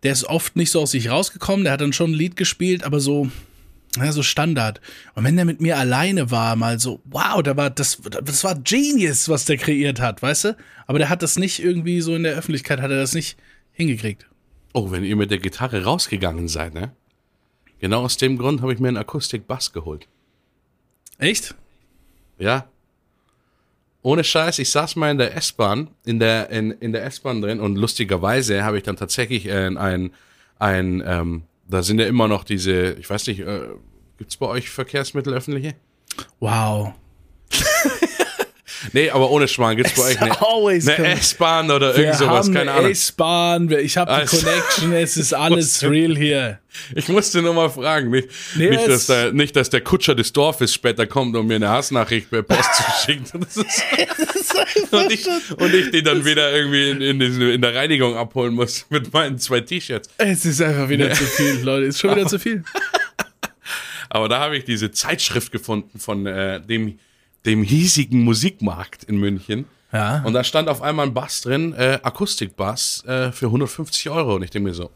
der 0.02 0.12
ist 0.12 0.24
oft 0.24 0.56
nicht 0.56 0.70
so 0.70 0.82
aus 0.82 0.90
sich 0.90 1.08
rausgekommen, 1.08 1.64
der 1.64 1.72
hat 1.72 1.80
dann 1.80 1.92
schon 1.94 2.10
ein 2.10 2.14
Lied 2.14 2.36
gespielt, 2.36 2.84
aber 2.84 3.00
so, 3.00 3.28
ja, 3.96 4.12
so 4.12 4.22
Standard. 4.22 4.80
Und 5.14 5.24
wenn 5.24 5.36
der 5.36 5.44
mit 5.44 5.60
mir 5.60 5.78
alleine 5.78 6.30
war, 6.30 6.56
mal 6.56 6.78
so, 6.78 7.00
wow, 7.04 7.42
da 7.42 7.56
war 7.56 7.70
das, 7.70 8.00
das 8.22 8.44
war 8.44 8.54
Genius, 8.56 9.28
was 9.28 9.44
der 9.44 9.56
kreiert 9.56 10.00
hat, 10.00 10.22
weißt 10.22 10.44
du? 10.44 10.56
Aber 10.86 10.98
der 10.98 11.08
hat 11.08 11.22
das 11.22 11.36
nicht 11.36 11.62
irgendwie 11.62 12.00
so 12.00 12.14
in 12.14 12.22
der 12.22 12.34
Öffentlichkeit, 12.34 12.80
hat 12.80 12.90
er 12.90 12.98
das 12.98 13.14
nicht 13.14 13.36
hingekriegt. 13.72 14.26
oh, 14.72 14.90
wenn 14.90 15.04
ihr 15.04 15.16
mit 15.16 15.30
der 15.30 15.38
Gitarre 15.38 15.84
rausgegangen 15.84 16.48
seid, 16.48 16.74
ne? 16.74 16.92
Genau 17.80 18.02
aus 18.02 18.16
dem 18.16 18.38
Grund 18.38 18.62
habe 18.62 18.72
ich 18.72 18.80
mir 18.80 18.88
einen 18.88 18.96
Akustik-Bass 18.96 19.72
geholt. 19.72 20.08
Echt? 21.18 21.54
Ja. 22.38 22.66
Ohne 24.02 24.24
Scheiß, 24.24 24.58
ich 24.58 24.70
saß 24.70 24.96
mal 24.96 25.10
in 25.10 25.18
der 25.18 25.36
S-Bahn, 25.36 25.88
in 26.04 26.18
der, 26.18 26.50
in, 26.50 26.72
in 26.72 26.92
der 26.92 27.04
S-Bahn 27.04 27.40
drin 27.40 27.60
und 27.60 27.76
lustigerweise 27.76 28.64
habe 28.64 28.78
ich 28.78 28.82
dann 28.82 28.96
tatsächlich 28.96 29.46
äh, 29.46 29.66
ein, 29.76 30.12
ein 30.58 31.02
ähm, 31.06 31.42
da 31.68 31.82
sind 31.82 31.98
ja 31.98 32.06
immer 32.06 32.28
noch 32.28 32.44
diese, 32.44 32.92
ich 32.94 33.08
weiß 33.08 33.26
nicht, 33.26 33.40
äh, 33.40 33.68
gibt's 34.18 34.36
bei 34.36 34.46
euch 34.46 34.70
Verkehrsmittel 34.70 35.34
öffentliche? 35.34 35.74
Wow. 36.40 36.92
Nee, 38.92 39.10
aber 39.10 39.30
ohne 39.30 39.48
Schmarrn, 39.48 39.76
gibt's 39.76 39.94
bei 39.94 40.02
euch 40.02 40.20
eine, 40.20 40.40
always 40.40 40.86
eine 40.88 41.12
S-Bahn 41.14 41.70
oder 41.70 41.96
irgend 41.96 42.16
sowas, 42.16 42.46
keine 42.48 42.60
eine 42.70 42.72
Ahnung. 42.72 42.90
S-Bahn, 42.90 43.70
ich 43.70 43.96
habe 43.96 44.10
die 44.12 44.20
Also- 44.20 44.36
Connection, 44.44 44.92
es 44.92 45.16
ist 45.16 45.32
alles 45.32 45.56
musste- 45.82 45.90
real 45.90 46.16
hier. 46.16 46.58
Ich 46.96 47.08
musste 47.08 47.40
nur 47.40 47.54
mal 47.54 47.70
fragen, 47.70 48.10
nicht, 48.10 48.28
Nee, 48.56 48.70
nicht, 48.70 48.88
dass 48.88 49.06
der, 49.06 49.32
nicht, 49.32 49.54
dass 49.54 49.70
der 49.70 49.80
Kutscher 49.80 50.14
des 50.16 50.32
Dorfes 50.32 50.74
später 50.74 51.06
kommt 51.06 51.36
und 51.36 51.46
mir 51.46 51.54
eine 51.54 51.68
Hassnachricht 51.68 52.30
per 52.30 52.42
Post 52.42 52.68
zuschickt. 52.74 53.32
Das 53.40 53.56
ist, 53.56 53.82
und, 54.92 55.12
ich, 55.12 55.26
und 55.56 55.74
ich 55.74 55.90
den 55.92 56.04
dann 56.04 56.24
wieder 56.24 56.52
irgendwie 56.52 56.90
in, 56.90 57.00
in, 57.00 57.20
diesen- 57.20 57.50
in 57.50 57.60
der 57.62 57.74
Reinigung 57.74 58.16
abholen 58.16 58.54
muss 58.54 58.86
mit 58.90 59.12
meinen 59.12 59.38
zwei 59.38 59.60
T-Shirts. 59.60 60.08
Es 60.18 60.44
ist 60.44 60.60
einfach 60.60 60.88
wieder 60.88 61.12
zu 61.12 61.24
viel, 61.24 61.60
Leute, 61.62 61.86
es 61.86 61.94
ist 61.96 62.00
schon 62.00 62.14
wieder 62.16 62.26
zu 62.26 62.38
viel. 62.38 62.64
Aber 64.10 64.28
da 64.28 64.38
habe 64.40 64.56
ich 64.56 64.64
diese 64.64 64.90
Zeitschrift 64.90 65.50
gefunden 65.52 65.98
von 65.98 66.26
äh, 66.26 66.60
dem, 66.60 66.98
dem 67.46 67.62
hiesigen 67.62 68.22
Musikmarkt 68.24 69.04
in 69.04 69.16
München. 69.18 69.66
Ja. 69.92 70.22
Und 70.24 70.32
da 70.32 70.42
stand 70.42 70.68
auf 70.68 70.82
einmal 70.82 71.06
ein 71.06 71.14
Bass 71.14 71.40
drin, 71.42 71.72
äh, 71.74 71.98
Akustikbass 72.02 73.04
äh, 73.06 73.30
für 73.32 73.46
150 73.46 74.10
Euro. 74.10 74.34
Und 74.36 74.42
ich 74.42 74.50
denke 74.50 74.68
mir 74.70 74.74
so. 74.74 74.90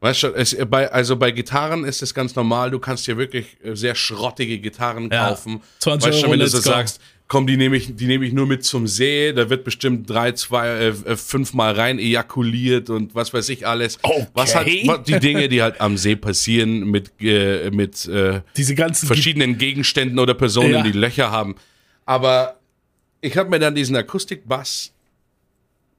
Weißt 0.00 0.22
du, 0.22 0.28
es, 0.28 0.52
äh, 0.54 0.64
bei, 0.64 0.90
also 0.90 1.16
bei 1.16 1.30
Gitarren 1.30 1.84
ist 1.84 2.02
es 2.02 2.14
ganz 2.14 2.34
normal, 2.34 2.70
du 2.70 2.78
kannst 2.78 3.06
dir 3.06 3.16
wirklich 3.18 3.56
äh, 3.62 3.74
sehr 3.74 3.94
schrottige 3.94 4.58
Gitarren 4.58 5.10
Ja. 5.12 5.28
kaufen. 5.28 5.60
20 5.80 6.08
weißt 6.08 6.18
du, 6.18 6.24
Euro, 6.24 6.32
wenn 6.32 6.40
du 6.40 6.48
so 6.48 6.58
go. 6.58 6.62
sagst, 6.70 7.00
komm, 7.30 7.46
die 7.46 7.56
nehme 7.56 7.76
ich, 7.76 7.94
die 7.94 8.06
nehme 8.06 8.26
ich 8.26 8.32
nur 8.32 8.46
mit 8.46 8.64
zum 8.64 8.88
See, 8.88 9.32
da 9.32 9.48
wird 9.48 9.62
bestimmt 9.62 10.10
drei, 10.10 10.32
zwei, 10.32 10.66
äh, 10.66 10.88
äh, 10.88 11.16
fünfmal 11.16 11.74
rein 11.74 12.00
ejakuliert 12.00 12.90
und 12.90 13.14
was 13.14 13.32
weiß 13.32 13.48
ich 13.50 13.68
alles. 13.68 14.00
Okay. 14.02 14.26
Was 14.34 14.54
halt, 14.56 14.68
was, 14.86 15.04
die 15.04 15.20
Dinge, 15.20 15.48
die 15.48 15.62
halt 15.62 15.80
am 15.80 15.96
See 15.96 16.16
passieren 16.16 16.90
mit, 16.90 17.12
äh, 17.20 17.70
mit 17.70 18.06
äh, 18.08 18.40
Diese 18.56 18.74
ganzen 18.74 19.06
verschiedenen 19.06 19.58
Gegenständen 19.58 20.18
oder 20.18 20.34
Personen, 20.34 20.72
Ja. 20.72 20.82
die 20.82 20.90
Löcher 20.90 21.30
haben. 21.30 21.54
Aber 22.04 22.58
ich 23.20 23.36
habe 23.36 23.48
mir 23.48 23.60
dann 23.60 23.76
diesen 23.76 23.94
Akustikbass, 23.94 24.92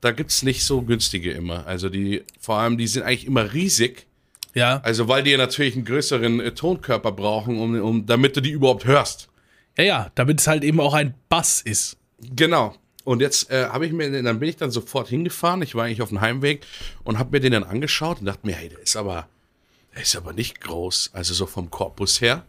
da 0.01 0.11
gibt's 0.11 0.43
nicht 0.43 0.65
so 0.65 0.81
günstige 0.81 1.31
immer. 1.31 1.65
Also 1.65 1.87
die, 1.87 2.23
vor 2.41 2.57
allem, 2.57 2.77
die 2.77 2.87
sind 2.87 3.03
eigentlich 3.03 3.25
immer 3.25 3.53
riesig. 3.53 4.05
Ja. 4.53 4.81
Also 4.83 5.07
weil 5.07 5.23
die 5.23 5.37
natürlich 5.37 5.75
einen 5.75 5.85
größeren 5.85 6.41
äh, 6.41 6.51
Tonkörper 6.51 7.13
brauchen, 7.13 7.57
um, 7.57 7.79
um, 7.79 8.05
damit 8.05 8.35
du 8.35 8.41
die 8.41 8.51
überhaupt 8.51 8.83
hörst. 8.83 9.29
Ja, 9.77 9.83
ja, 9.83 10.11
damit 10.15 10.39
es 10.39 10.47
halt 10.47 10.63
eben 10.63 10.79
auch 10.79 10.93
ein 10.93 11.13
Bass 11.29 11.61
ist. 11.61 11.97
Genau. 12.35 12.75
Und 13.03 13.19
jetzt 13.21 13.49
äh, 13.49 13.67
habe 13.69 13.85
ich 13.87 13.93
mir, 13.93 14.21
dann 14.21 14.39
bin 14.39 14.47
ich 14.49 14.57
dann 14.57 14.69
sofort 14.69 15.07
hingefahren. 15.07 15.61
Ich 15.63 15.73
war 15.73 15.85
eigentlich 15.85 16.01
auf 16.03 16.09
dem 16.09 16.21
Heimweg 16.21 16.65
und 17.03 17.17
habe 17.17 17.31
mir 17.31 17.39
den 17.39 17.53
dann 17.53 17.63
angeschaut 17.63 18.19
und 18.19 18.25
dachte 18.27 18.45
mir, 18.45 18.53
hey, 18.55 18.69
der 18.69 18.79
ist 18.79 18.95
aber, 18.95 19.27
der 19.95 20.03
ist 20.03 20.15
aber 20.15 20.33
nicht 20.33 20.61
groß, 20.61 21.09
also 21.13 21.33
so 21.33 21.47
vom 21.47 21.71
Korpus 21.71 22.21
her. 22.21 22.45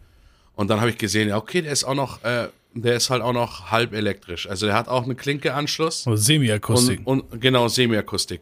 Und 0.55 0.67
dann 0.69 0.79
habe 0.79 0.91
ich 0.91 0.97
gesehen, 0.99 1.29
ja, 1.29 1.37
okay, 1.37 1.63
der 1.63 1.71
ist 1.71 1.83
auch 1.83 1.95
noch, 1.95 2.23
äh, 2.23 2.49
der 2.75 2.95
ist 2.95 3.09
halt 3.09 3.23
auch 3.23 3.33
noch 3.33 3.71
halb 3.71 3.93
elektrisch. 3.93 4.47
Also 4.47 4.67
der 4.67 4.75
hat 4.75 4.87
auch 4.87 5.03
einen 5.03 5.17
Klinke-Anschluss 5.17 6.05
Oh, 6.05 6.15
Semi-Akustik. 6.15 7.01
und, 7.05 7.21
und 7.21 7.41
genau 7.41 7.67
Semi-Akustik. 7.67 8.41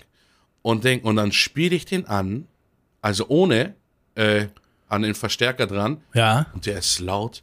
Und 0.62 0.84
denk, 0.84 1.06
und 1.06 1.16
dann 1.16 1.32
spiele 1.32 1.76
ich 1.76 1.86
den 1.86 2.06
an, 2.08 2.48
also 3.02 3.26
ohne 3.30 3.76
äh, 4.16 4.48
an 4.90 5.02
den 5.04 5.16
Verstärker 5.16 5.66
dran. 5.66 6.02
Ja. 6.14 6.48
Und 6.54 6.66
der 6.66 6.80
ist 6.80 7.00
laut. 7.00 7.42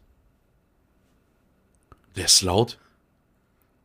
Der 2.19 2.27
ist 2.27 2.43
laut. 2.43 2.79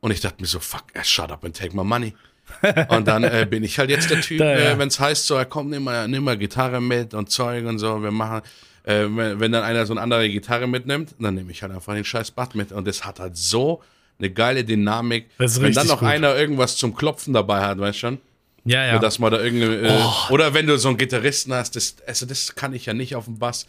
Und 0.01 0.11
ich 0.11 0.19
dachte 0.19 0.41
mir 0.41 0.47
so, 0.47 0.59
fuck, 0.59 0.83
shut 1.03 1.31
up 1.31 1.45
and 1.45 1.55
take 1.55 1.73
my 1.75 1.83
money. 1.83 2.13
und 2.89 3.07
dann 3.07 3.23
äh, 3.23 3.47
bin 3.49 3.63
ich 3.63 3.79
halt 3.79 3.89
jetzt 3.89 4.09
der 4.09 4.19
Typ, 4.19 4.39
Da, 4.39 4.45
ja. 4.45 4.71
äh, 4.71 4.77
wenn 4.77 4.89
es 4.89 4.99
heißt, 4.99 5.25
so, 5.27 5.35
er 5.35 5.45
kommt, 5.45 5.69
nimm 5.69 5.83
mal, 5.85 6.07
nimm 6.09 6.25
mal 6.25 6.37
Gitarre 6.37 6.81
mit 6.81 7.13
und 7.13 7.29
Zeug 7.31 7.65
und 7.65 7.79
so. 7.79 8.03
Wir 8.03 8.11
machen, 8.11 8.41
äh, 8.83 9.05
wenn, 9.09 9.39
wenn 9.39 9.51
dann 9.53 9.63
einer 9.63 9.85
so 9.85 9.93
eine 9.93 10.01
andere 10.01 10.27
Gitarre 10.29 10.67
mitnimmt, 10.67 11.15
dann 11.19 11.35
nehme 11.35 11.51
ich 11.51 11.61
halt 11.63 11.71
einfach 11.71 11.93
den 11.93 12.03
scheiß 12.03 12.31
Bass 12.31 12.53
mit. 12.53 12.73
Und 12.73 12.85
das 12.85 13.05
hat 13.05 13.19
halt 13.21 13.37
so 13.37 13.81
eine 14.19 14.29
geile 14.29 14.65
Dynamik. 14.65 15.29
Wenn 15.37 15.71
dann 15.73 15.87
noch 15.87 15.99
gut. 15.99 16.09
einer 16.09 16.35
irgendwas 16.35 16.75
zum 16.75 16.93
Klopfen 16.95 17.33
dabei 17.33 17.61
hat, 17.61 17.79
weißt 17.79 17.95
du 17.95 17.99
schon? 17.99 18.17
Ja, 18.65 18.85
ja. 18.85 18.99
Dass 18.99 19.19
man 19.19 19.31
da 19.31 19.39
irgendeine, 19.41 19.75
äh, 19.87 19.99
Oh. 20.01 20.33
oder 20.33 20.53
wenn 20.53 20.67
du 20.67 20.77
so 20.77 20.89
einen 20.89 20.97
Gitarristen 20.97 21.53
hast, 21.53 21.75
das, 21.75 21.95
also 22.07 22.25
das 22.25 22.55
kann 22.55 22.73
ich 22.73 22.85
ja 22.87 22.93
nicht 22.93 23.15
auf 23.15 23.25
dem 23.25 23.39
Bass. 23.39 23.67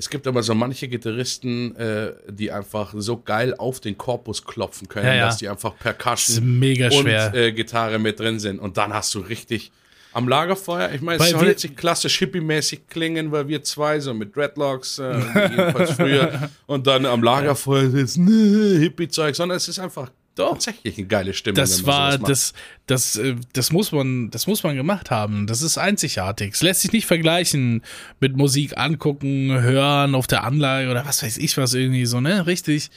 Es 0.00 0.08
gibt 0.08 0.26
aber 0.26 0.42
so 0.42 0.54
manche 0.54 0.88
Gitarristen, 0.88 1.76
äh, 1.76 2.12
die 2.26 2.50
einfach 2.50 2.94
so 2.96 3.20
geil 3.20 3.54
auf 3.58 3.80
den 3.80 3.98
Korpus 3.98 4.42
klopfen 4.42 4.88
können, 4.88 5.04
Ja, 5.08 5.14
ja. 5.14 5.26
dass 5.26 5.36
die 5.36 5.46
einfach 5.46 5.76
Percussion 5.78 6.58
mega 6.58 6.88
und 6.88 7.06
äh, 7.06 7.52
Gitarre 7.52 7.98
mit 7.98 8.18
drin 8.18 8.40
sind. 8.40 8.60
Und 8.60 8.78
dann 8.78 8.94
hast 8.94 9.14
du 9.14 9.18
richtig, 9.20 9.70
Am 10.14 10.26
Lagerfeuer, 10.26 10.90
ich 10.92 11.02
meine, 11.02 11.22
es 11.22 11.30
soll 11.30 11.48
jetzt 11.48 11.64
nicht 11.64 11.76
klassisch 11.76 12.18
hippie-mäßig 12.18 12.88
klingen, 12.88 13.30
weil 13.30 13.46
wir 13.46 13.62
zwei 13.62 14.00
so 14.00 14.14
mit 14.14 14.34
Dreadlocks, 14.34 14.98
äh, 15.00 15.18
jedenfalls 15.50 15.92
früher, 15.92 16.48
und 16.66 16.86
dann 16.86 17.04
am 17.04 17.22
Lagerfeuer 17.22 17.90
sitzen, 17.90 18.24
ne, 18.24 18.78
Hippie-Zeug, 18.80 19.36
sondern 19.36 19.56
es 19.58 19.68
ist 19.68 19.78
einfach 19.78 20.10
Doch. 20.36 20.52
tatsächlich 20.52 20.96
eine 20.96 21.06
geile 21.06 21.34
Stimmung. 21.34 21.56
Das 21.56 21.84
war, 21.86 22.16
das, 22.16 22.54
das, 22.86 23.16
äh, 23.16 23.34
das 23.52 23.72
muss 23.72 23.92
man, 23.92 24.30
das 24.30 24.46
muss 24.46 24.62
man 24.62 24.76
gemacht 24.76 25.10
haben. 25.10 25.46
Das 25.46 25.60
ist 25.60 25.76
einzigartig. 25.76 26.54
Es 26.54 26.62
lässt 26.62 26.80
sich 26.82 26.92
nicht 26.92 27.06
vergleichen 27.06 27.82
mit 28.20 28.36
Musik 28.36 28.78
angucken, 28.78 29.50
hören 29.60 30.14
auf 30.14 30.26
der 30.26 30.44
Anlage 30.44 30.90
oder 30.90 31.04
was 31.04 31.22
weiß 31.22 31.36
ich 31.38 31.56
was 31.56 31.74
irgendwie 31.74 32.06
so, 32.06 32.20
ne? 32.20 32.46
Richtig. 32.46 32.90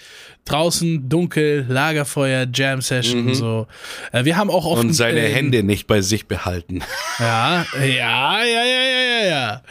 Draußen, 0.46 1.10
dunkel, 1.10 1.66
Lagerfeuer, 1.68 2.48
Jam 2.54 2.82
Session, 2.82 3.34
so. 3.34 3.68
Äh, 4.12 4.26
wir 4.26 4.38
haben 4.38 4.50
auch 4.50 4.66
oft. 4.66 4.84
Mhm. 4.84 4.90
Und 4.90 4.94
seine 4.94 5.22
äh, 5.22 5.34
Hände 5.34 5.64
nicht 5.64 5.88
bei 5.88 6.02
sich 6.02 6.28
behalten. 6.28 6.82
Ja, 7.20 7.66
ja, 7.76 8.44
ja, 8.44 8.44
ja, 8.44 8.64
ja, 8.84 9.02
ja, 9.24 9.26
ja. 9.28 9.64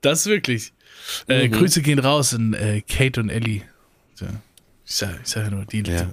Das 0.00 0.26
wirklich. 0.26 0.72
Äh, 1.28 1.48
Mhm. 1.48 1.52
Grüße 1.52 1.82
gehen 1.82 1.98
raus 1.98 2.34
an 2.34 2.54
äh, 2.54 2.80
Kate 2.82 3.20
und 3.20 3.28
Ellie. 3.30 3.62
So. 4.14 4.26
Ich 4.86 4.94
sag, 4.94 5.18
ich 5.22 5.28
sag 5.28 5.50
nur, 5.50 5.64
die, 5.64 5.82
Ja. 5.82 6.08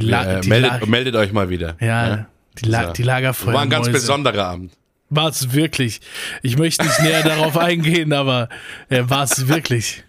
Die, 0.00 0.06
La 0.06 0.38
äh, 0.38 0.40
die, 0.40 0.48
meldet, 0.48 0.80
La 0.80 0.86
meldet 0.86 1.14
euch 1.16 1.32
mal 1.32 1.48
wieder. 1.50 1.76
ja, 1.80 2.26
die, 2.58 2.68
La 2.68 2.86
So. 2.86 2.92
die 2.92 3.02
Lagerfeuer. 3.02 3.54
War 3.54 3.62
ein 3.62 3.70
ganz 3.70 3.90
besonderer 3.90 4.46
Abend. 4.46 4.72
War 5.10 5.28
es 5.28 5.52
wirklich. 5.52 6.00
Ich 6.42 6.56
möchte 6.56 6.84
nicht 6.84 7.00
näher 7.00 7.22
darauf 7.22 7.56
eingehen, 7.68 8.12
aber 8.12 8.48
äh, 8.88 9.02
war 9.06 9.24
es 9.24 9.46
wirklich. 9.48 10.04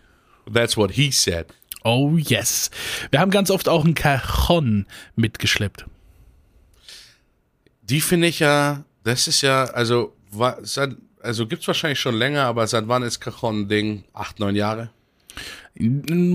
That's 0.52 0.78
what 0.78 0.91
he 0.91 1.12
said. 1.12 1.48
Oh 1.84 2.15
yes. 2.17 2.72
Wir 3.12 3.19
haben 3.19 3.32
ganz 3.32 3.52
oft 3.52 3.67
auch 3.67 3.84
ein 3.84 3.93
Cajon 3.96 4.86
mitgeschleppt. 5.15 5.86
Die 7.82 8.00
finde 8.02 8.28
ich 8.28 8.39
ja, 8.39 8.86
das 9.04 9.28
ist 9.28 9.41
ja, 9.41 9.65
also, 9.65 10.15
war, 10.32 10.58
seit, 10.63 10.91
also 11.22 11.46
gibt's 11.48 11.67
wahrscheinlich 11.67 12.00
schon 12.00 12.15
länger, 12.15 12.43
aber 12.46 12.65
seit 12.67 12.88
wann 12.88 13.04
ist 13.04 13.19
Cajon 13.19 13.62
ein 13.62 13.67
Ding? 13.67 14.04
Acht, 14.13 14.39
neun 14.39 14.56
Jahre? 14.56 14.89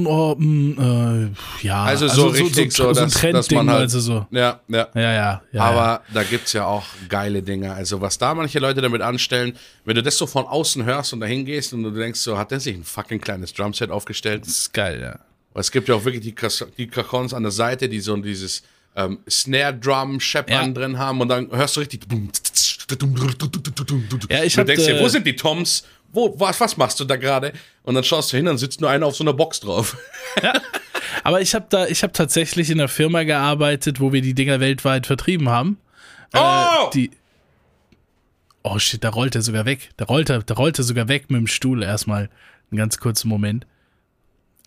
Oh, 0.06 0.34
mm, 0.36 1.30
äh, 1.62 1.64
ja, 1.66 1.84
Also 1.84 2.08
so 2.08 2.26
richtig 2.26 2.72
so, 2.72 2.92
so 2.92 3.00
ein 3.00 3.06
dass- 3.06 3.14
Trendding, 3.14 3.32
dass 3.34 3.50
man 3.52 3.70
halt- 3.70 3.80
also 3.82 4.00
so. 4.00 4.26
Ja, 4.32 4.60
ja. 4.66 4.88
Ja, 4.94 5.00
ja, 5.00 5.42
ja. 5.52 5.62
Aber 5.62 6.02
da 6.12 6.24
gibt's 6.24 6.52
ja 6.54 6.66
auch 6.66 6.84
geile 7.08 7.40
Dinge. 7.42 7.72
Also, 7.72 8.00
was 8.00 8.18
da 8.18 8.34
manche 8.34 8.58
Leute 8.58 8.80
damit 8.80 9.00
anstellen, 9.00 9.56
wenn 9.84 9.94
du 9.94 10.02
das 10.02 10.18
so 10.18 10.26
von 10.26 10.44
außen 10.44 10.84
hörst 10.84 11.12
und 11.12 11.20
dahin 11.20 11.44
gehst 11.44 11.72
und 11.72 11.84
du 11.84 11.90
denkst, 11.92 12.18
so, 12.18 12.36
hat 12.36 12.50
der 12.50 12.58
sich 12.58 12.74
ein 12.74 12.82
fucking 12.82 13.20
kleines 13.20 13.52
Drumset 13.54 13.90
aufgestellt? 13.92 14.42
Das 14.42 14.58
ist 14.58 14.72
geil, 14.74 15.00
ja. 15.00 15.18
Es 15.54 15.70
gibt 15.70 15.88
ja 15.88 15.94
auch 15.94 16.04
wirklich 16.04 16.22
die, 16.24 16.34
die 16.76 16.86
Cajons 16.88 17.32
an 17.32 17.42
der 17.44 17.52
Seite, 17.52 17.88
die 17.88 18.00
so 18.00 18.16
dieses 18.16 18.62
ähm, 18.96 19.18
Snare-Drum-Scheppern 19.30 20.66
Ja. 20.66 20.72
drin 20.72 20.98
haben 20.98 21.20
und 21.20 21.28
dann 21.28 21.48
hörst 21.52 21.76
du 21.76 21.80
richtig. 21.80 22.00
Ja, 24.28 24.42
ich 24.44 24.54
du 24.54 24.60
hab, 24.60 24.66
denkst 24.66 24.84
dir, 24.86 24.96
äh, 24.96 25.00
wo 25.02 25.08
sind 25.08 25.26
die 25.26 25.36
Toms? 25.36 25.84
Wo, 26.12 26.34
was, 26.38 26.60
was 26.60 26.76
machst 26.76 26.98
du 27.00 27.04
da 27.04 27.16
gerade? 27.16 27.52
Und 27.82 27.94
dann 27.94 28.04
schaust 28.04 28.32
du 28.32 28.36
hin, 28.36 28.46
dann 28.46 28.58
sitzt 28.58 28.80
nur 28.80 28.90
einer 28.90 29.06
auf 29.06 29.16
so 29.16 29.24
einer 29.24 29.34
Box 29.34 29.60
drauf. 29.60 29.96
Aber 31.24 31.40
ich 31.40 31.54
habe 31.54 31.66
da, 31.68 31.86
ich 31.86 32.02
habe 32.02 32.12
tatsächlich 32.12 32.70
in 32.70 32.80
einer 32.80 32.88
Firma 32.88 33.24
gearbeitet, 33.24 34.00
wo 34.00 34.12
wir 34.12 34.22
die 34.22 34.34
Dinger 34.34 34.60
weltweit 34.60 35.06
vertrieben 35.06 35.48
haben. 35.48 35.78
Oh! 36.34 36.38
Äh, 36.38 36.90
die. 36.94 37.10
Oh 38.62 38.78
shit, 38.78 39.02
da 39.04 39.10
rollt 39.10 39.34
er 39.34 39.42
sogar 39.42 39.64
weg. 39.64 39.90
Da 39.96 40.06
rollt 40.06 40.30
er, 40.30 40.42
da 40.42 40.54
rollt 40.54 40.78
er 40.78 40.84
sogar 40.84 41.08
weg 41.08 41.30
mit 41.30 41.40
dem 41.40 41.46
Stuhl 41.46 41.82
erstmal. 41.82 42.30
Einen 42.70 42.78
ganz 42.78 42.98
kurzen 42.98 43.28
Moment. 43.28 43.66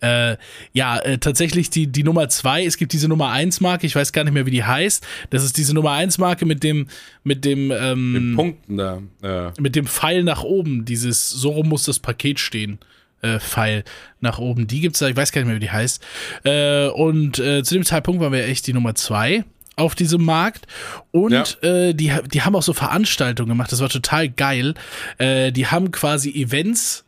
Äh, 0.02 0.36
ja, 0.72 0.98
äh, 0.98 1.18
tatsächlich 1.18 1.70
die, 1.70 1.86
die 1.86 2.02
Nummer 2.02 2.28
zwei, 2.28 2.64
es 2.64 2.76
gibt 2.76 2.92
diese 2.92 3.08
Nummer 3.08 3.30
eins 3.30 3.60
Marke, 3.60 3.86
ich 3.86 3.94
weiß 3.94 4.12
gar 4.12 4.24
nicht 4.24 4.34
mehr, 4.34 4.46
wie 4.46 4.50
die 4.50 4.64
heißt. 4.64 5.06
Das 5.30 5.44
ist 5.44 5.56
diese 5.56 5.74
Nummer 5.74 5.92
eins 5.92 6.18
Marke 6.18 6.44
mit 6.44 6.64
dem, 6.64 6.88
mit 7.22 7.44
dem, 7.44 7.70
ähm, 7.70 8.32
Punkten 8.36 8.76
da. 8.76 9.00
Ja. 9.22 9.52
mit 9.60 9.76
dem 9.76 9.86
Pfeil 9.86 10.24
nach 10.24 10.42
oben, 10.42 10.84
dieses 10.84 11.30
so 11.30 11.50
rum 11.50 11.68
muss 11.68 11.84
das 11.84 12.00
Paket 12.00 12.40
stehen. 12.40 12.78
Äh, 13.20 13.38
Pfeil 13.38 13.84
nach 14.20 14.40
oben. 14.40 14.66
Die 14.66 14.80
gibt's 14.80 14.98
da, 14.98 15.06
ich 15.06 15.16
weiß 15.16 15.30
gar 15.30 15.40
nicht 15.40 15.46
mehr, 15.46 15.56
wie 15.56 15.60
die 15.60 15.70
heißt. 15.70 16.04
Äh, 16.42 16.88
und 16.88 17.38
äh, 17.38 17.62
zu 17.62 17.74
dem 17.74 17.84
Zeitpunkt 17.84 18.20
waren 18.20 18.32
wir 18.32 18.44
echt 18.44 18.66
die 18.66 18.72
Nummer 18.72 18.96
zwei 18.96 19.44
auf 19.76 19.94
diesem 19.94 20.24
Markt. 20.24 20.66
Und 21.12 21.62
äh, 21.62 21.94
die, 21.94 22.12
die 22.26 22.42
haben 22.42 22.56
auch 22.56 22.62
so 22.62 22.72
Veranstaltungen 22.72 23.50
gemacht, 23.50 23.70
das 23.70 23.80
war 23.80 23.88
total 23.88 24.28
geil. 24.28 24.74
Äh, 25.18 25.52
die 25.52 25.68
haben 25.68 25.92
quasi 25.92 26.30
Events 26.30 27.04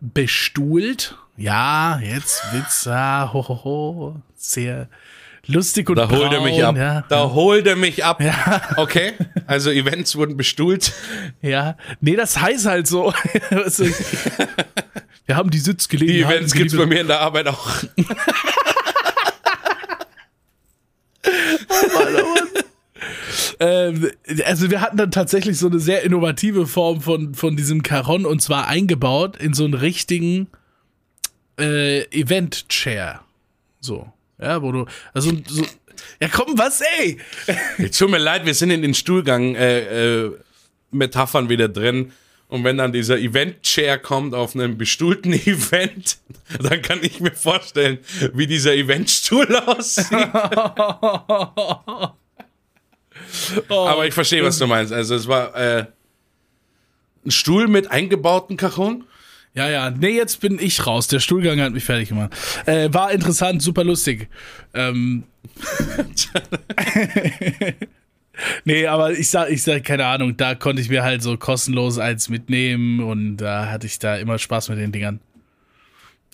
bestuhlt. 0.00 1.16
Ja, 1.36 1.98
jetzt 2.00 2.42
Witz, 2.52 2.86
ah, 2.86 3.30
ho, 3.32 3.46
ho, 3.48 3.64
ho. 3.64 4.16
Sehr 4.36 4.88
lustig 5.46 5.90
und 5.90 5.96
Da 5.96 6.08
holt 6.08 6.32
er 6.32 6.40
mich 6.40 6.60
braun, 6.60 6.64
ab. 6.64 6.76
Ja. 6.76 7.04
Da 7.08 7.30
holt 7.30 7.66
er 7.66 7.76
mich 7.76 8.04
ab. 8.04 8.20
Ja. 8.20 8.60
Okay, 8.76 9.12
also 9.46 9.70
Events 9.70 10.14
wurden 10.16 10.36
bestuhlt. 10.36 10.92
Ja, 11.42 11.76
nee, 12.00 12.16
das 12.16 12.40
heißt 12.40 12.66
halt 12.66 12.86
so. 12.86 13.12
Wir 15.26 15.36
haben 15.36 15.50
die 15.50 15.58
Die 15.58 15.64
Sitzgelegenheit. 15.64 16.36
Events 16.36 16.52
gibt's 16.52 16.76
bei 16.76 16.86
mir 16.86 17.00
in 17.00 17.06
der 17.08 17.20
Arbeit 17.20 17.48
auch. 17.48 17.68
Ähm, 23.60 24.10
also 24.44 24.70
wir 24.70 24.80
hatten 24.80 24.96
dann 24.96 25.10
tatsächlich 25.10 25.58
so 25.58 25.68
eine 25.68 25.78
sehr 25.78 26.02
innovative 26.02 26.66
Form 26.66 27.00
von, 27.00 27.34
von 27.34 27.56
diesem 27.56 27.82
Caron 27.82 28.26
und 28.26 28.42
zwar 28.42 28.68
eingebaut 28.68 29.36
in 29.36 29.54
so 29.54 29.64
einen 29.64 29.74
richtigen 29.74 30.48
äh, 31.58 32.02
Event-Chair. 32.10 33.20
So. 33.80 34.12
Ja, 34.40 34.60
wo 34.62 34.72
du, 34.72 34.86
also 35.12 35.30
so, 35.46 35.64
ja 36.20 36.28
komm, 36.28 36.58
was, 36.58 36.80
ey? 36.98 37.18
Tut 37.90 38.10
mir 38.10 38.18
leid, 38.18 38.44
wir 38.46 38.54
sind 38.54 38.70
in 38.70 38.82
den 38.82 38.94
Stuhlgang 38.94 39.54
äh, 39.54 40.24
äh, 40.24 40.32
Metaphern 40.90 41.48
wieder 41.48 41.68
drin. 41.68 42.12
Und 42.48 42.62
wenn 42.62 42.76
dann 42.76 42.92
dieser 42.92 43.18
Event-Chair 43.18 43.98
kommt 43.98 44.34
auf 44.34 44.54
einem 44.54 44.76
bestuhlten 44.78 45.32
Event, 45.46 46.18
dann 46.60 46.82
kann 46.82 47.00
ich 47.02 47.20
mir 47.20 47.32
vorstellen, 47.32 47.98
wie 48.32 48.46
dieser 48.46 48.74
Eventstuhl 48.74 49.56
aussieht. 49.66 50.28
Aber 53.68 54.06
ich 54.06 54.14
verstehe, 54.14 54.44
was 54.44 54.58
du 54.58 54.66
meinst. 54.66 54.92
Also 54.92 55.14
es 55.14 55.26
war 55.26 55.54
äh, 55.56 55.86
ein 57.24 57.30
Stuhl 57.30 57.68
mit 57.68 57.90
eingebauten 57.90 58.56
Cajon. 58.56 59.04
Ja, 59.54 59.70
ja, 59.70 59.90
nee, 59.90 60.16
jetzt 60.16 60.40
bin 60.40 60.58
ich 60.58 60.84
raus. 60.84 61.06
Der 61.06 61.20
Stuhlgang 61.20 61.60
hat 61.60 61.72
mich 61.72 61.84
fertig 61.84 62.08
gemacht. 62.08 62.32
Äh, 62.66 62.92
war 62.92 63.12
interessant, 63.12 63.62
super 63.62 63.84
lustig. 63.84 64.28
Ähm, 64.74 65.22
nee, 68.64 68.86
aber 68.88 69.12
ich 69.12 69.30
sag, 69.30 69.50
ich 69.50 69.62
sag, 69.62 69.84
keine 69.84 70.06
Ahnung, 70.06 70.36
da 70.36 70.56
konnte 70.56 70.82
ich 70.82 70.88
mir 70.88 71.04
halt 71.04 71.22
so 71.22 71.36
kostenlos 71.36 71.98
eins 71.98 72.28
mitnehmen 72.28 72.98
und 72.98 73.36
da 73.36 73.70
hatte 73.70 73.86
ich 73.86 74.00
da 74.00 74.16
immer 74.16 74.38
Spaß 74.38 74.70
mit 74.70 74.78
den 74.78 74.90
Dingern. 74.90 75.20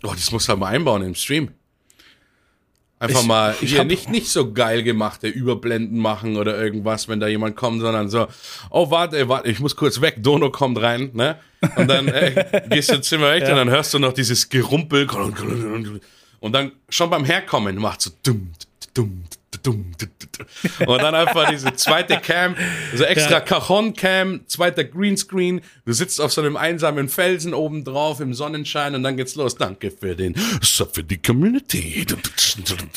Oh, 0.02 0.14
das 0.14 0.32
muss 0.32 0.48
halt 0.48 0.58
mal 0.58 0.68
einbauen 0.68 1.02
im 1.02 1.14
Stream. 1.14 1.50
Einfach 3.02 3.22
Ich- 3.22 3.26
mal 3.26 3.54
ich 3.62 3.70
hier 3.70 3.84
nicht, 3.84 4.10
nicht 4.10 4.28
so 4.28 4.52
geil 4.52 4.82
gemachte 4.82 5.26
Überblenden 5.26 5.98
machen 5.98 6.36
oder 6.36 6.62
irgendwas, 6.62 7.08
wenn 7.08 7.18
da 7.18 7.28
jemand 7.28 7.56
kommt, 7.56 7.80
sondern 7.80 8.10
so, 8.10 8.26
oh, 8.68 8.90
warte, 8.90 9.26
warte, 9.28 9.48
ich 9.48 9.58
muss 9.58 9.74
kurz 9.74 10.00
weg, 10.02 10.16
Dono 10.18 10.50
kommt 10.50 10.80
rein, 10.82 11.10
ne? 11.14 11.36
Und 11.76 11.88
dann 11.88 12.08
äh, 12.08 12.62
gehst 12.70 12.90
du 12.90 12.96
ins 12.96 13.08
Zimmer 13.08 13.30
weg 13.32 13.42
und 13.48 13.56
dann 13.56 13.70
hörst 13.70 13.94
du 13.94 13.98
noch 13.98 14.12
dieses 14.12 14.48
Gerumpel 14.50 15.08
und 16.40 16.52
dann 16.52 16.72
schon 16.90 17.08
beim 17.10 17.24
Herkommen 17.24 17.76
macht 17.76 18.02
so 18.02 18.10
dumm, 18.22 18.50
dumm, 18.94 19.24
und 19.68 20.98
dann 21.02 21.14
einfach 21.14 21.50
diese 21.50 21.74
zweite 21.74 22.18
Cam, 22.18 22.54
so 22.94 23.04
extra 23.04 23.32
Ja. 23.32 23.40
Cajon-Cam, 23.40 24.40
zweiter 24.46 24.84
Greenscreen, 24.84 25.60
du 25.84 25.92
sitzt 25.92 26.20
auf 26.20 26.32
so 26.32 26.40
einem 26.40 26.56
einsamen 26.56 27.08
Felsen 27.08 27.54
oben 27.54 27.84
drauf 27.84 28.20
im 28.20 28.34
Sonnenschein 28.34 28.94
und 28.94 29.02
dann 29.02 29.16
geht's 29.16 29.34
los. 29.34 29.56
Danke 29.56 29.90
für 29.90 30.14
den 30.16 30.34
Sub 30.62 30.94
für 30.94 31.04
die 31.04 31.18
Community. 31.20 32.06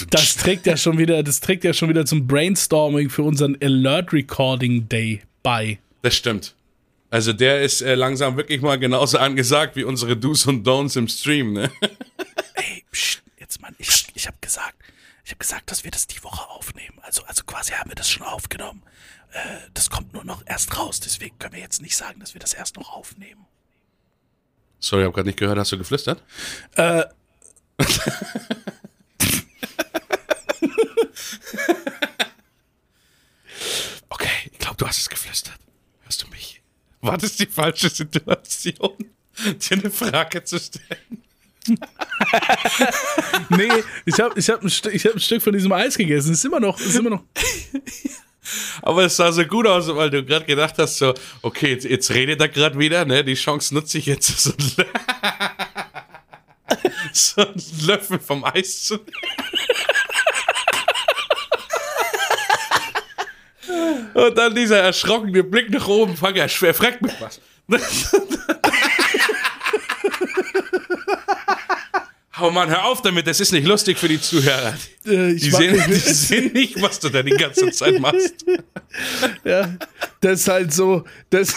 Das 0.10 0.36
trägt 0.36 0.66
ja 0.66 0.78
schon 0.78 0.98
wieder, 0.98 1.24
das 1.24 1.40
trägt 1.40 1.64
ja 1.64 1.74
schon 1.74 1.90
wieder 1.90 2.06
zum 2.06 2.28
Brainstorming 2.28 3.10
für 3.10 3.24
unseren 3.24 3.58
Alert 3.62 4.14
Recording 4.14 4.88
Day 4.90 5.22
bei. 5.42 5.80
Das 6.02 6.16
stimmt. 6.16 6.56
Also 7.10 7.32
der 7.32 7.62
ist 7.62 7.82
äh, 7.82 7.94
langsam 7.94 8.38
wirklich 8.38 8.62
mal 8.62 8.80
genauso 8.80 9.20
angesagt 9.20 9.76
wie 9.76 9.84
unsere 9.84 10.18
Do's 10.18 10.48
und 10.48 10.68
Don'ts 10.68 10.98
im 10.98 11.08
Stream, 11.08 11.54
ne? 11.54 11.70
Ey, 12.56 12.84
pst, 12.92 13.22
jetzt 13.40 13.62
Mann, 13.62 13.76
ich, 13.78 14.08
ich 14.16 14.26
habe 14.26 14.38
gesagt, 14.42 14.76
habe 15.34 15.40
gesagt, 15.40 15.72
dass 15.72 15.84
wir 15.84 15.92
das 15.92 16.08
die 16.08 16.24
Woche 16.24 16.48
aufnehmen. 16.50 17.00
Also, 17.02 17.24
also 17.24 17.44
quasi 17.44 17.74
haben 17.74 17.90
wir 17.90 17.96
das 17.96 18.10
schon 18.10 18.26
aufgenommen. 18.26 18.84
Äh, 19.32 19.58
das 19.74 19.90
kommt 19.90 20.14
nur 20.14 20.24
noch 20.24 20.44
erst 20.46 20.78
raus, 20.78 21.00
deswegen 21.00 21.40
können 21.40 21.54
wir 21.54 21.60
jetzt 21.62 21.82
nicht 21.82 21.98
sagen, 21.98 22.20
dass 22.20 22.36
wir 22.36 22.40
das 22.40 22.54
erst 22.54 22.76
noch 22.76 22.92
aufnehmen. 22.94 23.48
Sorry, 24.80 25.02
ich 25.02 25.06
habe 25.06 25.16
gerade 25.16 25.28
nicht 25.28 25.40
gehört, 25.40 25.58
hast 25.58 25.72
du 25.72 25.78
geflüstert? 25.78 26.22
Äh. 26.76 27.06
okay, 34.10 34.30
ich 34.52 34.60
glaube, 34.60 34.78
du 34.78 34.88
hast 34.88 35.00
es 35.00 35.10
geflüstert. 35.10 35.58
Hörst 36.04 36.22
du 36.22 36.28
mich? 36.28 36.62
War 37.02 37.18
das 37.18 37.38
die 37.38 37.48
falsche 37.48 37.90
Situation, 37.90 38.98
dir 39.38 39.78
eine 39.78 39.90
Frage 39.90 40.44
zu 40.44 40.60
stellen? 40.60 41.24
Nee, 43.50 43.70
ich 44.06 44.20
habe 44.20 44.38
ich 44.40 44.50
hab 44.50 44.62
ein, 44.64 44.70
Stück- 44.70 44.92
ich 44.94 45.06
hab 45.06 45.14
ein 45.14 45.20
Stück 45.20 45.42
von 45.42 45.54
diesem 45.54 45.72
Eis 45.72 45.98
gegessen. 45.98 46.34
Ist 46.34 46.44
immer 46.46 46.60
noch, 46.60 46.80
ist 46.80 46.96
immer 46.96 47.10
noch. 47.12 47.24
Aber 48.82 49.06
es 49.06 49.16
sah 49.16 49.32
so 49.32 49.46
gut 49.46 49.66
aus, 49.68 49.88
weil 49.88 50.10
du 50.10 50.24
gerade 50.26 50.46
gedacht 50.46 50.76
hast, 50.78 50.98
so, 50.98 51.14
okay, 51.42 51.72
jetzt, 51.72 51.86
jetzt 51.86 52.12
redet 52.12 52.42
er 52.42 52.50
gerade 52.50 52.78
wieder, 52.78 53.06
ne? 53.06 53.24
Die 53.24 53.36
Chance 53.36 53.74
nutze 53.74 53.98
ich 53.98 54.06
jetzt, 54.08 54.28
so, 54.44 54.52
so 57.14 57.42
einen 57.42 57.64
Löffel 57.86 58.20
vom 58.20 58.44
Eis 58.44 58.84
zu 58.84 59.00
Und 64.14 64.38
dann 64.38 64.54
dieser 64.54 64.80
erschrockene 64.80 65.44
Blick 65.44 65.70
nach 65.70 65.88
oben, 65.88 66.16
fang 66.18 66.36
er 66.36 66.50
schwer, 66.50 66.74
fragt 66.74 67.02
mich 67.02 67.14
was. 67.20 67.40
Oh 72.42 72.50
Mann, 72.50 72.68
hör 72.68 72.86
auf 72.86 73.04
damit, 73.04 73.28
das 73.28 73.40
ist 73.40 73.52
nicht 73.52 73.68
lustig 73.68 74.00
für 74.00 74.08
die 74.08 74.20
Zuhörer. 74.20 74.74
Äh, 75.06 75.36
die, 75.36 75.52
sehen, 75.52 75.84
die 75.88 75.94
sehen 75.94 76.52
nicht, 76.54 76.82
was 76.82 77.00
du 77.00 77.10
da 77.10 77.22
die 77.22 77.30
ganze 77.32 77.70
Zeit 77.72 78.00
machst. 78.00 78.46
Ja, 79.44 79.76
das 80.22 80.42
ist 80.42 80.48
halt 80.48 80.72
so, 80.72 81.04
das, 81.32 81.56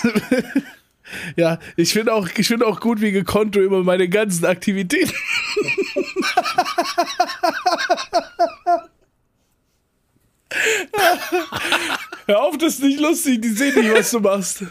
ja, 1.36 1.58
ich 1.76 1.92
finde 1.92 2.14
auch, 2.14 2.26
ich 2.34 2.46
finde 2.48 2.66
auch 2.66 2.80
gut, 2.80 3.02
wie 3.02 3.12
gekonnt 3.12 3.54
du 3.54 3.60
immer 3.60 3.82
meine 3.82 4.08
ganzen 4.08 4.46
Aktivitäten. 4.46 5.12
Hör 12.26 12.42
auf, 12.42 12.56
das 12.56 12.76
ist 12.76 12.82
nicht 12.82 13.00
lustig, 13.00 13.42
die 13.42 13.50
sehen 13.50 13.74
nicht, 13.78 13.92
was 13.92 14.10
du 14.12 14.20
machst. 14.20 14.64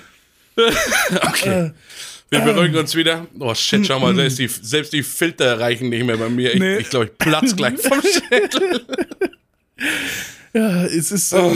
okay. 0.57 1.71
Wir 2.29 2.39
beruhigen 2.41 2.75
uns 2.75 2.95
wieder. 2.95 3.27
Oh 3.39 3.53
shit, 3.53 3.85
schau 3.85 3.99
mal, 3.99 4.15
selbst 4.15 4.39
die, 4.39 4.47
selbst 4.47 4.93
die 4.93 5.03
Filter 5.03 5.59
reichen 5.59 5.89
nicht 5.89 6.05
mehr 6.05 6.17
bei 6.17 6.29
mir. 6.29 6.53
Ich, 6.53 6.59
Nee. 6.59 6.77
ich 6.77 6.89
glaube, 6.89 7.05
ich 7.05 7.17
platz 7.17 7.55
gleich 7.55 7.79
vom 7.79 8.01
Schädel. 8.29 8.81
Ja, 10.53 10.85
es 10.85 11.11
ist. 11.11 11.33
Oh. 11.33 11.55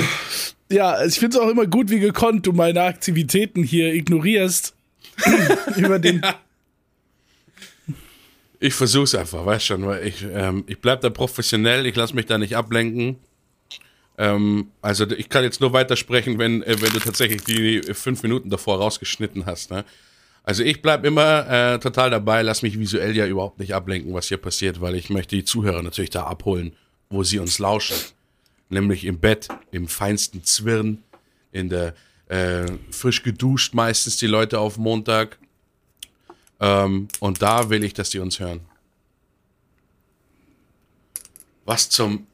Ja, 0.71 1.03
ich 1.03 1.15
finde 1.17 1.37
es 1.37 1.43
auch 1.43 1.49
immer 1.49 1.65
gut, 1.65 1.89
wie 1.89 1.99
gekonnt 1.99 2.45
du 2.45 2.53
meine 2.53 2.83
Aktivitäten 2.83 3.63
hier 3.63 3.93
ignorierst. 3.93 4.75
Über 5.75 5.97
den. 5.99 6.21
Ich 8.59 8.73
versuch's 8.73 9.15
einfach, 9.15 9.45
weißt 9.45 9.65
schon, 9.65 9.85
weil 9.85 10.05
ich, 10.05 10.23
ähm, 10.31 10.65
ich 10.67 10.79
bleib 10.79 11.01
da 11.01 11.09
professionell, 11.09 11.85
ich 11.85 11.95
lasse 11.95 12.13
mich 12.13 12.25
da 12.25 12.37
nicht 12.37 12.57
ablenken. 12.57 13.15
Ähm, 14.17 14.67
also 14.81 15.09
ich 15.09 15.29
kann 15.29 15.45
jetzt 15.45 15.61
nur 15.61 15.71
weitersprechen, 15.71 16.37
wenn, 16.39 16.61
äh, 16.63 16.75
wenn 16.81 16.91
du 16.91 16.99
tatsächlich 16.99 17.43
die 17.45 17.81
fünf 17.93 18.21
Minuten 18.21 18.49
davor 18.49 18.77
rausgeschnitten 18.79 19.45
hast. 19.45 19.71
Ne? 19.71 19.85
Also 20.43 20.63
ich 20.63 20.81
bleib 20.81 21.05
immer 21.05 21.47
äh, 21.47 21.79
total 21.79 22.09
dabei, 22.09 22.41
lass 22.41 22.61
mich 22.61 22.79
visuell 22.79 23.15
ja 23.15 23.27
überhaupt 23.27 23.59
nicht 23.59 23.73
ablenken, 23.73 24.13
was 24.13 24.27
hier 24.27 24.37
passiert, 24.37 24.81
weil 24.81 24.95
ich 24.95 25.09
möchte 25.09 25.35
die 25.35 25.43
Zuhörer 25.43 25.83
natürlich 25.83 26.09
da 26.09 26.23
abholen, 26.23 26.75
wo 27.09 27.23
sie 27.23 27.39
uns 27.39 27.59
lauschen. 27.59 27.97
Nämlich 28.69 29.05
im 29.05 29.19
Bett, 29.19 29.47
im 29.71 29.87
feinsten 29.87 30.43
Zwirn, 30.43 31.03
in 31.51 31.69
der 31.69 31.93
äh, 32.27 32.65
frisch 32.91 33.23
geduscht 33.23 33.73
meistens 33.73 34.17
die 34.17 34.27
Leute 34.27 34.59
auf 34.59 34.77
Montag. 34.77 35.37
Ähm, 36.59 37.07
und 37.19 37.41
da 37.41 37.69
will 37.69 37.83
ich, 37.83 37.93
dass 37.93 38.09
die 38.09 38.19
uns 38.19 38.39
hören. 38.39 38.61
Was 41.65 41.89
zum. 41.89 42.25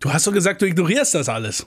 Du 0.00 0.12
hast 0.12 0.26
doch 0.26 0.32
gesagt, 0.32 0.62
du 0.62 0.66
ignorierst 0.66 1.14
das 1.14 1.28
alles. 1.28 1.66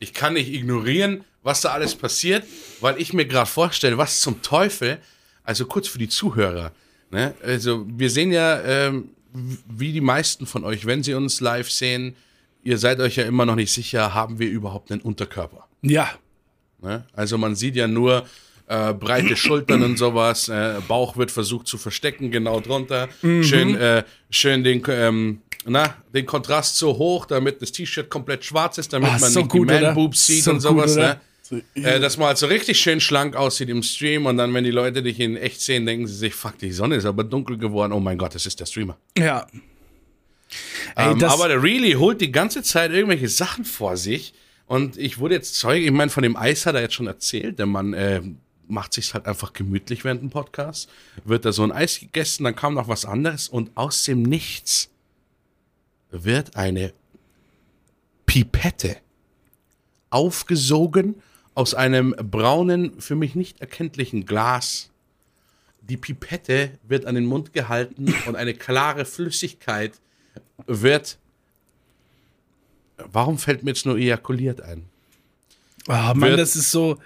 Ich 0.00 0.14
kann 0.14 0.34
nicht 0.34 0.52
ignorieren, 0.52 1.24
was 1.48 1.62
da 1.62 1.70
alles 1.70 1.94
passiert, 1.94 2.44
weil 2.80 3.00
ich 3.00 3.12
mir 3.12 3.24
gerade 3.26 3.48
vorstelle, 3.50 3.96
was 3.98 4.20
zum 4.20 4.42
Teufel. 4.42 4.98
Also 5.44 5.64
kurz 5.64 5.88
für 5.88 5.98
die 5.98 6.08
Zuhörer. 6.10 6.72
Ne? 7.10 7.34
Also 7.42 7.86
wir 7.88 8.10
sehen 8.10 8.30
ja, 8.32 8.60
ähm, 8.62 9.08
wie 9.32 9.92
die 9.92 10.02
meisten 10.02 10.44
von 10.46 10.62
euch, 10.64 10.84
wenn 10.84 11.02
sie 11.02 11.14
uns 11.14 11.40
live 11.40 11.70
sehen, 11.70 12.14
ihr 12.62 12.76
seid 12.76 13.00
euch 13.00 13.16
ja 13.16 13.24
immer 13.24 13.46
noch 13.46 13.54
nicht 13.54 13.72
sicher, 13.72 14.12
haben 14.12 14.38
wir 14.38 14.48
überhaupt 14.50 14.92
einen 14.92 15.00
Unterkörper? 15.00 15.66
Ja. 15.82 16.10
Ne? 16.82 17.04
Also 17.14 17.38
man 17.38 17.56
sieht 17.56 17.76
ja 17.76 17.88
nur 17.88 18.26
äh, 18.66 18.92
breite 18.92 19.36
Schultern 19.36 19.82
und 19.82 19.96
sowas. 19.96 20.48
Äh, 20.50 20.74
Bauch 20.86 21.16
wird 21.16 21.30
versucht 21.30 21.66
zu 21.66 21.78
verstecken, 21.78 22.30
genau 22.30 22.60
drunter. 22.60 23.08
Schön, 23.22 23.74
äh, 23.74 24.04
schön 24.28 24.62
den, 24.64 24.82
ähm, 24.88 25.40
na, 25.64 25.94
den 26.12 26.26
Kontrast 26.26 26.76
so 26.76 26.96
hoch, 26.98 27.24
damit 27.24 27.62
das 27.62 27.72
T-Shirt 27.72 28.10
komplett 28.10 28.44
schwarz 28.44 28.76
ist, 28.76 28.92
damit 28.92 29.08
Ah, 29.12 29.18
man 29.18 29.30
so 29.30 29.40
nicht 29.40 29.50
gut, 29.50 29.70
die? 29.70 29.74
Man-Boobs 29.80 30.26
sieht 30.26 30.44
So 30.44 30.50
und 30.50 30.56
gut, 30.58 30.62
sowas. 30.62 30.92
oder? 30.96 31.08
ne? 31.14 31.20
Äh, 31.74 32.00
dass 32.00 32.16
man 32.16 32.28
halt 32.28 32.38
so 32.38 32.46
richtig 32.46 32.78
schön 32.78 33.00
schlank 33.00 33.36
aussieht 33.36 33.68
im 33.68 33.82
Stream 33.82 34.26
und 34.26 34.36
dann, 34.36 34.52
wenn 34.54 34.64
die 34.64 34.70
Leute 34.70 35.02
dich 35.02 35.18
in 35.20 35.36
echt 35.36 35.60
sehen, 35.60 35.86
denken 35.86 36.06
sie 36.06 36.14
sich, 36.14 36.34
fuck, 36.34 36.58
die 36.58 36.72
Sonne 36.72 36.96
ist 36.96 37.06
aber 37.06 37.24
dunkel 37.24 37.56
geworden. 37.58 37.92
Oh 37.92 38.00
mein 38.00 38.18
Gott, 38.18 38.34
das 38.34 38.46
ist 38.46 38.60
der 38.60 38.66
Streamer. 38.66 38.98
Ja. 39.16 39.46
Ey, 40.94 41.12
Ähm, 41.12 41.24
aber 41.24 41.48
der 41.48 41.62
Really 41.62 41.92
holt 41.92 42.20
die 42.20 42.32
ganze 42.32 42.62
Zeit 42.62 42.90
irgendwelche 42.90 43.28
Sachen 43.28 43.64
vor 43.64 43.96
sich. 43.96 44.34
Und 44.66 44.98
ich 44.98 45.18
wurde 45.18 45.34
jetzt 45.34 45.54
Zeuge, 45.54 45.86
ich 45.86 45.90
meine, 45.90 46.10
von 46.10 46.22
dem 46.22 46.36
Eis 46.36 46.66
hat 46.66 46.74
er 46.74 46.82
jetzt 46.82 46.94
schon 46.94 47.06
erzählt. 47.06 47.58
Der 47.58 47.66
Mann 47.66 47.94
äh, 47.94 48.20
macht 48.66 48.92
sich 48.92 49.14
halt 49.14 49.26
einfach 49.26 49.52
gemütlich 49.54 50.04
während 50.04 50.22
dem 50.22 50.30
Podcast. 50.30 50.90
Wird 51.24 51.44
da 51.44 51.52
so 51.52 51.62
ein 51.62 51.72
Eis 51.72 52.00
gegessen, 52.00 52.44
dann 52.44 52.54
kam 52.54 52.74
noch 52.74 52.88
was 52.88 53.04
anderes 53.04 53.48
und 53.48 53.70
aus 53.76 54.04
dem 54.04 54.22
Nichts 54.22 54.90
wird 56.10 56.56
eine 56.56 56.92
Pipette 58.26 58.96
aufgesogen 60.10 61.16
aus 61.58 61.74
einem 61.74 62.14
braunen, 62.16 63.00
für 63.00 63.16
mich 63.16 63.34
nicht 63.34 63.60
erkenntlichen 63.60 64.26
Glas. 64.26 64.90
Die 65.82 65.96
Pipette 65.96 66.70
wird 66.86 67.04
an 67.04 67.16
den 67.16 67.26
Mund 67.26 67.52
gehalten 67.52 68.14
und 68.26 68.36
eine 68.36 68.54
klare 68.54 69.04
Flüssigkeit 69.04 69.94
wird. 70.68 71.18
Warum 73.10 73.38
fällt 73.38 73.64
mir 73.64 73.70
jetzt 73.72 73.86
nur 73.86 73.96
ejakuliert 73.98 74.60
ein? 74.60 74.84
oh 75.88 75.92
Mann, 75.92 76.20
wird- 76.20 76.38
das 76.38 76.54
ist 76.54 76.70
so. 76.70 76.98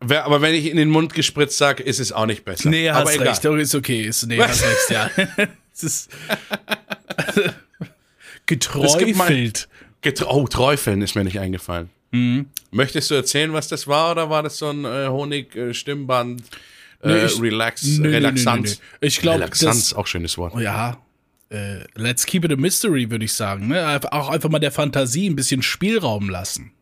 Aber 0.00 0.42
wenn 0.42 0.54
ich 0.54 0.66
in 0.66 0.76
den 0.76 0.90
Mund 0.90 1.14
gespritzt 1.14 1.56
sage, 1.56 1.82
ist 1.82 2.00
es 2.00 2.12
auch 2.12 2.26
nicht 2.26 2.44
besser. 2.44 2.68
Nee, 2.68 2.90
Aber 2.90 3.08
hast 3.08 3.14
egal. 3.14 3.28
recht. 3.28 3.46
Oh, 3.46 3.54
ist 3.56 3.74
okay. 3.74 4.02
Ist, 4.02 4.26
nee, 4.26 4.38
hast 4.38 4.62
recht, 4.62 4.90
ja. 4.90 5.10
es 5.72 5.82
ist. 5.84 6.10
geträufelt. 8.44 9.68
Get 10.04 10.22
oh, 10.26 10.46
Träufeln 10.46 11.02
ist 11.02 11.14
mir 11.16 11.24
nicht 11.24 11.40
eingefallen. 11.40 11.90
Mhm. 12.12 12.46
Möchtest 12.70 13.10
du 13.10 13.14
erzählen, 13.14 13.52
was 13.52 13.66
das 13.68 13.88
war, 13.88 14.12
oder 14.12 14.30
war 14.30 14.42
das 14.44 14.58
so 14.58 14.68
ein 14.70 14.84
äh, 14.84 15.08
Honig-Stimmband? 15.08 16.40
Äh, 16.40 16.44
Nee, 17.06 17.24
ich- 17.26 17.40
Relax, 17.40 17.82
nee, 17.98 18.08
Relaxanz. 18.08 18.76
nee, 18.76 18.78
nee. 19.02 19.06
Ich 19.08 19.18
glaube, 19.20 19.40
Relaxanz, 19.40 19.88
das. 19.90 19.94
auch 19.98 20.06
schönes 20.06 20.38
Wort. 20.38 20.54
Ja. 20.60 20.96
Äh, 21.50 21.80
let's 21.94 22.24
keep 22.24 22.44
it 22.44 22.52
a 22.52 22.56
mystery, 22.56 23.10
würde 23.10 23.24
ich 23.26 23.32
sagen. 23.34 23.68
Ne? 23.68 24.00
Auch 24.10 24.28
einfach 24.30 24.48
mal 24.48 24.58
der 24.58 24.72
Fantasie 24.72 25.28
ein 25.28 25.36
bisschen 25.36 25.60
Spielraum 25.62 26.28
lassen. 26.30 26.72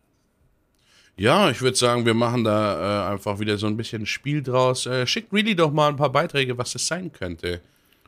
Ja, 1.17 1.51
ich 1.51 1.61
würde 1.61 1.77
sagen, 1.77 2.07
wir 2.07 2.15
machen 2.15 2.45
da 2.45 3.09
äh, 3.11 3.13
einfach 3.13 3.39
wieder 3.41 3.59
so 3.59 3.67
ein 3.67 3.77
bisschen 3.77 4.07
Spiel 4.07 4.43
draus. 4.43 4.87
Äh, 4.87 5.07
schickt 5.07 5.33
Really 5.33 5.55
doch 5.55 5.73
mal 5.73 5.89
ein 5.89 5.97
paar 5.97 6.11
Beiträge, 6.13 6.57
was 6.57 6.73
das 6.73 6.87
sein 6.87 7.13
könnte. 7.13 7.61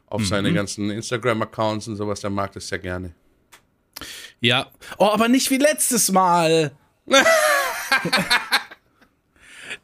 Auf 0.06 0.24
seine 0.26 0.50
Mhm. 0.50 0.54
ganzen 0.54 0.90
Instagram-Accounts 0.90 1.88
und 1.88 1.96
sowas, 1.96 2.20
der 2.20 2.30
mag 2.30 2.52
das 2.52 2.68
sehr 2.68 2.78
gerne. 2.78 3.12
Ja. 4.40 4.70
Oh, 4.98 5.06
aber 5.06 5.28
nicht 5.28 5.50
wie 5.50 5.58
letztes 5.58 6.12
Mal. 6.12 6.72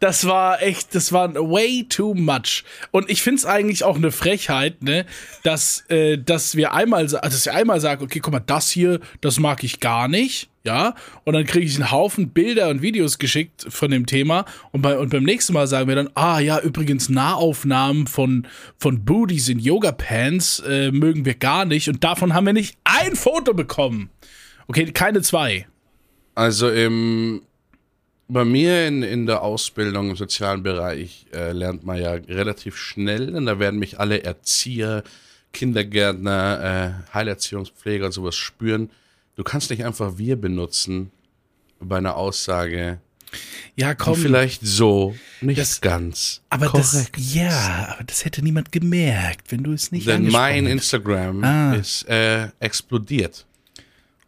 Das 0.01 0.27
war 0.27 0.63
echt, 0.63 0.95
das 0.95 1.13
war 1.13 1.35
way 1.35 1.85
too 1.87 2.15
much. 2.15 2.65
Und 2.91 3.11
ich 3.11 3.21
find's 3.21 3.45
eigentlich 3.45 3.85
auch 3.85 3.97
eine 3.97 4.11
Frechheit, 4.11 4.83
ne, 4.83 5.05
dass, 5.43 5.85
äh, 5.91 6.17
dass 6.17 6.57
wir 6.57 6.73
einmal, 6.73 7.07
dass 7.07 7.47
ich 7.47 7.53
einmal 7.53 7.81
sage, 7.81 8.03
okay, 8.03 8.19
guck 8.21 8.33
mal, 8.33 8.41
das 8.41 8.71
hier, 8.71 9.01
das 9.21 9.39
mag 9.39 9.63
ich 9.63 9.79
gar 9.79 10.09
nicht, 10.09 10.49
ja. 10.65 10.95
Und 11.25 11.35
dann 11.35 11.45
kriege 11.45 11.67
ich 11.67 11.75
einen 11.77 11.91
Haufen 11.91 12.31
Bilder 12.31 12.71
und 12.71 12.81
Videos 12.81 13.19
geschickt 13.19 13.67
von 13.69 13.91
dem 13.91 14.07
Thema. 14.07 14.47
Und, 14.73 14.81
bei, 14.81 14.97
und 14.97 15.11
beim 15.11 15.25
nächsten 15.25 15.53
Mal 15.53 15.67
sagen 15.67 15.87
wir 15.87 15.97
dann, 15.97 16.09
ah 16.15 16.41
ja, 16.41 16.59
übrigens 16.61 17.11
Nahaufnahmen 17.11 18.07
von, 18.07 18.47
von 18.79 19.05
Booties 19.05 19.51
in 19.51 19.59
Yoga-Pants 19.59 20.61
äh, 20.61 20.91
mögen 20.93 21.27
wir 21.27 21.35
gar 21.35 21.67
nicht. 21.67 21.91
Und 21.91 22.03
davon 22.05 22.33
haben 22.33 22.47
wir 22.47 22.55
nicht 22.55 22.79
ein 22.85 23.17
Foto 23.17 23.53
bekommen. 23.53 24.09
Okay, 24.71 24.93
keine 24.93 25.21
zwei. 25.21 25.67
Also 26.37 26.71
im, 26.71 27.43
bei 28.29 28.45
mir 28.45 28.87
in, 28.87 29.03
in 29.03 29.27
der 29.27 29.43
Ausbildung 29.43 30.11
im 30.11 30.17
sozialen 30.17 30.63
Bereich 30.63 31.27
äh, 31.35 31.51
lernt 31.51 31.85
man 31.85 32.01
ja 32.01 32.13
relativ 32.13 32.77
schnell 32.77 33.35
und 33.35 33.47
da 33.47 33.59
werden 33.59 33.81
mich 33.81 33.99
alle 33.99 34.23
Erzieher, 34.23 35.03
Kindergärtner, 35.53 37.03
äh, 37.11 37.15
Heilerziehungspfleger 37.15 38.07
und 38.07 38.13
sowas 38.13 38.37
spüren. 38.37 38.91
Du 39.35 39.43
kannst 39.43 39.71
nicht 39.71 39.85
einfach 39.85 40.19
wir 40.19 40.37
benutzen 40.41 41.11
bei 41.81 41.97
einer 41.99 42.15
Aussage, 42.17 43.01
Ja, 43.75 43.95
komm. 43.97 44.15
vielleicht 44.15 44.61
so 44.63 45.17
nicht 45.41 45.59
das- 45.59 45.81
ganz 45.81 46.43
aber 46.49 46.67
korrekt 46.67 47.17
das, 47.17 47.35
ja, 47.35 47.95
aber 47.97 48.05
das 48.05 48.25
hätte 48.25 48.41
niemand 48.43 48.71
gemerkt, 48.71 49.51
wenn 49.51 49.65
du 49.65 49.73
es 49.73 49.91
nicht 49.91 50.07
Denn 50.07 50.29
mein 50.29 50.67
hättest. 50.67 50.73
Instagram 50.95 51.43
Ah. 51.43 51.75
ist 51.75 52.09
äh, 52.09 52.49
explodiert. 52.61 53.47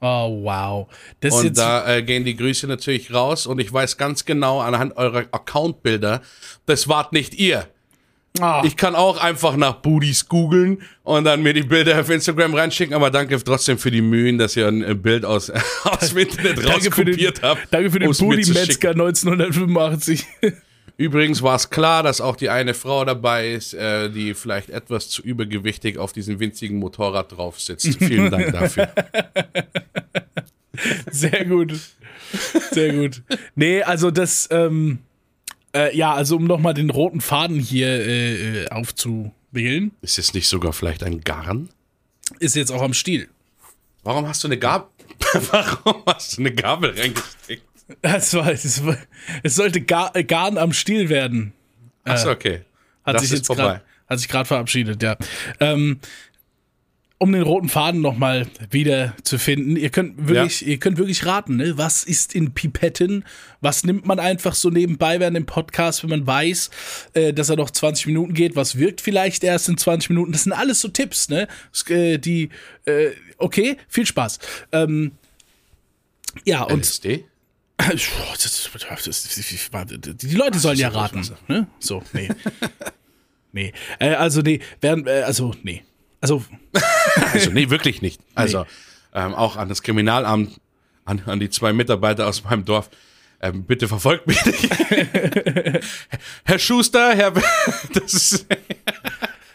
Oh, 0.05 0.43
wow. 0.43 0.89
Das 1.21 1.33
Und 1.33 1.57
da 1.57 1.89
äh, 1.89 2.03
gehen 2.03 2.25
die 2.25 2.35
Grüße 2.35 2.67
natürlich 2.67 3.15
raus 3.15 3.47
und 3.47 3.61
ich 3.61 3.73
weiß 3.73 3.97
ganz 3.99 4.25
genau 4.25 4.61
anhand 4.61 4.97
eurer 4.97 5.27
Accountbilder, 5.31 6.23
das 6.67 6.89
wart 6.89 7.13
nicht 7.13 7.35
ihr. 7.35 7.69
Ah. 8.41 8.63
Ich 8.65 8.77
kann 8.77 8.97
auch 8.97 9.19
einfach 9.19 9.57
nach 9.57 9.75
Booties 9.75 10.27
googeln 10.27 10.83
und 11.05 11.23
dann 11.23 11.43
mir 11.43 11.53
die 11.53 11.63
Bilder 11.63 12.01
auf 12.01 12.11
Instagram 12.11 12.53
reinschicken, 12.55 12.95
aber 12.95 13.11
danke 13.13 13.41
trotzdem 13.45 13.79
für 13.79 13.93
die 13.93 14.03
Mühen, 14.03 14.39
dass 14.39 14.57
ihr 14.57 14.67
ein 14.67 15.01
Bild 15.01 15.25
aus, 15.25 15.51
aus 15.85 16.09
dem 16.09 16.19
Internet 16.19 16.59
den, 16.59 16.65
rauskopiert 16.67 17.43
habt. 17.43 17.69
danke 17.71 17.93
für 17.93 18.01
den 18.01 18.13
zu 18.13 18.25
Booty-Metzger 18.25 18.91
1985. 18.91 20.27
Übrigens 20.97 21.43
war 21.43 21.57
es 21.57 21.71
klar, 21.71 22.03
dass 22.03 22.21
auch 22.21 22.37
die 22.37 22.49
eine 22.51 22.75
Frau 22.75 23.05
dabei 23.05 23.53
ist, 23.53 23.75
äh, 23.75 24.11
die 24.11 24.35
vielleicht 24.35 24.71
etwas 24.71 25.09
zu 25.09 25.23
übergewichtig 25.23 25.99
auf 25.99 26.13
diesem 26.13 26.39
winzigen 26.39 26.79
Motorrad 26.79 27.33
drauf 27.33 27.61
sitzt. 27.61 27.97
Vielen 27.99 28.31
Dank 28.31 28.53
dafür. 28.53 28.93
Sehr 31.11 31.45
gut. 31.45 31.73
Sehr 32.71 32.95
gut. 32.95 33.23
Nee, 33.55 33.83
also 33.83 34.11
das, 34.11 34.49
ähm, 34.51 34.99
äh, 35.75 35.97
ja, 35.97 36.15
also 36.15 36.37
um 36.37 36.45
nochmal 36.45 36.75
den 36.75 36.91
roten 36.91 37.21
Faden 37.21 37.59
hier 37.59 37.89
äh, 37.89 38.63
äh, 38.65 38.69
aufzuwählen, 38.69 39.93
Ist 40.01 40.19
es 40.19 40.33
nicht 40.35 40.49
sogar 40.49 40.73
vielleicht 40.73 41.03
ein 41.03 41.21
Garn? 41.23 41.69
ist 42.39 42.57
jetzt 42.57 42.73
auch 42.73 42.81
am 42.83 42.95
Stiel. 42.95 43.29
Warum 44.05 44.27
hast 44.27 44.43
du 44.43 44.49
eine 44.49 44.59
Gabel? 44.59 44.89
Warum 45.51 46.03
hast 46.07 46.37
du 46.37 46.43
eine 46.43 46.53
Gabel 46.53 46.91
reingesteckt? 46.99 47.63
Das 48.01 48.35
war, 48.35 48.51
das 48.51 48.85
war, 48.85 48.97
es 49.43 49.55
sollte 49.55 49.81
Gar, 49.81 50.15
äh, 50.17 50.25
Garn 50.25 50.59
am 50.59 50.73
Stiel 50.73 51.09
werden. 51.09 51.53
Achso, 52.05 52.31
okay. 52.31 52.63
Hat 53.05 53.17
das 53.17 53.23
sich 53.23 53.33
ist 53.33 53.39
jetzt 53.39 53.47
vorbei. 53.47 53.63
grad, 53.63 53.83
hat 54.09 54.19
sich 54.19 54.29
gerade 54.29 54.47
verabschiedet, 54.47 55.03
ja. 55.03 55.17
Ähm, 55.61 56.01
um 57.23 57.31
den 57.31 57.43
roten 57.43 57.69
Faden 57.69 58.01
nochmal 58.01 58.49
wieder 58.71 59.15
zu 59.23 59.39
finden, 59.39 59.77
ihr 59.77 59.91
könnt 59.91 60.27
wirklich, 60.27 60.67
ihr 60.67 60.79
könnt 60.79 60.99
wirklich 60.99 61.25
raten, 61.25 61.55
ne? 61.55 61.79
was 61.79 62.03
ist 62.03 62.35
in 62.35 62.53
Pipetten, 62.53 63.25
was 63.61 63.85
nimmt 63.85 64.05
man 64.05 64.19
einfach 64.19 64.57
so 64.57 64.71
nebenbei 64.71 65.21
während 65.21 65.37
dem 65.37 65.47
Podcast, 65.47 66.03
wenn 66.03 66.11
man 66.11 66.27
weiß, 66.27 66.71
äh, 67.15 67.33
dass 67.33 67.49
er 67.49 67.55
noch 67.55 67.71
20 67.71 68.09
Minuten 68.09 68.35
geht, 68.35 68.57
was 68.57 68.77
wirkt 68.77 69.01
vielleicht 69.01 69.45
erst 69.45 69.69
in 69.69 69.79
20 69.79 70.11
Minuten, 70.11 70.33
das 70.33 70.43
sind 70.43 70.53
alles 70.53 70.81
so 70.81 70.89
Tipps, 70.89 71.29
ne? 71.29 71.47
Äh, 71.89 72.19
die, 72.19 72.49
äh, 72.87 73.11
okay, 73.39 73.77
viel 73.87 74.05
Spaß. 74.05 74.41
Ähm, 74.73 75.13
ja, 76.45 76.65
und 76.65 76.81
LSD? 76.81 77.25
Die 80.13 80.35
Leute 80.37 80.59
sollen 80.59 80.79
ja 80.79 80.89
raten. 80.89 81.29
Ne? 81.49 81.67
So, 81.79 82.03
nee. 82.13 82.29
nee. 83.53 83.73
Äh, 83.99 84.15
also, 84.15 84.41
nee, 84.41 84.61
während, 84.81 85.07
äh, 85.09 85.23
also, 85.23 85.55
nee. 85.63 85.83
Also, 86.21 86.45
Also, 87.33 87.51
nee, 87.51 87.71
wirklich 87.71 88.03
nicht. 88.03 88.21
Also, 88.35 88.67
ähm, 89.15 89.35
auch 89.35 89.57
an 89.57 89.69
das 89.69 89.83
Kriminalamt, 89.83 90.61
an, 91.05 91.23
an 91.27 91.41
die 91.41 91.51
zwei 91.51 91.73
Mitarbeiter 91.73 92.27
aus 92.27 92.45
meinem 92.45 92.65
Dorf. 92.65 92.91
Ähm, 93.41 93.65
bitte 93.65 93.89
verfolgt 93.89 94.27
mich 94.29 94.45
nicht. 94.47 94.69
Herr 96.45 96.59
Schuster, 96.61 97.15
Herr, 97.17 97.33
das 97.93 98.15
ist, 98.15 98.47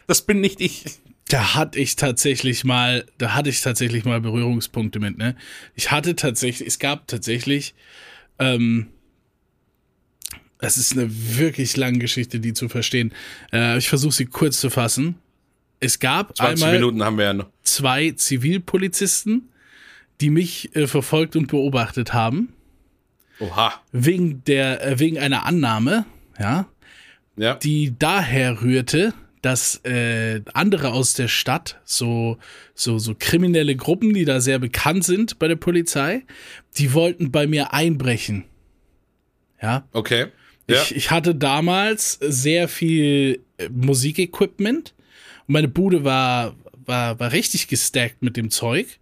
das 0.07 0.21
bin 0.23 0.41
nicht 0.41 0.59
ich. 0.59 0.83
da 1.29 1.55
hatte 1.55 1.79
ich 1.79 1.95
tatsächlich 1.95 2.65
mal, 2.65 3.05
da 3.17 3.33
hatte 3.33 3.49
ich 3.49 3.61
tatsächlich 3.61 4.03
mal 4.03 4.19
Berührungspunkte 4.19 4.99
mit, 4.99 5.17
ne? 5.17 5.37
Ich 5.73 5.89
hatte 5.89 6.17
tatsächlich, 6.17 6.67
es 6.67 6.79
gab 6.79 7.07
tatsächlich, 7.07 7.75
ähm, 8.39 8.87
es 10.59 10.77
ist 10.77 10.93
eine 10.93 11.07
wirklich 11.37 11.77
lange 11.77 11.99
Geschichte, 11.99 12.39
die 12.39 12.53
zu 12.53 12.67
verstehen. 12.69 13.13
Äh, 13.53 13.77
ich 13.77 13.89
versuche 13.89 14.13
sie 14.13 14.25
kurz 14.25 14.59
zu 14.59 14.69
fassen. 14.69 15.15
Es 15.79 15.99
gab 15.99 16.35
20 16.35 16.63
einmal 16.63 16.79
Minuten 16.79 17.03
haben 17.03 17.17
wir 17.17 17.25
ja 17.25 17.33
noch. 17.33 17.49
zwei 17.61 18.11
Zivilpolizisten, 18.11 19.49
die 20.21 20.31
mich 20.31 20.75
äh, 20.75 20.87
verfolgt 20.87 21.35
und 21.35 21.47
beobachtet 21.47 22.13
haben, 22.13 22.53
Oha. 23.39 23.73
wegen 23.91 24.43
der, 24.45 24.83
äh, 24.85 24.99
wegen 24.99 25.19
einer 25.19 25.45
Annahme, 25.45 26.05
ja, 26.39 26.67
Ja. 27.35 27.53
die 27.55 27.93
daher 27.99 28.63
rührte, 28.63 29.13
dass 29.41 29.83
äh, 29.85 30.41
andere 30.53 30.91
aus 30.91 31.13
der 31.13 31.27
Stadt, 31.27 31.79
so, 31.85 32.37
so, 32.73 32.97
so 32.99 33.15
kriminelle 33.17 33.75
Gruppen, 33.75 34.13
die 34.13 34.25
da 34.25 34.41
sehr 34.41 34.59
bekannt 34.59 35.03
sind 35.03 35.39
bei 35.39 35.47
der 35.47 35.55
Polizei, 35.55 36.23
die 36.77 36.93
wollten 36.93 37.31
bei 37.31 37.47
mir 37.47 37.73
einbrechen. 37.73 38.45
Ja. 39.61 39.87
Okay. 39.93 40.27
Ja. 40.69 40.81
Ich, 40.81 40.95
ich 40.95 41.11
hatte 41.11 41.33
damals 41.33 42.19
sehr 42.21 42.67
viel 42.67 43.41
äh, 43.57 43.69
Musikequipment 43.69 44.93
und 45.47 45.53
meine 45.53 45.67
Bude 45.67 46.03
war, 46.03 46.55
war, 46.85 47.19
war 47.19 47.31
richtig 47.31 47.67
gestackt 47.67 48.21
mit 48.21 48.37
dem 48.37 48.49
Zeug. 48.49 48.99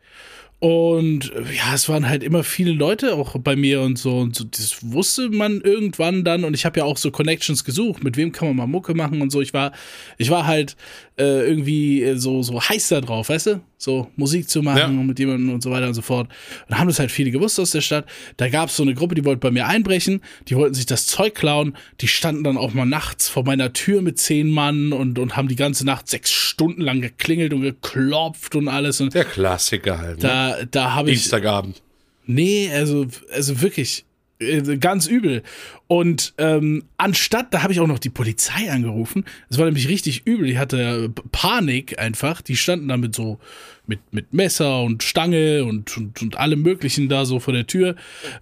Und 0.60 1.34
äh, 1.34 1.54
ja, 1.56 1.74
es 1.74 1.90
waren 1.90 2.08
halt 2.08 2.24
immer 2.24 2.44
viele 2.44 2.72
Leute 2.72 3.16
auch 3.16 3.36
bei 3.38 3.56
mir 3.56 3.82
und 3.82 3.98
so. 3.98 4.18
Und 4.20 4.36
so, 4.36 4.46
das 4.46 4.78
wusste 4.82 5.30
man 5.30 5.62
irgendwann 5.62 6.24
dann. 6.24 6.44
Und 6.44 6.54
ich 6.54 6.66
habe 6.66 6.80
ja 6.80 6.86
auch 6.86 6.98
so 6.98 7.12
Connections 7.12 7.64
gesucht, 7.66 8.04
mit 8.04 8.18
wem 8.18 8.32
kann 8.32 8.48
man 8.48 8.58
mal 8.58 8.68
Mucke 8.68 8.94
machen 8.94 9.22
und 9.22 9.32
so. 9.32 9.42
Ich 9.42 9.54
war, 9.54 9.74
ich 10.18 10.30
war 10.30 10.48
halt 10.48 10.76
äh, 11.18 11.48
irgendwie 11.48 12.04
äh, 12.04 12.16
so, 12.16 12.42
so 12.42 12.62
heiß 12.62 12.88
da 12.90 13.02
drauf, 13.02 13.30
weißt 13.30 13.48
du? 13.48 13.62
So 13.86 14.10
Musik 14.16 14.50
zu 14.50 14.64
machen 14.64 14.78
Ja. 14.80 14.88
und 14.88 15.06
mit 15.06 15.20
jemandem 15.20 15.54
und 15.54 15.62
so 15.62 15.70
weiter 15.70 15.88
und 15.88 15.94
so 15.94 16.02
fort. 16.02 16.28
Und 16.28 16.72
da 16.72 16.80
haben 16.80 16.88
das 16.88 16.98
halt 16.98 17.12
viele 17.12 17.30
gewusst 17.30 17.60
aus 17.60 17.70
der 17.70 17.82
Stadt. 17.82 18.06
Da 18.38 18.50
gab 18.50 18.70
es 18.70 18.76
so 18.76 18.82
eine 18.82 18.96
Gruppe, 18.96 19.14
die 19.14 19.24
wollte 19.24 19.40
bei 19.42 19.52
mir 19.52 19.68
einbrechen, 19.68 20.22
die 20.48 20.56
wollten 20.56 20.74
sich 20.74 20.88
das 20.88 21.06
Zeug 21.06 21.36
klauen, 21.36 21.78
die 22.02 22.08
standen 22.08 22.44
dann 22.44 22.58
auch 22.58 22.74
mal 22.74 22.86
nachts 22.86 23.30
vor 23.30 23.46
meiner 23.46 23.74
Tür 23.74 24.02
mit 24.02 24.18
zehn 24.18 24.50
Mann 24.50 24.92
und, 24.92 25.20
und 25.20 25.38
haben 25.38 25.48
die 25.48 25.56
ganze 25.56 25.86
Nacht 25.86 26.08
sechs 26.10 26.32
Stunden 26.32 26.82
lang 26.82 27.00
geklingelt 27.00 27.54
und 27.54 27.62
geklopft 27.62 28.56
und 28.56 28.68
alles. 28.68 29.00
Und 29.02 29.14
Der 29.14 29.24
Klassiker 29.26 30.00
halt. 30.00 30.18
Ne? 30.24 30.28
da, 30.30 30.58
da 30.72 30.94
habe 30.96 31.12
ich. 31.12 31.20
Dienstagabend. 31.20 31.82
Nee, 32.26 32.72
also, 32.74 33.06
also 33.32 33.62
wirklich. 33.62 34.04
Äh, 34.40 34.78
Ganz 34.78 35.08
übel. 35.08 35.44
Und 35.88 36.34
ähm, 36.38 36.84
anstatt, 36.98 37.54
da 37.54 37.64
habe 37.64 37.74
ich 37.74 37.80
auch 37.80 37.88
noch 37.88 38.00
die 38.00 38.10
Polizei 38.10 38.72
angerufen. 38.72 39.26
Es 39.50 39.58
war 39.58 39.66
nämlich 39.66 39.88
richtig 39.88 40.26
übel. 40.26 40.50
Ich 40.50 40.58
hatte 40.58 41.10
P- 41.10 41.22
Panik 41.32 42.00
einfach. 42.00 42.42
Die 42.42 42.58
standen 42.58 42.88
da 42.88 42.98
mit 42.98 43.16
so, 43.16 43.40
mit, 43.86 44.00
mit 44.12 44.34
Messer 44.34 44.82
und 44.82 45.04
Stange 45.04 45.64
und, 45.64 45.96
und, 45.96 46.22
und 46.22 46.38
allem 46.38 46.62
Möglichen 46.64 47.08
da 47.08 47.26
so 47.26 47.40
vor 47.40 47.54
der 47.54 47.68
Tür. 47.68 47.96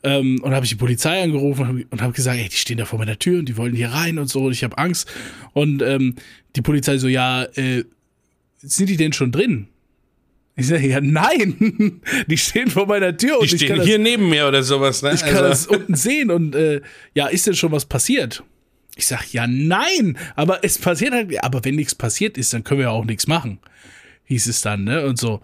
Ähm, 0.03 0.39
und 0.41 0.53
habe 0.53 0.65
ich 0.65 0.71
die 0.71 0.77
Polizei 0.77 1.21
angerufen 1.21 1.85
und 1.89 1.99
hab- 1.99 2.01
habe 2.01 2.13
gesagt, 2.13 2.37
ey, 2.39 2.49
die 2.49 2.55
stehen 2.55 2.77
da 2.77 2.85
vor 2.85 2.99
meiner 2.99 3.19
Tür 3.19 3.39
und 3.39 3.49
die 3.49 3.57
wollen 3.57 3.75
hier 3.75 3.89
rein 3.89 4.19
und 4.19 4.29
so. 4.29 4.45
Und 4.45 4.53
ich 4.53 4.63
habe 4.63 4.77
Angst. 4.77 5.11
Und 5.53 5.81
ähm, 5.81 6.15
die 6.55 6.61
Polizei 6.61 6.97
so, 6.97 7.07
ja, 7.07 7.43
äh, 7.55 7.83
sind 8.59 8.89
die 8.89 8.97
denn 8.97 9.11
schon 9.11 9.31
drin? 9.33 9.67
Ich 10.55 10.67
sage, 10.67 10.87
ja, 10.87 11.01
nein, 11.01 12.01
die 12.27 12.37
stehen 12.37 12.69
vor 12.69 12.85
meiner 12.85 13.17
Tür 13.17 13.39
und 13.39 13.49
Die 13.49 13.55
ich 13.55 13.61
kann 13.61 13.67
stehen 13.67 13.77
das 13.77 13.87
hier 13.87 13.97
neben 13.97 14.29
mir 14.29 14.47
oder 14.47 14.61
sowas, 14.61 15.01
ne? 15.01 15.13
ich 15.13 15.21
kann 15.21 15.43
das 15.43 15.65
unten 15.65 15.95
sehen 15.95 16.29
und 16.29 16.53
äh, 16.53 16.81
ja, 17.15 17.27
ist 17.27 17.47
denn 17.47 17.55
schon 17.55 17.71
was 17.71 17.85
passiert? 17.85 18.43
Ich 18.95 19.07
sag, 19.07 19.33
ja, 19.33 19.47
nein, 19.47 20.17
aber 20.35 20.63
es 20.63 20.77
passiert 20.77 21.13
halt, 21.13 21.43
aber 21.43 21.65
wenn 21.65 21.75
nichts 21.75 21.95
passiert 21.95 22.37
ist, 22.37 22.53
dann 22.53 22.63
können 22.63 22.79
wir 22.81 22.85
ja 22.85 22.91
auch 22.91 23.05
nichts 23.05 23.25
machen. 23.25 23.57
Hieß 24.25 24.47
es 24.47 24.61
dann, 24.61 24.83
ne? 24.83 25.05
Und 25.05 25.19
so. 25.19 25.41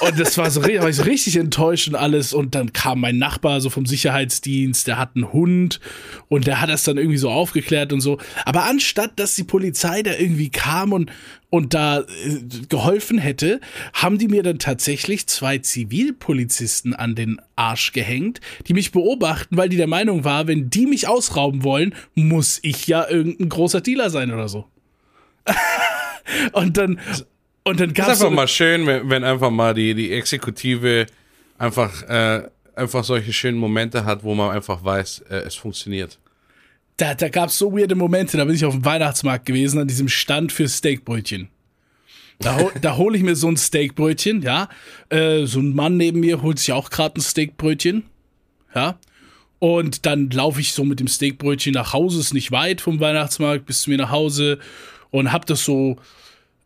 Und 0.00 0.18
das 0.18 0.38
war 0.38 0.50
so, 0.50 0.62
war 0.62 0.92
so 0.92 1.02
richtig 1.02 1.36
enttäuscht 1.36 1.88
und 1.88 1.94
alles. 1.94 2.32
Und 2.32 2.54
dann 2.54 2.72
kam 2.72 3.00
mein 3.00 3.18
Nachbar 3.18 3.60
so 3.60 3.68
vom 3.68 3.84
Sicherheitsdienst, 3.84 4.86
der 4.86 4.96
hat 4.96 5.10
einen 5.14 5.30
Hund 5.30 5.78
und 6.28 6.46
der 6.46 6.62
hat 6.62 6.70
das 6.70 6.84
dann 6.84 6.96
irgendwie 6.96 7.18
so 7.18 7.30
aufgeklärt 7.30 7.92
und 7.92 8.00
so. 8.00 8.18
Aber 8.46 8.64
anstatt, 8.64 9.18
dass 9.18 9.34
die 9.34 9.44
Polizei 9.44 10.02
da 10.02 10.12
irgendwie 10.12 10.48
kam 10.48 10.94
und, 10.94 11.12
und 11.50 11.74
da 11.74 12.00
äh, 12.00 12.04
geholfen 12.70 13.18
hätte, 13.18 13.60
haben 13.92 14.16
die 14.16 14.28
mir 14.28 14.42
dann 14.42 14.58
tatsächlich 14.58 15.26
zwei 15.26 15.58
Zivilpolizisten 15.58 16.94
an 16.94 17.14
den 17.14 17.38
Arsch 17.54 17.92
gehängt, 17.92 18.40
die 18.68 18.74
mich 18.74 18.92
beobachten, 18.92 19.58
weil 19.58 19.68
die 19.68 19.76
der 19.76 19.86
Meinung 19.86 20.24
war, 20.24 20.46
wenn 20.46 20.70
die 20.70 20.86
mich 20.86 21.08
ausrauben 21.08 21.62
wollen, 21.62 21.94
muss 22.14 22.58
ich 22.62 22.86
ja 22.86 23.06
irgendein 23.06 23.50
großer 23.50 23.82
Dealer 23.82 24.08
sein 24.08 24.32
oder 24.32 24.48
so. 24.48 24.66
und 26.52 26.78
dann, 26.78 26.98
und 27.64 27.80
dann 27.80 27.90
ist 27.90 27.96
gab 27.96 28.06
es 28.06 28.12
einfach 28.12 28.24
so 28.26 28.30
mal 28.30 28.48
schön, 28.48 28.86
wenn, 28.86 29.08
wenn 29.10 29.24
einfach 29.24 29.50
mal 29.50 29.74
die, 29.74 29.94
die 29.94 30.12
Exekutive 30.12 31.06
einfach, 31.58 32.02
äh, 32.08 32.42
einfach 32.74 33.04
solche 33.04 33.32
schönen 33.32 33.58
Momente 33.58 34.04
hat, 34.04 34.22
wo 34.24 34.34
man 34.34 34.50
einfach 34.50 34.82
weiß, 34.84 35.24
äh, 35.30 35.36
es 35.46 35.54
funktioniert. 35.54 36.18
da, 36.96 37.14
da 37.14 37.28
gab 37.28 37.48
es 37.48 37.58
so 37.58 37.72
weirde 37.72 37.94
Momente, 37.94 38.36
da 38.36 38.44
bin 38.44 38.54
ich 38.54 38.64
auf 38.64 38.74
dem 38.74 38.84
Weihnachtsmarkt 38.84 39.46
gewesen, 39.46 39.80
an 39.80 39.88
diesem 39.88 40.08
Stand 40.08 40.52
für 40.52 40.68
Steakbrötchen. 40.68 41.48
Da, 42.40 42.56
hol, 42.56 42.72
da 42.80 42.96
hole 42.96 43.16
ich 43.16 43.22
mir 43.22 43.36
so 43.36 43.48
ein 43.48 43.56
Steakbrötchen, 43.56 44.42
ja. 44.42 44.68
Äh, 45.10 45.44
so 45.44 45.60
ein 45.60 45.74
Mann 45.74 45.96
neben 45.96 46.20
mir 46.20 46.42
holt 46.42 46.58
sich 46.58 46.72
auch 46.72 46.90
gerade 46.90 47.20
ein 47.20 47.22
Steakbrötchen, 47.22 48.04
ja. 48.74 48.98
Und 49.58 50.06
dann 50.06 50.30
laufe 50.30 50.60
ich 50.60 50.72
so 50.72 50.84
mit 50.84 51.00
dem 51.00 51.08
Steakbrötchen 51.08 51.74
nach 51.74 51.92
Hause, 51.92 52.20
ist 52.20 52.32
nicht 52.32 52.50
weit 52.50 52.80
vom 52.80 52.98
Weihnachtsmarkt 52.98 53.66
bis 53.66 53.82
zu 53.82 53.90
mir 53.90 53.98
nach 53.98 54.10
Hause 54.10 54.58
und 55.10 55.32
hab 55.32 55.44
das 55.44 55.64
so 55.64 55.96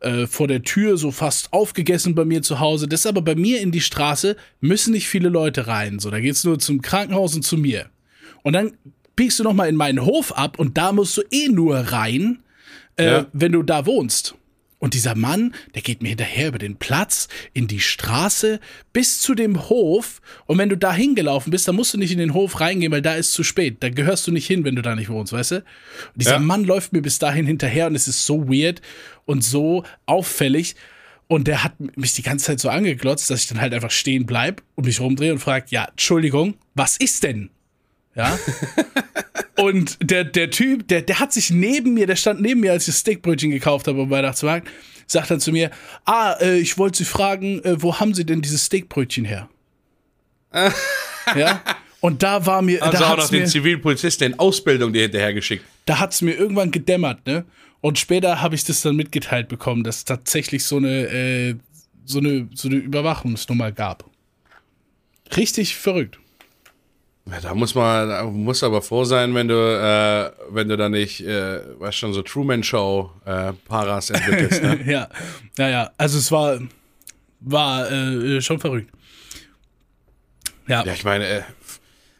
äh, 0.04 0.26
vor 0.26 0.46
der 0.48 0.62
Tür 0.62 0.96
so 0.96 1.10
fast 1.10 1.52
aufgegessen 1.52 2.14
bei 2.14 2.24
mir 2.24 2.42
zu 2.42 2.60
Hause. 2.60 2.86
Das 2.88 3.00
ist 3.00 3.06
aber 3.06 3.22
bei 3.22 3.34
mir 3.34 3.60
in 3.60 3.72
die 3.72 3.80
Straße, 3.80 4.36
müssen 4.60 4.92
nicht 4.92 5.08
viele 5.08 5.28
Leute 5.28 5.66
rein. 5.66 5.98
So, 5.98 6.10
da 6.10 6.20
geht's 6.20 6.44
nur 6.44 6.58
zum 6.58 6.82
Krankenhaus 6.82 7.34
und 7.34 7.42
zu 7.42 7.56
mir. 7.56 7.86
Und 8.42 8.52
dann 8.52 8.72
biegst 9.16 9.38
du 9.38 9.44
noch 9.44 9.52
mal 9.54 9.68
in 9.68 9.76
meinen 9.76 10.04
Hof 10.04 10.36
ab 10.36 10.58
und 10.58 10.76
da 10.76 10.92
musst 10.92 11.16
du 11.16 11.22
eh 11.30 11.48
nur 11.48 11.76
rein, 11.76 12.38
äh, 12.96 13.04
Ja. 13.06 13.26
wenn 13.32 13.52
du 13.52 13.62
da 13.62 13.86
wohnst. 13.86 14.34
Und 14.84 14.92
dieser 14.92 15.14
Mann, 15.14 15.54
der 15.74 15.80
geht 15.80 16.02
mir 16.02 16.10
hinterher 16.10 16.48
über 16.48 16.58
den 16.58 16.76
Platz, 16.76 17.28
in 17.54 17.66
die 17.66 17.80
Straße, 17.80 18.60
bis 18.92 19.18
zu 19.18 19.34
dem 19.34 19.70
Hof. 19.70 20.20
Und 20.44 20.58
wenn 20.58 20.68
du 20.68 20.76
da 20.76 20.92
hingelaufen 20.92 21.50
bist, 21.50 21.66
dann 21.66 21.74
musst 21.74 21.94
du 21.94 21.98
nicht 21.98 22.12
in 22.12 22.18
den 22.18 22.34
Hof 22.34 22.60
reingehen, 22.60 22.92
weil 22.92 23.00
da 23.00 23.14
ist 23.14 23.32
zu 23.32 23.44
spät. 23.44 23.78
Da 23.80 23.88
gehörst 23.88 24.26
du 24.26 24.30
nicht 24.30 24.46
hin, 24.46 24.62
wenn 24.62 24.76
du 24.76 24.82
da 24.82 24.94
nicht 24.94 25.08
wohnst, 25.08 25.32
weißt 25.32 25.52
du? 25.52 25.56
Und 25.56 25.64
dieser 26.16 26.32
Ja. 26.32 26.38
Mann 26.38 26.64
läuft 26.64 26.92
mir 26.92 27.00
bis 27.00 27.18
dahin 27.18 27.46
hinterher 27.46 27.86
und 27.86 27.94
es 27.94 28.08
ist 28.08 28.26
so 28.26 28.46
weird 28.46 28.82
und 29.24 29.42
so 29.42 29.84
auffällig. 30.04 30.76
Und 31.28 31.48
der 31.48 31.64
hat 31.64 31.72
mich 31.96 32.12
die 32.12 32.20
ganze 32.22 32.44
Zeit 32.44 32.60
so 32.60 32.68
angeglotzt, 32.68 33.30
dass 33.30 33.40
ich 33.40 33.48
dann 33.48 33.62
halt 33.62 33.72
einfach 33.72 33.90
stehen 33.90 34.26
bleib 34.26 34.62
und 34.74 34.84
mich 34.84 35.00
rumdrehe 35.00 35.32
und 35.32 35.38
frage, 35.38 35.64
ja, 35.70 35.86
Entschuldigung, 35.86 36.56
was 36.74 36.98
ist 36.98 37.22
denn? 37.22 37.48
Ja. 38.14 38.38
und 39.56 39.98
der, 40.00 40.24
der 40.24 40.50
Typ, 40.50 40.88
der, 40.88 41.02
der 41.02 41.18
hat 41.20 41.32
sich 41.32 41.50
neben 41.50 41.94
mir, 41.94 42.06
der 42.06 42.16
stand 42.16 42.40
neben 42.40 42.60
mir, 42.60 42.72
als 42.72 42.84
ich 42.84 42.94
das 42.94 43.00
Steakbrötchen 43.00 43.50
gekauft 43.50 43.88
habe 43.88 44.02
am 44.02 44.10
Weihnachtsmarkt, 44.10 44.68
sagt 45.06 45.30
dann 45.30 45.40
zu 45.40 45.52
mir, 45.52 45.70
ah, 46.04 46.34
äh, 46.40 46.58
ich 46.58 46.78
wollte 46.78 46.98
Sie 46.98 47.04
fragen, 47.04 47.60
äh, 47.64 47.82
wo 47.82 47.98
haben 47.98 48.14
Sie 48.14 48.24
denn 48.24 48.40
dieses 48.40 48.66
Steakbrötchen 48.66 49.24
her? 49.24 49.48
ja. 51.36 51.62
Und 52.00 52.22
da 52.22 52.44
war 52.46 52.62
mir, 52.62 52.82
Also 52.82 52.98
da 52.98 53.12
auch 53.12 53.16
noch 53.16 53.30
den 53.30 53.46
Zivilpolizisten 53.46 54.32
in 54.32 54.38
Ausbildung 54.38 54.92
dir 54.92 55.02
hinterhergeschickt. 55.02 55.64
da 55.86 55.98
hat's 55.98 56.20
mir 56.20 56.34
irgendwann 56.34 56.70
gedämmert, 56.70 57.26
ne? 57.26 57.44
Und 57.80 57.98
später 57.98 58.40
habe 58.40 58.54
ich 58.54 58.64
das 58.64 58.80
dann 58.80 58.96
mitgeteilt 58.96 59.48
bekommen, 59.48 59.84
dass 59.84 59.98
es 59.98 60.04
tatsächlich 60.04 60.64
so 60.64 60.76
eine, 60.78 61.06
äh, 61.08 61.54
so 62.04 62.18
eine, 62.18 62.48
so 62.54 62.68
eine 62.68 62.76
Überwachungsnummer 62.76 63.72
gab. 63.72 64.08
Richtig 65.36 65.76
verrückt. 65.76 66.18
Ja, 67.30 67.40
da 67.40 67.54
muss 67.54 67.74
man, 67.74 68.08
da 68.08 68.24
muss 68.24 68.62
aber 68.62 68.82
froh 68.82 69.04
sein, 69.04 69.34
wenn 69.34 69.48
du, 69.48 69.54
äh, 69.54 70.30
wenn 70.50 70.68
du 70.68 70.76
da 70.76 70.88
nicht, 70.88 71.22
äh, 71.22 71.60
was 71.78 71.96
schon 71.96 72.12
so 72.12 72.20
Truman 72.22 72.62
Show 72.62 73.10
äh, 73.24 73.52
Paras 73.66 74.10
entwickelst. 74.10 74.62
Ne? 74.62 74.80
ja, 74.86 75.08
ja, 75.56 75.68
ja. 75.68 75.90
Also 75.96 76.18
es 76.18 76.30
war, 76.30 76.58
war 77.40 77.90
äh, 77.90 78.40
schon 78.42 78.60
verrückt. 78.60 78.90
Ja, 80.68 80.84
ja, 80.84 80.92
ich 80.92 81.04
meine, 81.04 81.26
äh, 81.26 81.42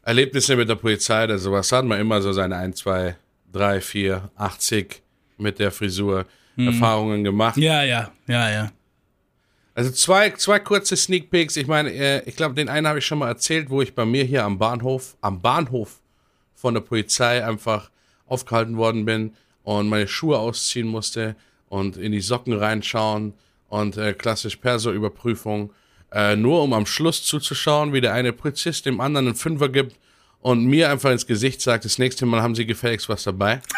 Erlebnisse 0.03 0.57
mit 0.57 0.69
der 0.69 0.77
Polizei, 0.77 1.25
oder 1.25 1.39
sowas 1.39 1.71
hat 1.73 1.85
man 1.85 2.01
immer 2.01 2.23
so 2.23 2.33
seine 2.33 2.57
1, 2.57 2.79
2, 2.79 3.17
3, 3.53 3.81
4, 3.81 4.31
80 4.37 5.03
mit 5.39 5.59
der 5.59 5.71
Frisur 5.71 6.27
Erfahrungen 6.57 7.25
gemacht. 7.25 7.57
ja, 7.57 7.83
ja, 7.83 8.13
ja, 8.27 8.51
ja. 8.51 8.73
Also 9.75 9.91
zwei, 9.91 10.31
zwei 10.31 10.61
kurze 10.61 10.97
Sneak 10.97 11.31
Peeks. 11.31 11.57
Ich 11.57 11.67
meine, 11.67 11.93
äh, 11.93 12.23
ich 12.27 12.37
glaube, 12.37 12.55
den 12.55 12.69
einen 12.69 12.87
habe 12.87 13.01
ich 13.01 13.07
schon 13.07 13.19
mal 13.19 13.29
erzählt, 13.29 13.71
wo 13.71 13.83
ich 13.83 13.95
bei 13.95 14.05
mir 14.05 14.25
hier 14.25 14.45
am 14.45 14.59
Bahnhof, 14.59 15.17
am 15.21 15.41
Bahnhof 15.41 16.01
von 16.55 16.75
der 16.75 16.81
Polizei 16.81 17.45
einfach 17.45 17.91
aufgehalten 18.27 18.77
worden 18.77 19.05
bin 19.05 19.35
und 19.65 19.89
meine 19.89 20.07
Schuhe 20.07 20.39
ausziehen 20.39 20.87
musste 20.87 21.35
und 21.69 21.97
in 21.97 22.13
die 22.13 22.21
Socken 22.21 22.53
reinschauen 22.53 23.35
und 23.69 23.97
äh, 23.97 24.13
klassisch 24.13 24.57
Perso-Überprüfung, 24.57 25.73
äh, 26.13 26.37
nur 26.37 26.63
um 26.63 26.73
am 26.73 26.87
Schluss 26.87 27.25
zuzuschauen, 27.25 27.93
wie 27.93 28.01
der 28.01 28.13
eine 28.15 28.33
Polizist 28.33 28.87
dem 28.87 29.01
anderen 29.01 29.27
einen 29.27 29.35
Fünfer 29.35 29.69
gibt 29.69 29.97
und 30.41 30.65
mir 30.65 30.91
einfach 30.91 31.11
ins 31.11 31.27
Gesicht 31.27 31.61
sagt, 31.61 31.85
das 31.85 31.99
nächste 31.99 32.27
Mal 32.27 32.43
haben 32.43 32.55
sie 32.55 32.65
gefälligst 32.67 33.09
was 33.09 33.25
dabei. 33.25 33.61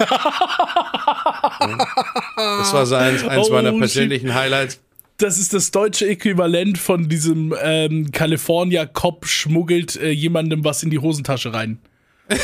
das 2.37 2.73
war 2.75 2.85
so 2.85 2.97
eins, 2.97 3.25
eins 3.25 3.49
Oh, 3.49 3.53
meiner 3.53 3.73
persönlichen 3.73 4.35
Highlights. 4.35 4.81
Das 5.19 5.39
ist 5.39 5.55
das 5.55 5.71
deutsche 5.71 6.07
Äquivalent 6.09 6.77
von 6.77 7.09
diesem 7.09 7.55
ähm, 7.63 8.11
California 8.13 8.85
Cop 8.85 9.27
schmuggelt 9.27 9.97
äh, 9.97 10.11
jemandem 10.11 10.63
was 10.65 10.83
in 10.83 10.91
die 10.91 10.99
Hosentasche 10.99 11.55
rein. 11.55 11.79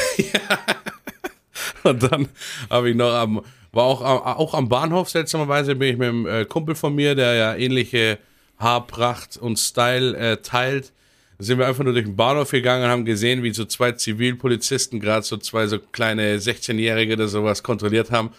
Und 1.83 2.03
dann 2.03 2.29
habe 2.71 2.91
ich 2.91 2.97
noch 2.97 3.13
am, 3.13 3.43
war 3.73 3.85
auch, 3.85 4.01
am- 4.01 4.37
auch 4.39 4.55
am 4.55 4.69
Bahnhof 4.69 5.11
seltsamerweise 5.11 5.75
bin 5.75 5.91
ich 5.93 5.99
mit 5.99 6.09
einem 6.09 6.27
äh, 6.27 6.45
Kumpel 6.45 6.75
von 6.75 6.95
mir, 6.95 7.15
der 7.15 7.35
ja 7.35 7.55
ähnliche 7.57 8.19
Haarpracht 8.59 9.37
und 9.37 9.59
Style 9.59 10.17
äh, 10.17 10.37
teilt, 10.39 10.93
sind 11.39 11.59
wir 11.59 11.67
einfach 11.67 11.83
nur 11.85 11.93
durch 11.93 12.05
den 12.07 12.17
Bahnhof 12.17 12.53
gegangen 12.53 12.85
und 12.85 12.91
haben 12.91 13.05
gesehen, 13.05 13.43
wie 13.43 13.53
so 13.53 13.65
zwei 13.65 13.93
Zivilpolizisten 13.93 15.01
gerade 15.01 15.27
so 15.27 15.37
zwei 15.37 15.67
so 15.67 15.79
kleine 15.79 16.37
16-Jährige 16.39 17.15
oder 17.15 17.29
sowas 17.29 17.63
kontrolliert 17.63 18.11
haben. 18.13 18.31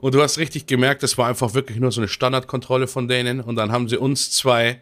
Und 0.00 0.14
du 0.14 0.22
hast 0.22 0.38
richtig 0.38 0.66
gemerkt, 0.66 1.02
das 1.02 1.18
war 1.18 1.28
einfach 1.28 1.54
wirklich 1.54 1.78
nur 1.78 1.92
so 1.92 2.00
eine 2.00 2.08
Standardkontrolle 2.08 2.86
von 2.86 3.08
denen. 3.08 3.40
Und 3.40 3.56
dann 3.56 3.72
haben 3.72 3.88
sie 3.88 3.96
uns 3.96 4.30
zwei 4.30 4.80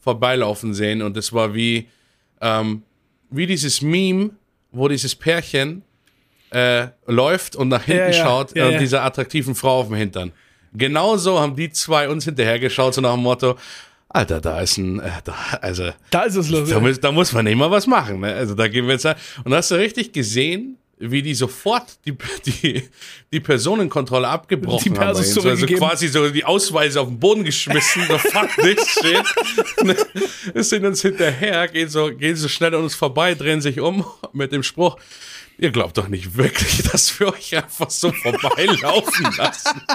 vorbeilaufen 0.00 0.74
sehen 0.74 1.02
und 1.02 1.16
es 1.16 1.32
war 1.32 1.54
wie, 1.54 1.88
ähm, 2.40 2.82
wie 3.30 3.46
dieses 3.46 3.82
Meme, 3.82 4.30
wo 4.72 4.88
dieses 4.88 5.14
Pärchen 5.14 5.82
äh, 6.50 6.88
läuft 7.06 7.54
und 7.54 7.68
nach 7.68 7.84
hinten 7.84 8.00
Ja, 8.00 8.16
ja, 8.16 8.24
schaut 8.24 8.56
ja, 8.56 8.66
und 8.66 8.72
ja. 8.72 8.78
dieser 8.78 9.04
attraktiven 9.04 9.54
Frau 9.54 9.80
auf 9.80 9.88
dem 9.88 9.96
Hintern. 9.96 10.32
Genauso 10.72 11.38
haben 11.38 11.54
die 11.54 11.70
zwei 11.70 12.08
uns 12.08 12.24
hinterhergeschaut, 12.24 12.94
so 12.94 13.00
nach 13.00 13.14
dem 13.14 13.22
Motto, 13.22 13.56
Alter, 14.12 14.40
da 14.40 14.60
ist 14.60 14.76
ein, 14.76 14.98
äh, 14.98 15.08
da, 15.22 15.34
also, 15.60 15.90
Da 16.10 16.22
ist 16.22 16.34
es 16.34 16.48
los. 16.48 16.68
da 16.68 16.80
muss, 16.80 16.98
da 16.98 17.12
muss 17.12 17.32
man 17.32 17.46
immer 17.46 17.70
was 17.70 17.86
machen, 17.86 18.20
ne? 18.20 18.34
Also 18.34 18.54
da 18.54 18.66
gehen 18.66 18.86
wir 18.86 18.94
jetzt 18.94 19.06
an. 19.06 19.14
Und 19.44 19.54
hast 19.54 19.70
du 19.70 19.76
richtig 19.76 20.12
gesehen, 20.12 20.78
wie 21.00 21.22
die 21.22 21.34
sofort 21.34 21.98
die, 22.04 22.14
die, 22.44 22.82
die 23.32 23.40
Personenkontrolle 23.40 24.28
abgebrochen 24.28 24.92
Die 24.92 24.98
haben. 24.98 25.16
Also 25.16 25.66
quasi 25.66 26.08
so 26.08 26.28
die 26.28 26.44
Ausweise 26.44 27.00
auf 27.00 27.08
den 27.08 27.18
Boden 27.18 27.42
geschmissen, 27.42 28.02
so 28.06 28.18
fuck 28.18 28.50
this 28.56 28.86
shit. 28.86 29.24
Wir 30.52 30.62
sind 30.62 30.84
uns 30.84 31.00
hinterher, 31.00 31.66
gehen 31.68 31.88
so, 31.88 32.14
gehen 32.14 32.36
so 32.36 32.48
schnell 32.48 32.74
an 32.74 32.82
uns 32.82 32.94
vorbei, 32.94 33.34
drehen 33.34 33.62
sich 33.62 33.80
um 33.80 34.04
mit 34.32 34.52
dem 34.52 34.62
Spruch, 34.62 34.98
ihr 35.58 35.70
glaubt 35.70 35.96
doch 35.96 36.08
nicht 36.08 36.36
wirklich, 36.36 36.82
dass 36.92 37.18
wir 37.18 37.32
euch 37.32 37.56
einfach 37.56 37.90
so 37.90 38.12
vorbeilaufen 38.12 39.26
lassen. 39.36 39.80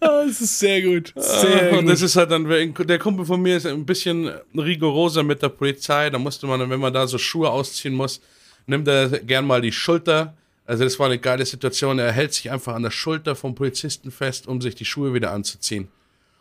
Ah, 0.00 0.24
das 0.24 0.40
ist 0.40 0.58
sehr 0.58 0.80
gut. 0.80 1.12
Sehr 1.14 1.72
und 1.72 1.80
gut. 1.80 1.90
das 1.90 2.00
ist 2.00 2.16
halt 2.16 2.30
dann, 2.30 2.46
der 2.48 2.98
Kumpel 2.98 3.26
von 3.26 3.42
mir 3.42 3.58
ist 3.58 3.66
ein 3.66 3.84
bisschen 3.84 4.30
rigoroser 4.56 5.22
mit 5.22 5.42
der 5.42 5.50
Polizei. 5.50 6.08
Da 6.08 6.18
musste 6.18 6.46
man, 6.46 6.70
wenn 6.70 6.80
man 6.80 6.94
da 6.94 7.06
so 7.06 7.18
Schuhe 7.18 7.50
ausziehen 7.50 7.94
muss, 7.94 8.22
nimmt 8.68 8.86
er 8.86 9.08
gern 9.08 9.46
mal 9.46 9.60
die 9.60 9.72
Schulter. 9.72 10.34
Also 10.66 10.84
das 10.84 10.98
war 10.98 11.06
eine 11.06 11.18
geile 11.18 11.46
Situation. 11.46 11.98
Er 11.98 12.12
hält 12.12 12.34
sich 12.34 12.50
einfach 12.50 12.74
an 12.74 12.82
der 12.82 12.90
Schulter 12.90 13.34
vom 13.34 13.54
Polizisten 13.54 14.10
fest, 14.10 14.46
um 14.46 14.60
sich 14.60 14.74
die 14.74 14.84
Schuhe 14.84 15.14
wieder 15.14 15.32
anzuziehen. 15.32 15.88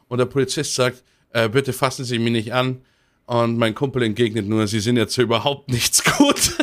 Und 0.10 0.18
der 0.20 0.26
Polizist 0.26 0.76
sagt, 0.76 1.04
äh, 1.32 1.50
bitte 1.50 1.74
fassen 1.74 2.06
Sie 2.06 2.20
mich 2.20 2.32
nicht 2.32 2.54
an. 2.54 2.82
Und 3.26 3.58
mein 3.58 3.74
Kumpel 3.76 4.04
entgegnet 4.04 4.48
nur, 4.48 4.68
Sie 4.68 4.80
sind 4.80 4.98
jetzt 4.98 5.18
überhaupt 5.18 5.70
nichts 5.70 6.04
gut. 6.04 6.56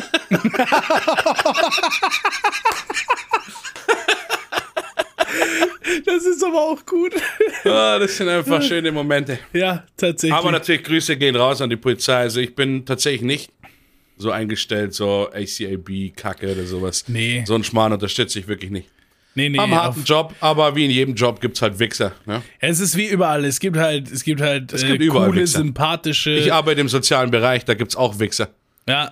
das 6.05 6.25
ist 6.25 6.43
aber 6.43 6.61
auch 6.61 6.85
gut. 6.85 7.13
Ah, 7.63 7.99
das 7.99 8.17
sind 8.17 8.29
einfach 8.29 8.61
schöne 8.61 8.91
Momente. 8.91 9.39
ja, 9.53 9.83
tatsächlich. 9.97 10.33
Aber 10.33 10.51
natürlich, 10.51 10.83
Grüße 10.83 11.17
gehen 11.17 11.35
raus 11.35 11.61
an 11.61 11.69
die 11.69 11.75
Polizei. 11.77 12.17
Also 12.17 12.39
ich 12.39 12.55
bin 12.55 12.85
tatsächlich 12.85 13.21
nicht 13.21 13.51
so 14.17 14.31
eingestellt, 14.31 14.93
so 14.93 15.29
ACAB-Kacke 15.33 16.51
oder 16.51 16.65
sowas. 16.65 17.05
Nee. 17.07 17.43
So 17.45 17.55
einen 17.55 17.63
Schmarrn 17.63 17.93
unterstütze 17.93 18.39
ich 18.39 18.47
wirklich 18.47 18.71
nicht. 18.71 18.89
nee, 19.35 19.49
nee, 19.49 19.57
Haben 19.57 19.73
auf, 19.73 19.79
harten 19.79 20.03
Job, 20.05 20.33
aber 20.39 20.75
wie 20.75 20.85
in 20.85 20.91
jedem 20.91 21.15
Job 21.15 21.41
gibt's 21.41 21.61
halt 21.61 21.77
Wichser. 21.79 22.13
Ne? 22.25 22.41
es 22.59 22.79
ist 22.79 22.95
wie 22.95 23.07
überall. 23.07 23.43
Es 23.45 23.59
gibt 23.59 23.77
halt, 23.77 24.11
es 24.11 24.23
gibt 24.23 24.41
halt 24.41 24.71
äh, 24.73 24.87
gibt 24.87 25.01
überall 25.01 25.27
coole, 25.29 25.41
Wichser. 25.41 25.59
sympathische. 25.59 26.31
Ich 26.31 26.53
arbeite 26.53 26.81
im 26.81 26.89
sozialen 26.89 27.31
Bereich, 27.31 27.65
da 27.65 27.73
gibt's 27.73 27.95
auch 27.95 28.19
Wichser. 28.19 28.49
ja, 28.87 29.11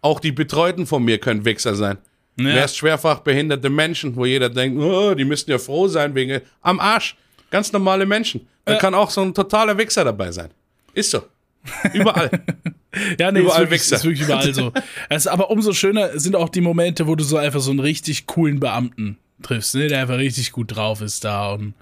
Auch 0.00 0.20
die 0.20 0.32
Betreuten 0.32 0.86
von 0.86 1.04
mir 1.04 1.18
können 1.18 1.44
Wichser 1.44 1.74
sein. 1.74 1.98
Ja. 2.38 2.48
Erst 2.50 2.76
schwerfach 2.76 3.20
behinderte 3.20 3.70
Menschen, 3.70 4.14
wo 4.16 4.26
jeder 4.26 4.50
denkt, 4.50 4.78
oh, 4.80 5.14
die 5.14 5.24
müssten 5.24 5.50
ja 5.52 5.58
froh 5.58 5.88
sein 5.88 6.14
wegen 6.14 6.40
am 6.62 6.80
Arsch. 6.80 7.16
Ganz 7.50 7.72
normale 7.72 8.04
Menschen. 8.04 8.46
Da 8.64 8.72
Ja. 8.74 8.78
kann 8.78 8.92
auch 8.94 9.08
so 9.10 9.22
ein 9.22 9.32
totaler 9.32 9.78
Wichser 9.78 10.04
dabei 10.04 10.30
sein. 10.32 10.50
Ist 10.92 11.12
so. 11.12 11.22
Überall. 11.92 12.30
Ja, 13.18 13.30
nee, 13.30 13.40
Überall 13.40 13.64
ist, 13.64 13.70
wirklich, 13.70 13.92
ist 13.92 14.04
wirklich 14.04 14.22
überall 14.22 14.54
so. 14.54 14.72
es 15.10 15.26
aber 15.26 15.50
umso 15.50 15.74
schöner 15.74 16.18
sind 16.18 16.34
auch 16.34 16.48
die 16.48 16.62
Momente, 16.62 17.06
wo 17.06 17.14
du 17.14 17.24
so 17.24 17.36
einfach 17.36 17.60
so 17.60 17.70
einen 17.70 17.80
richtig 17.80 18.24
coolen 18.24 18.58
Beamten 18.58 19.18
triffst, 19.42 19.74
ne, 19.74 19.88
der 19.88 20.00
einfach 20.00 20.16
richtig 20.16 20.50
gut 20.50 20.74
drauf 20.74 21.02
ist 21.02 21.22
da 21.22 21.52
und 21.52 21.74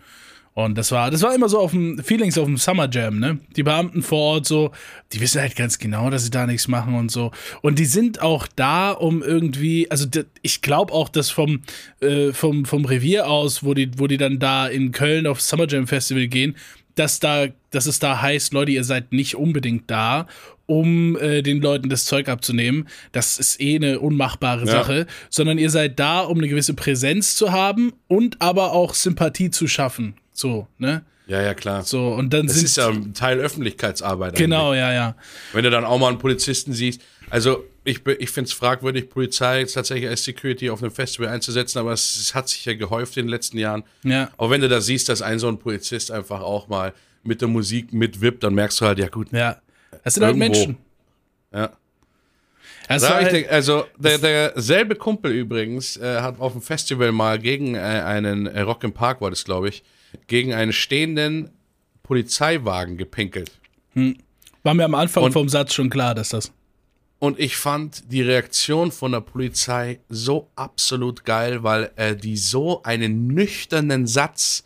und 0.54 0.78
das 0.78 0.92
war, 0.92 1.10
das 1.10 1.22
war 1.22 1.34
immer 1.34 1.48
so 1.48 1.58
auf 1.58 1.72
dem 1.72 1.98
Feelings 1.98 2.38
auf 2.38 2.46
dem 2.46 2.58
Summer 2.58 2.88
Jam, 2.88 3.18
ne? 3.18 3.40
Die 3.56 3.64
Beamten 3.64 4.02
vor 4.04 4.20
Ort 4.20 4.46
so, 4.46 4.70
die 5.12 5.20
wissen 5.20 5.40
halt 5.40 5.56
ganz 5.56 5.80
genau, 5.80 6.10
dass 6.10 6.22
sie 6.22 6.30
da 6.30 6.46
nichts 6.46 6.68
machen 6.68 6.94
und 6.94 7.10
so. 7.10 7.32
Und 7.60 7.80
die 7.80 7.84
sind 7.86 8.22
auch 8.22 8.46
da, 8.54 8.92
um 8.92 9.20
irgendwie, 9.20 9.90
also 9.90 10.06
ich 10.42 10.62
glaube 10.62 10.92
auch, 10.92 11.08
dass 11.08 11.30
vom, 11.30 11.62
äh, 12.00 12.32
vom, 12.32 12.66
vom 12.66 12.84
Revier 12.84 13.28
aus, 13.28 13.64
wo 13.64 13.74
die, 13.74 13.98
wo 13.98 14.06
die 14.06 14.16
dann 14.16 14.38
da 14.38 14.68
in 14.68 14.92
Köln 14.92 15.26
auf 15.26 15.40
Summer 15.40 15.66
Jam 15.66 15.88
Festival 15.88 16.28
gehen, 16.28 16.54
dass 16.94 17.20
da, 17.20 17.46
dass 17.70 17.86
es 17.86 17.98
da 17.98 18.20
heißt, 18.20 18.52
Leute, 18.52 18.72
ihr 18.72 18.84
seid 18.84 19.12
nicht 19.12 19.36
unbedingt 19.36 19.90
da, 19.90 20.26
um 20.66 21.16
äh, 21.18 21.42
den 21.42 21.60
Leuten 21.60 21.88
das 21.88 22.06
Zeug 22.06 22.28
abzunehmen. 22.28 22.88
Das 23.12 23.38
ist 23.38 23.60
eh 23.60 23.76
eine 23.76 24.00
unmachbare 24.00 24.66
Sache, 24.66 25.06
sondern 25.28 25.58
ihr 25.58 25.70
seid 25.70 25.98
da, 25.98 26.20
um 26.20 26.38
eine 26.38 26.48
gewisse 26.48 26.74
Präsenz 26.74 27.34
zu 27.36 27.52
haben 27.52 27.92
und 28.08 28.40
aber 28.40 28.72
auch 28.72 28.94
Sympathie 28.94 29.50
zu 29.50 29.66
schaffen. 29.66 30.14
So, 30.32 30.66
ne? 30.78 31.04
Ja, 31.26 31.40
ja, 31.40 31.54
klar. 31.54 31.82
So, 31.84 32.08
und 32.08 32.34
dann 32.34 32.46
Das 32.46 32.56
sind 32.56 32.66
ist 32.66 32.76
ja 32.76 32.88
ein 32.88 33.14
Teil 33.14 33.38
Öffentlichkeitsarbeit. 33.38 34.36
Genau, 34.36 34.74
ja, 34.74 34.92
ja. 34.92 35.16
Wenn 35.52 35.64
du 35.64 35.70
dann 35.70 35.84
auch 35.84 35.98
mal 35.98 36.08
einen 36.08 36.18
Polizisten 36.18 36.72
siehst. 36.72 37.00
Also 37.30 37.64
ich, 37.84 38.06
ich 38.06 38.30
finde 38.30 38.48
es 38.48 38.52
fragwürdig, 38.54 39.10
Polizei 39.10 39.60
jetzt 39.60 39.74
tatsächlich 39.74 40.08
als 40.08 40.24
Security 40.24 40.70
auf 40.70 40.82
einem 40.82 40.92
Festival 40.92 41.28
einzusetzen, 41.28 41.78
aber 41.78 41.92
es, 41.92 42.16
es, 42.16 42.34
hat 42.34 42.48
sich 42.48 42.64
ja 42.64 42.74
gehäuft 42.74 43.16
in 43.16 43.26
den 43.26 43.30
letzten 43.30 43.58
Jahren. 43.58 43.84
Ja. 44.02 44.30
Aber 44.36 44.50
wenn 44.50 44.60
du 44.60 44.68
da 44.68 44.80
siehst, 44.80 45.08
dass 45.08 45.22
ein 45.22 45.38
so 45.38 45.48
ein 45.48 45.58
Polizist 45.58 46.10
einfach 46.10 46.40
auch 46.40 46.68
mal 46.68 46.92
mit 47.22 47.40
der 47.40 47.48
Musik 47.48 47.92
mitwippt, 47.92 48.42
dann 48.42 48.54
merkst 48.54 48.80
du 48.80 48.86
halt, 48.86 48.98
ja 48.98 49.08
gut. 49.08 49.32
Ja. 49.32 49.60
Das 50.02 50.14
sind 50.14 50.24
halt. 50.24 50.36
Menschen. 50.36 50.78
Ja. 51.52 51.72
Ich 52.88 53.02
halt, 53.02 53.32
denk- 53.32 53.50
also 53.50 53.86
der, 53.96 54.18
derselbe 54.18 54.94
Kumpel 54.94 55.32
übrigens 55.32 55.96
äh, 55.96 56.20
hat 56.20 56.38
auf 56.38 56.52
dem 56.52 56.60
Festival 56.60 57.12
mal 57.12 57.38
gegen 57.38 57.74
äh, 57.76 57.78
einen 57.78 58.46
äh, 58.46 58.60
Rock 58.60 58.84
im 58.84 58.92
Park 58.92 59.22
war 59.22 59.30
das 59.30 59.44
glaube 59.44 59.70
ich 59.70 59.82
gegen 60.26 60.52
einen 60.52 60.72
stehenden 60.74 61.50
Polizeiwagen 62.02 62.98
gepinkelt 62.98 63.52
war 64.62 64.74
mir 64.74 64.84
am 64.84 64.94
Anfang 64.94 65.24
Und- 65.24 65.32
vom 65.32 65.48
Satz 65.48 65.72
schon 65.72 65.88
klar, 65.88 66.14
dass 66.14 66.30
das. 66.30 66.52
Und 67.24 67.40
ich 67.40 67.56
fand 67.56 68.12
die 68.12 68.20
Reaktion 68.20 68.92
von 68.92 69.12
der 69.12 69.22
Polizei 69.22 70.00
so 70.10 70.50
absolut 70.56 71.24
geil, 71.24 71.62
weil 71.62 71.90
äh, 71.96 72.14
die 72.14 72.36
so 72.36 72.82
einen 72.82 73.28
nüchternen 73.28 74.06
Satz 74.06 74.62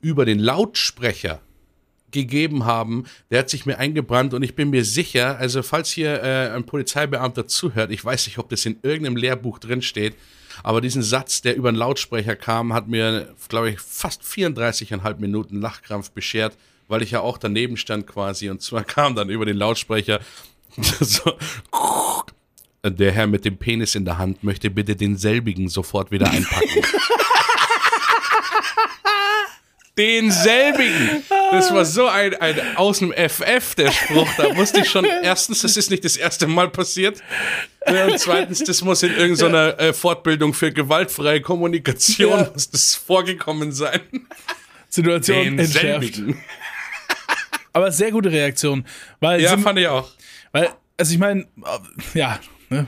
über 0.00 0.24
den 0.24 0.38
Lautsprecher 0.38 1.40
gegeben 2.12 2.64
haben, 2.64 3.06
der 3.32 3.40
hat 3.40 3.50
sich 3.50 3.66
mir 3.66 3.78
eingebrannt 3.78 4.34
und 4.34 4.44
ich 4.44 4.54
bin 4.54 4.70
mir 4.70 4.84
sicher, 4.84 5.36
also 5.40 5.64
falls 5.64 5.90
hier 5.90 6.22
äh, 6.22 6.50
ein 6.50 6.64
Polizeibeamter 6.64 7.48
zuhört, 7.48 7.90
ich 7.90 8.04
weiß 8.04 8.24
nicht, 8.28 8.38
ob 8.38 8.48
das 8.50 8.64
in 8.66 8.78
irgendeinem 8.82 9.16
Lehrbuch 9.16 9.58
drin 9.58 9.82
steht, 9.82 10.14
aber 10.62 10.80
diesen 10.80 11.02
Satz, 11.02 11.42
der 11.42 11.56
über 11.56 11.72
den 11.72 11.76
Lautsprecher 11.76 12.36
kam, 12.36 12.72
hat 12.72 12.86
mir, 12.86 13.34
glaube 13.48 13.70
ich, 13.70 13.80
fast 13.80 14.22
34,5 14.22 15.18
Minuten 15.18 15.60
Lachkrampf 15.60 16.12
beschert, 16.12 16.56
weil 16.86 17.02
ich 17.02 17.10
ja 17.10 17.20
auch 17.20 17.38
daneben 17.38 17.76
stand 17.76 18.06
quasi. 18.06 18.48
Und 18.48 18.62
zwar 18.62 18.84
kam 18.96 19.16
dann 19.16 19.28
über 19.28 19.44
den 19.44 19.56
Lautsprecher 19.56 20.20
so, 21.00 21.32
der 22.84 23.12
Herr 23.12 23.26
mit 23.26 23.44
dem 23.44 23.56
Penis 23.56 23.94
in 23.94 24.04
der 24.04 24.18
Hand 24.18 24.42
möchte 24.44 24.70
bitte 24.70 24.96
denselbigen 24.96 25.68
sofort 25.68 26.10
wieder 26.10 26.30
einpacken. 26.30 26.82
denselbigen. 29.98 31.22
Das 31.50 31.72
war 31.74 31.84
so 31.84 32.06
ein, 32.06 32.34
ein 32.40 32.76
aus 32.76 33.00
dem 33.00 33.12
FF, 33.12 33.74
der 33.74 33.90
Spruch. 33.90 34.28
Da 34.36 34.56
wusste 34.56 34.80
ich 34.80 34.90
schon, 34.90 35.04
erstens, 35.04 35.60
das 35.62 35.76
ist 35.76 35.90
nicht 35.90 36.04
das 36.04 36.16
erste 36.16 36.46
Mal 36.46 36.68
passiert. 36.70 37.20
Ja, 37.86 38.06
Und 38.06 38.18
zweitens, 38.18 38.60
das 38.62 38.82
muss 38.82 39.02
in 39.02 39.14
irgendeiner 39.14 39.78
äh, 39.78 39.92
Fortbildung 39.92 40.54
für 40.54 40.72
gewaltfreie 40.72 41.40
Kommunikation 41.40 42.30
Ja. 42.30 42.50
muss 42.52 42.70
das 42.70 42.94
vorgekommen 42.94 43.72
sein. 43.72 44.00
Situation 44.88 45.58
entschärft. 45.58 46.20
Aber 47.72 47.92
sehr 47.92 48.10
gute 48.10 48.30
Reaktion. 48.30 48.84
Weil, 49.20 49.40
Ja, 49.40 49.56
fand 49.58 49.78
ich 49.78 49.86
auch. 49.86 50.10
Weil 50.52 50.68
also 50.96 51.12
ich 51.14 51.18
meine, 51.18 51.46
ja, 52.14 52.38
ne, 52.68 52.86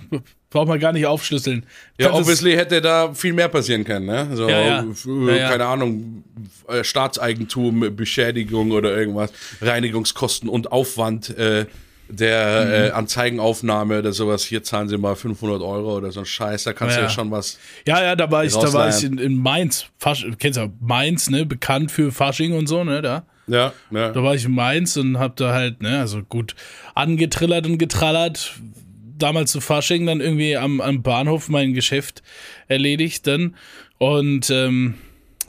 braucht 0.51 0.69
man 0.69 0.79
gar 0.79 0.93
nicht 0.93 1.07
aufschlüsseln. 1.07 1.65
Ja, 1.99 2.09
Kannst 2.09 2.21
es- 2.21 2.27
obviously 2.27 2.53
hätte 2.57 2.83
da 2.83 3.15
viel 3.15 3.33
mehr 3.33 3.49
passieren 3.49 3.85
können, 3.85 4.05
ne? 4.07 4.29
So, 4.35 4.49
Ja, 4.51 4.85
ja. 4.85 5.49
keine 5.49 5.65
Ahnung, 5.65 6.25
äh, 6.69 6.85
Staatseigentum, 6.85 7.97
Beschädigung 7.97 8.71
oder 8.73 8.95
irgendwas, 8.95 9.33
Reinigungskosten 9.63 10.49
und 10.51 10.71
Aufwand 10.73 11.31
äh, 11.39 11.65
der 12.09 12.65
Mhm. 12.67 12.73
äh, 12.73 12.91
Anzeigenaufnahme 12.91 14.01
oder 14.01 14.13
sowas. 14.13 14.45
Hier 14.45 14.63
zahlen 14.63 14.91
sie 14.91 14.99
mal 14.99 15.17
500 15.17 15.63
Euro 15.63 15.97
oder 15.97 16.13
so 16.13 16.21
ein 16.21 16.27
Scheiß, 16.27 16.65
da 16.65 16.75
kannst 16.75 16.99
du 16.99 17.01
Ja. 17.01 17.09
schon 17.09 17.31
was. 17.31 17.59
Ja, 17.87 18.03
ja, 18.03 18.15
da 18.17 18.31
war 18.31 18.45
ich, 18.45 18.53
da 18.53 18.71
war 18.75 18.91
ich 18.91 19.03
in, 19.03 19.17
in 19.17 19.39
Mainz. 19.39 19.87
Fasch, 19.99 20.27
kennst 20.39 20.59
du 20.59 20.65
ja 20.65 20.71
Mainz, 20.81 21.31
ne? 21.31 21.47
Bekannt 21.47 21.91
für 21.91 22.13
Fasching 22.13 22.53
und 22.53 22.67
so, 22.67 22.85
ne? 22.85 23.01
Da. 23.01 23.25
Ja, 23.47 23.73
ja. 23.91 24.13
Da 24.13 24.23
war 24.23 24.35
ich 24.35 24.45
in 24.45 24.53
Mainz 24.53 24.97
und 24.97 25.19
hab 25.19 25.37
da 25.37 25.53
halt, 25.53 25.83
ne, 25.83 25.99
also 25.99 26.23
gut 26.23 26.55
angetrillert 26.95 27.67
und 27.67 27.79
getrallert. 27.79 28.55
Damals 29.19 29.53
zu 29.53 29.61
Fasching, 29.61 30.07
dann 30.07 30.21
irgendwie 30.21 30.57
am, 30.57 30.81
am 30.81 31.03
Bahnhof 31.03 31.49
mein 31.49 31.75
Geschäft 31.75 32.23
erledigt 32.67 33.27
dann. 33.27 33.57
Und 33.99 34.51
ähm, 34.51 34.95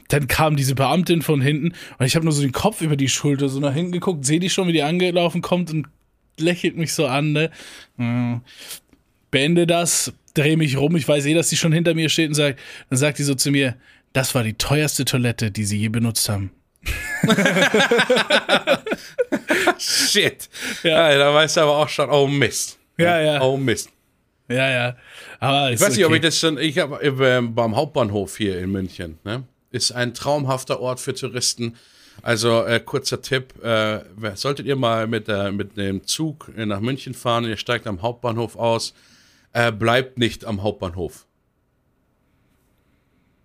dann 0.09 0.27
kam 0.27 0.55
diese 0.55 0.75
Beamtin 0.75 1.23
von 1.23 1.41
hinten 1.41 1.73
und 1.97 2.05
ich 2.05 2.15
habe 2.15 2.25
nur 2.25 2.33
so 2.33 2.43
den 2.43 2.51
Kopf 2.51 2.81
über 2.81 2.95
die 2.95 3.09
Schulter 3.09 3.49
so 3.49 3.59
nach 3.59 3.73
hinten 3.73 3.93
geguckt, 3.93 4.25
sehe 4.25 4.39
die 4.39 4.49
schon, 4.49 4.67
wie 4.67 4.73
die 4.73 4.83
angelaufen 4.83 5.41
kommt 5.41 5.71
und 5.71 5.87
lächelt 6.39 6.77
mich 6.77 6.93
so 6.93 7.07
an, 7.07 7.31
ne? 7.31 7.49
Hm. 7.97 8.41
Beende 9.31 9.65
das, 9.65 10.13
drehe 10.35 10.57
mich 10.57 10.77
rum, 10.77 10.95
ich 10.95 11.07
weiß 11.07 11.25
eh, 11.25 11.33
dass 11.33 11.49
die 11.49 11.57
schon 11.57 11.71
hinter 11.71 11.95
mir 11.95 12.09
steht 12.09 12.27
und 12.29 12.35
sagt, 12.35 12.59
dann 12.89 12.99
sagt 12.99 13.17
die 13.17 13.23
so 13.23 13.33
zu 13.33 13.49
mir, 13.49 13.75
das 14.13 14.35
war 14.35 14.43
die 14.43 14.53
teuerste 14.53 15.05
Toilette, 15.05 15.49
die 15.49 15.63
sie 15.63 15.77
je 15.77 15.89
benutzt 15.89 16.29
haben. 16.29 16.51
Shit. 19.77 20.49
Ja. 20.83 21.11
Ja. 21.11 21.17
da 21.17 21.33
weißt 21.33 21.57
du 21.57 21.61
aber 21.61 21.77
auch 21.77 21.89
schon, 21.89 22.09
oh 22.09 22.27
Mist. 22.27 22.77
Ja, 22.97 23.21
ja. 23.21 23.41
Oh 23.41 23.57
Mist. 23.57 23.89
Ja, 24.49 24.69
ja. 24.69 24.95
Aber 25.39 25.71
Ich 25.71 25.79
weiß 25.79 25.95
nicht, 25.95 26.05
ob 26.05 26.13
ich 26.13 26.21
das 26.21 26.39
schon, 26.39 26.57
ich 26.57 26.77
habe 26.77 27.41
beim 27.49 27.75
Hauptbahnhof 27.75 28.37
hier 28.37 28.59
in 28.59 28.71
München, 28.71 29.17
ne? 29.23 29.43
Ist 29.71 29.91
ein 29.91 30.13
traumhafter 30.13 30.79
Ort 30.79 30.99
für 30.99 31.15
Touristen. 31.15 31.75
Also 32.21 32.63
äh, 32.63 32.79
kurzer 32.79 33.21
Tipp, 33.21 33.55
äh, 33.63 34.01
solltet 34.35 34.67
ihr 34.67 34.75
mal 34.75 35.07
mit, 35.07 35.27
äh, 35.27 35.51
mit 35.51 35.77
dem 35.77 36.05
Zug 36.05 36.51
äh, 36.55 36.65
nach 36.65 36.79
München 36.79 37.15
fahren, 37.15 37.45
ihr 37.45 37.57
steigt 37.57 37.87
am 37.87 38.03
Hauptbahnhof 38.03 38.55
aus, 38.55 38.93
äh, 39.51 39.71
bleibt 39.71 40.19
nicht 40.19 40.45
am 40.45 40.61
Hauptbahnhof. 40.61 41.25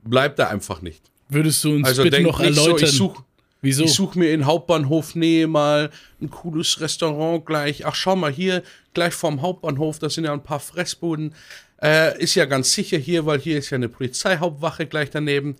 Bleibt 0.05 0.39
da 0.39 0.49
einfach 0.49 0.83
nicht. 0.83 1.03
Würdest 1.31 1.65
du 1.65 1.77
uns 1.77 1.87
Also 1.87 2.03
bitte 2.03 2.21
noch 2.21 2.41
nicht 2.41 2.55
so, 2.55 2.61
erläutern, 2.63 2.89
ich 2.89 2.97
suche 2.97 3.25
wieso? 3.61 3.85
ich 3.85 3.93
such 3.93 4.15
mir 4.15 4.33
in 4.33 4.47
Hauptbahnhof 4.47 5.15
Nähe 5.15 5.47
mal 5.47 5.91
ein 6.21 6.31
cooles 6.31 6.81
Restaurant 6.81 7.45
gleich. 7.47 7.87
Ach, 7.87 7.95
schau 7.95 8.17
mal 8.17 8.33
hier, 8.33 8.63
gleich 8.95 9.15
vorm 9.15 9.43
Hauptbahnhof, 9.43 9.99
da 9.99 10.11
sind 10.11 10.25
ja 10.25 10.33
ein 10.33 10.43
paar 10.43 10.61
Fressbuden. 10.61 11.35
Äh, 11.83 12.21
ist 12.23 12.35
ja 12.35 12.45
ganz 12.45 12.73
sicher 12.73 12.99
hier, 12.99 13.27
weil 13.27 13.39
hier 13.39 13.59
ist 13.59 13.71
ja 13.71 13.77
eine 13.77 13.89
Polizeihauptwache 13.89 14.87
gleich 14.87 15.11
daneben. 15.11 15.57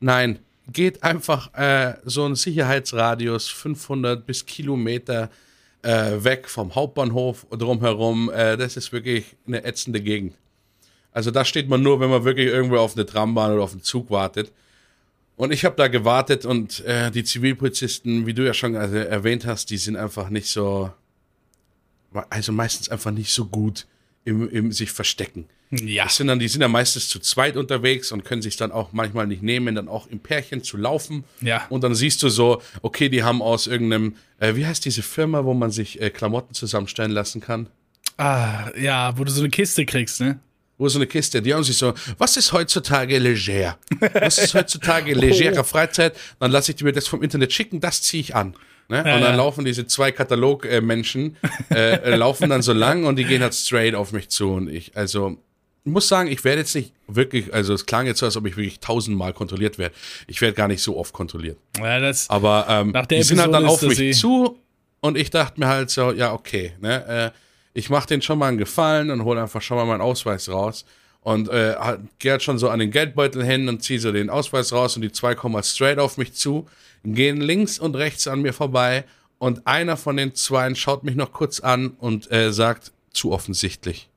Nein, 0.00 0.38
geht 0.72 1.02
einfach 1.02 1.52
äh, 1.54 1.94
so 2.04 2.24
ein 2.24 2.34
Sicherheitsradius 2.34 3.48
500 3.48 4.26
bis 4.26 4.46
Kilometer 4.46 5.30
äh, 5.82 6.24
weg 6.24 6.48
vom 6.48 6.74
Hauptbahnhof 6.74 7.46
drumherum. 7.50 8.30
Äh, 8.30 8.56
das 8.56 8.76
ist 8.76 8.92
wirklich 8.92 9.36
eine 9.46 9.64
ätzende 9.64 10.00
Gegend. 10.00 10.34
Also 11.12 11.30
da 11.30 11.44
steht 11.44 11.68
man 11.68 11.82
nur, 11.82 12.00
wenn 12.00 12.10
man 12.10 12.24
wirklich 12.24 12.48
irgendwo 12.48 12.76
auf 12.76 12.94
eine 12.94 13.06
Trambahn 13.06 13.52
oder 13.52 13.62
auf 13.62 13.72
einen 13.72 13.82
Zug 13.82 14.10
wartet. 14.10 14.52
Und 15.36 15.52
ich 15.52 15.64
habe 15.64 15.76
da 15.76 15.88
gewartet 15.88 16.46
und 16.46 16.84
äh, 16.86 17.10
die 17.10 17.22
Zivilpolizisten, 17.22 18.26
wie 18.26 18.32
du 18.32 18.44
ja 18.44 18.54
schon 18.54 18.74
also 18.74 18.96
erwähnt 18.96 19.44
hast, 19.44 19.70
die 19.70 19.76
sind 19.76 19.96
einfach 19.96 20.30
nicht 20.30 20.48
so, 20.48 20.90
also 22.30 22.52
meistens 22.52 22.88
einfach 22.88 23.10
nicht 23.10 23.30
so 23.30 23.44
gut 23.44 23.86
im, 24.24 24.48
im 24.48 24.72
sich 24.72 24.90
verstecken. 24.90 25.46
ja. 25.70 26.04
Das 26.04 26.16
sind 26.16 26.28
dann, 26.28 26.38
die 26.38 26.48
sind 26.48 26.62
ja 26.62 26.68
meistens 26.68 27.10
zu 27.10 27.18
zweit 27.18 27.58
unterwegs 27.58 28.12
und 28.12 28.24
können 28.24 28.40
sich 28.40 28.56
dann 28.56 28.72
auch 28.72 28.92
manchmal 28.92 29.26
nicht 29.26 29.42
nehmen, 29.42 29.74
dann 29.74 29.88
auch 29.88 30.06
im 30.06 30.20
Pärchen 30.20 30.62
zu 30.62 30.78
laufen. 30.78 31.24
Ja. 31.42 31.66
Und 31.68 31.84
dann 31.84 31.94
siehst 31.94 32.22
du 32.22 32.30
so, 32.30 32.62
okay, 32.80 33.10
die 33.10 33.22
haben 33.22 33.42
aus 33.42 33.66
irgendeinem, 33.66 34.16
äh, 34.40 34.54
wie 34.54 34.64
heißt 34.66 34.86
diese 34.86 35.02
Firma, 35.02 35.44
wo 35.44 35.52
man 35.52 35.70
sich 35.70 36.00
äh, 36.00 36.08
Klamotten 36.08 36.54
zusammenstellen 36.54 37.10
lassen 37.12 37.42
kann? 37.42 37.68
Ah, 38.16 38.70
ja, 38.78 39.18
wo 39.18 39.24
du 39.24 39.30
so 39.30 39.42
eine 39.42 39.50
Kiste 39.50 39.84
kriegst, 39.84 40.20
ne? 40.20 40.40
Wo 40.78 40.86
ist 40.86 40.92
so 40.92 40.98
eine 40.98 41.06
Kiste? 41.06 41.40
Die 41.40 41.54
haben 41.54 41.64
sich 41.64 41.78
so, 41.78 41.94
was 42.18 42.36
ist 42.36 42.52
heutzutage 42.52 43.18
leger? 43.18 43.78
Was 44.12 44.38
ist 44.38 44.54
heutzutage 44.54 45.14
legere 45.14 45.64
Freizeit? 45.64 46.14
Dann 46.38 46.50
lasse 46.50 46.72
ich 46.72 46.76
die 46.76 46.84
mir 46.84 46.92
das 46.92 47.08
vom 47.08 47.22
Internet 47.22 47.52
schicken, 47.52 47.80
das 47.80 48.02
ziehe 48.02 48.20
ich 48.20 48.34
an. 48.34 48.54
Ne? 48.88 48.98
und 48.98 49.04
dann 49.04 49.20
ja. 49.20 49.34
laufen 49.34 49.64
diese 49.64 49.86
zwei 49.88 50.12
Katalog-Menschen, 50.12 51.36
äh, 51.70 51.94
äh, 51.94 52.14
laufen 52.14 52.50
dann 52.50 52.62
so 52.62 52.72
lang 52.72 53.04
und 53.04 53.16
die 53.16 53.24
gehen 53.24 53.42
halt 53.42 53.54
straight 53.54 53.96
auf 53.96 54.12
mich 54.12 54.28
zu. 54.28 54.52
Und 54.52 54.68
ich, 54.68 54.96
also, 54.96 55.38
ich 55.84 55.90
muss 55.90 56.06
sagen, 56.06 56.30
ich 56.30 56.44
werde 56.44 56.60
jetzt 56.60 56.74
nicht 56.74 56.92
wirklich, 57.08 57.52
also 57.52 57.74
es 57.74 57.86
klang 57.86 58.06
jetzt 58.06 58.20
so, 58.20 58.26
als 58.26 58.36
ob 58.36 58.46
ich 58.46 58.56
wirklich 58.56 58.78
tausendmal 58.78 59.32
kontrolliert 59.32 59.78
werde. 59.78 59.94
Ich 60.28 60.40
werde 60.40 60.54
gar 60.54 60.68
nicht 60.68 60.82
so 60.82 60.96
oft 60.96 61.12
kontrolliert. 61.12 61.58
Ja, 61.80 61.98
das, 61.98 62.30
Aber 62.30 62.66
ähm, 62.68 62.94
die 63.10 63.22
sind 63.24 63.40
halt 63.40 63.52
dann 63.52 63.64
Episode 63.64 63.86
auf 63.86 63.98
mich 63.98 64.00
eh- 64.00 64.12
zu 64.12 64.60
und 65.00 65.16
ich 65.18 65.30
dachte 65.30 65.58
mir 65.58 65.66
halt 65.66 65.90
so, 65.90 66.12
ja, 66.12 66.32
okay, 66.32 66.72
ne, 66.80 67.32
äh, 67.34 67.45
ich 67.76 67.90
mache 67.90 68.06
denen 68.06 68.22
schon 68.22 68.38
mal 68.38 68.48
einen 68.48 68.56
Gefallen 68.56 69.10
und 69.10 69.24
hole 69.24 69.42
einfach 69.42 69.60
schon 69.60 69.76
mal 69.76 69.84
meinen 69.84 70.00
Ausweis 70.00 70.48
raus. 70.48 70.86
Und 71.20 71.50
äh, 71.50 71.74
halt- 71.76 72.00
geh 72.18 72.30
halt 72.30 72.42
schon 72.42 72.56
so 72.56 72.70
an 72.70 72.78
den 72.78 72.90
Geldbeutel 72.90 73.44
hin 73.44 73.68
und 73.68 73.82
ziehe 73.82 74.00
so 74.00 74.12
den 74.12 74.30
Ausweis 74.30 74.72
raus 74.72 74.96
und 74.96 75.02
die 75.02 75.12
zwei 75.12 75.34
kommen 75.34 75.56
halt 75.56 75.66
straight 75.66 75.98
auf 75.98 76.16
mich 76.16 76.32
zu, 76.32 76.66
gehen 77.04 77.40
links 77.40 77.78
und 77.78 77.94
rechts 77.94 78.28
an 78.28 78.40
mir 78.40 78.54
vorbei 78.54 79.04
und 79.38 79.66
einer 79.66 79.98
von 79.98 80.16
den 80.16 80.34
zwei 80.34 80.74
schaut 80.74 81.04
mich 81.04 81.16
noch 81.16 81.32
kurz 81.32 81.60
an 81.60 81.88
und 81.98 82.32
äh, 82.32 82.50
sagt, 82.50 82.92
zu 83.12 83.32
offensichtlich. 83.32 84.08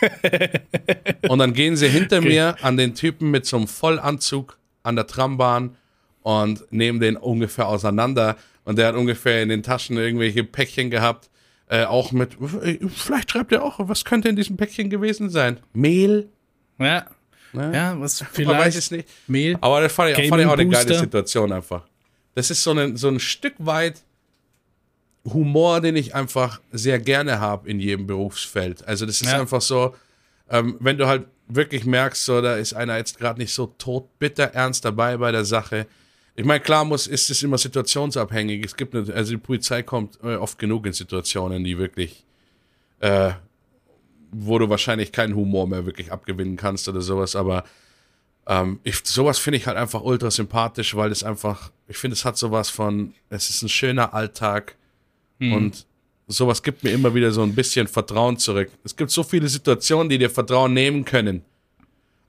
und 1.28 1.38
dann 1.40 1.54
gehen 1.54 1.76
sie 1.76 1.88
hinter 1.88 2.20
mir 2.20 2.56
an 2.62 2.76
den 2.76 2.94
Typen 2.94 3.30
mit 3.32 3.44
so 3.44 3.56
einem 3.56 3.66
Vollanzug 3.66 4.56
an 4.84 4.94
der 4.94 5.08
Trambahn 5.08 5.76
und 6.22 6.64
nehmen 6.70 7.00
den 7.00 7.16
ungefähr 7.16 7.66
auseinander. 7.66 8.36
Und 8.64 8.78
der 8.78 8.88
hat 8.88 8.94
ungefähr 8.94 9.42
in 9.42 9.48
den 9.48 9.62
Taschen 9.62 9.96
irgendwelche 9.96 10.44
Päckchen 10.44 10.90
gehabt. 10.90 11.28
Äh, 11.72 11.84
auch 11.86 12.12
mit, 12.12 12.36
vielleicht 12.94 13.30
schreibt 13.30 13.50
er 13.50 13.62
auch, 13.64 13.76
was 13.88 14.04
könnte 14.04 14.28
in 14.28 14.36
diesem 14.36 14.58
Päckchen 14.58 14.90
gewesen 14.90 15.30
sein? 15.30 15.58
Mehl? 15.72 16.28
ja, 16.78 17.06
Ne? 17.54 17.70
ja, 17.74 17.98
was 18.00 18.20
Man 18.20 18.28
weiß 18.30 18.34
vielleicht 18.36 18.76
es 18.76 18.90
nicht. 18.90 19.08
Mehl. 19.26 19.56
Aber 19.60 19.80
das 19.80 19.92
fand 19.92 20.10
ich, 20.18 20.28
fand 20.28 20.42
ich 20.42 20.46
auch 20.48 20.52
eine 20.52 20.68
geile. 20.68 20.98
Situation 20.98 21.50
einfach. 21.52 21.86
Das 22.34 22.50
ist 22.50 22.62
so 22.62 22.72
ein, 22.72 22.96
so 22.98 23.08
ein 23.08 23.18
Stück 23.20 23.54
weit 23.58 24.02
Humor, 25.24 25.80
den 25.80 25.96
ich 25.96 26.14
einfach 26.14 26.60
sehr 26.72 26.98
gerne 26.98 27.40
habe 27.40 27.68
in 27.70 27.78
jedem 27.78 28.06
Berufsfeld. 28.06 28.86
Also 28.86 29.06
das 29.06 29.20
ist 29.20 29.30
Ja. 29.30 29.40
einfach 29.40 29.60
so, 29.60 29.94
ähm, 30.50 30.76
wenn 30.80 30.98
du 30.98 31.06
halt 31.06 31.26
wirklich 31.48 31.84
merkst, 31.84 32.24
so, 32.24 32.40
da 32.40 32.56
ist 32.56 32.72
einer 32.74 32.96
jetzt 32.96 33.18
gerade 33.18 33.38
nicht 33.40 33.52
so 33.54 33.66
todbitter 33.78 34.44
ernst 34.54 34.84
dabei 34.84 35.16
bei 35.16 35.30
der 35.32 35.44
Sache. 35.44 35.86
Ich 36.34 36.44
meine, 36.44 36.60
klar 36.60 36.84
muss, 36.84 37.06
ist 37.06 37.30
es 37.30 37.42
immer 37.42 37.58
situationsabhängig. 37.58 38.64
Es 38.64 38.76
gibt, 38.76 38.94
eine, 38.94 39.12
also 39.12 39.32
die 39.32 39.38
Polizei 39.38 39.82
kommt 39.82 40.18
äh, 40.22 40.36
oft 40.36 40.58
genug 40.58 40.86
in 40.86 40.92
Situationen, 40.92 41.62
die 41.62 41.76
wirklich, 41.76 42.24
äh, 43.00 43.32
wo 44.30 44.58
du 44.58 44.68
wahrscheinlich 44.70 45.12
keinen 45.12 45.34
Humor 45.36 45.66
mehr 45.66 45.84
wirklich 45.84 46.10
abgewinnen 46.10 46.56
kannst 46.56 46.88
oder 46.88 47.02
sowas, 47.02 47.36
aber 47.36 47.64
ähm, 48.46 48.80
ich, 48.82 49.00
sowas 49.04 49.38
finde 49.38 49.58
ich 49.58 49.66
halt 49.66 49.76
einfach 49.76 50.02
ultra 50.02 50.30
sympathisch, 50.30 50.96
weil 50.96 51.12
es 51.12 51.22
einfach, 51.22 51.70
ich 51.86 51.98
finde, 51.98 52.14
es 52.14 52.24
hat 52.24 52.38
sowas 52.38 52.70
von, 52.70 53.14
es 53.28 53.50
ist 53.50 53.62
ein 53.62 53.68
schöner 53.68 54.14
Alltag 54.14 54.76
und 55.40 55.86
sowas 56.28 56.62
gibt 56.62 56.82
mir 56.84 56.92
immer 56.92 57.14
wieder 57.14 57.30
so 57.30 57.42
ein 57.42 57.54
bisschen 57.54 57.88
Vertrauen 57.88 58.38
zurück. 58.38 58.70
Es 58.84 58.96
gibt 58.96 59.10
so 59.10 59.22
viele 59.22 59.48
Situationen, 59.48 60.08
die 60.08 60.18
dir 60.18 60.30
Vertrauen 60.30 60.72
nehmen 60.72 61.04
können. 61.04 61.44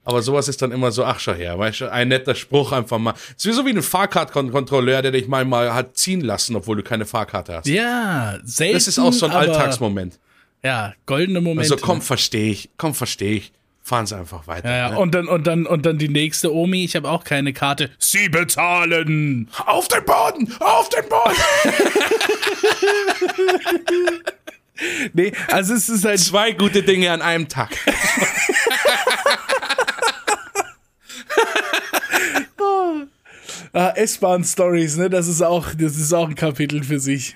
Aber 0.06 0.22
sowas 0.22 0.48
ist 0.48 0.62
dann 0.62 0.72
immer 0.72 0.92
so, 0.92 1.06
ach 1.06 1.20
schau 1.20 1.34
her, 1.34 1.58
weißt 1.58 1.82
du, 1.82 1.92
ein 1.92 2.10
netter 2.10 2.36
Spruch 2.36 2.74
einfach 2.74 2.98
mal. 2.98 3.14
Es 3.38 3.46
ist 3.46 3.56
so 3.56 3.66
wie 3.66 3.70
ein 3.70 3.82
Fahrkartkontrolleur, 3.82 5.02
der 5.02 5.12
dich 5.12 5.28
mal, 5.28 5.46
mal 5.46 5.74
hat 5.74 5.96
ziehen 5.98 6.22
lassen, 6.22 6.56
obwohl 6.56 6.76
du 6.78 6.84
keine 6.84 7.06
Fahrkarte 7.06 7.56
hast. 7.56 7.68
Ja, 7.68 8.38
selten. 8.44 8.74
das 8.74 8.88
ist 8.88 9.00
auch 9.00 9.14
so 9.14 9.26
ein 9.26 9.32
aber, 9.32 9.42
Alltagsmoment. 9.42 10.20
Ja, 10.62 10.94
goldene 11.06 11.42
Momente. 11.42 11.74
Also 11.74 11.78
komm, 11.78 12.02
verstehe 12.02 12.52
ich, 12.52 12.70
komm, 12.78 12.94
verstehe 12.94 13.36
ich. 13.36 13.54
Fahren 13.86 14.06
Sie 14.06 14.16
einfach 14.16 14.48
weiter. 14.48 14.70
Ja, 14.70 14.78
ja. 14.78 14.90
ne? 14.92 15.00
Und 15.00 15.14
dann, 15.14 15.28
und 15.28 15.46
dann, 15.46 15.66
und 15.66 15.86
dann 15.86 15.98
die 15.98 16.08
nächste 16.08 16.54
Omi, 16.54 16.86
ich 16.86 16.96
habe 16.96 17.10
auch 17.10 17.26
keine 17.26 17.52
Karte. 17.52 17.90
Sie 17.98 18.30
bezahlen! 18.30 19.50
Auf 19.66 19.90
den 19.90 20.06
Boden! 20.06 20.56
Auf 20.60 20.88
den 20.90 21.04
Boden! 21.10 21.36
Nee, 25.14 25.32
also 25.50 25.74
es 25.76 25.88
ist 25.88 26.04
halt. 26.04 26.20
Zwei 26.20 26.52
gute 26.52 26.84
Dinge 26.84 27.12
an 27.12 27.22
einem 27.22 27.48
Tag. 27.48 27.70
Ah, 33.74 33.90
S-Bahn-Stories, 33.96 34.98
ne? 34.98 35.10
Das 35.10 35.28
ist 35.28 35.42
auch, 35.42 35.74
das 35.74 35.98
ist 35.98 36.14
auch 36.14 36.30
ein 36.30 36.36
Kapitel 36.36 36.84
für 36.84 37.00
sich. 37.00 37.36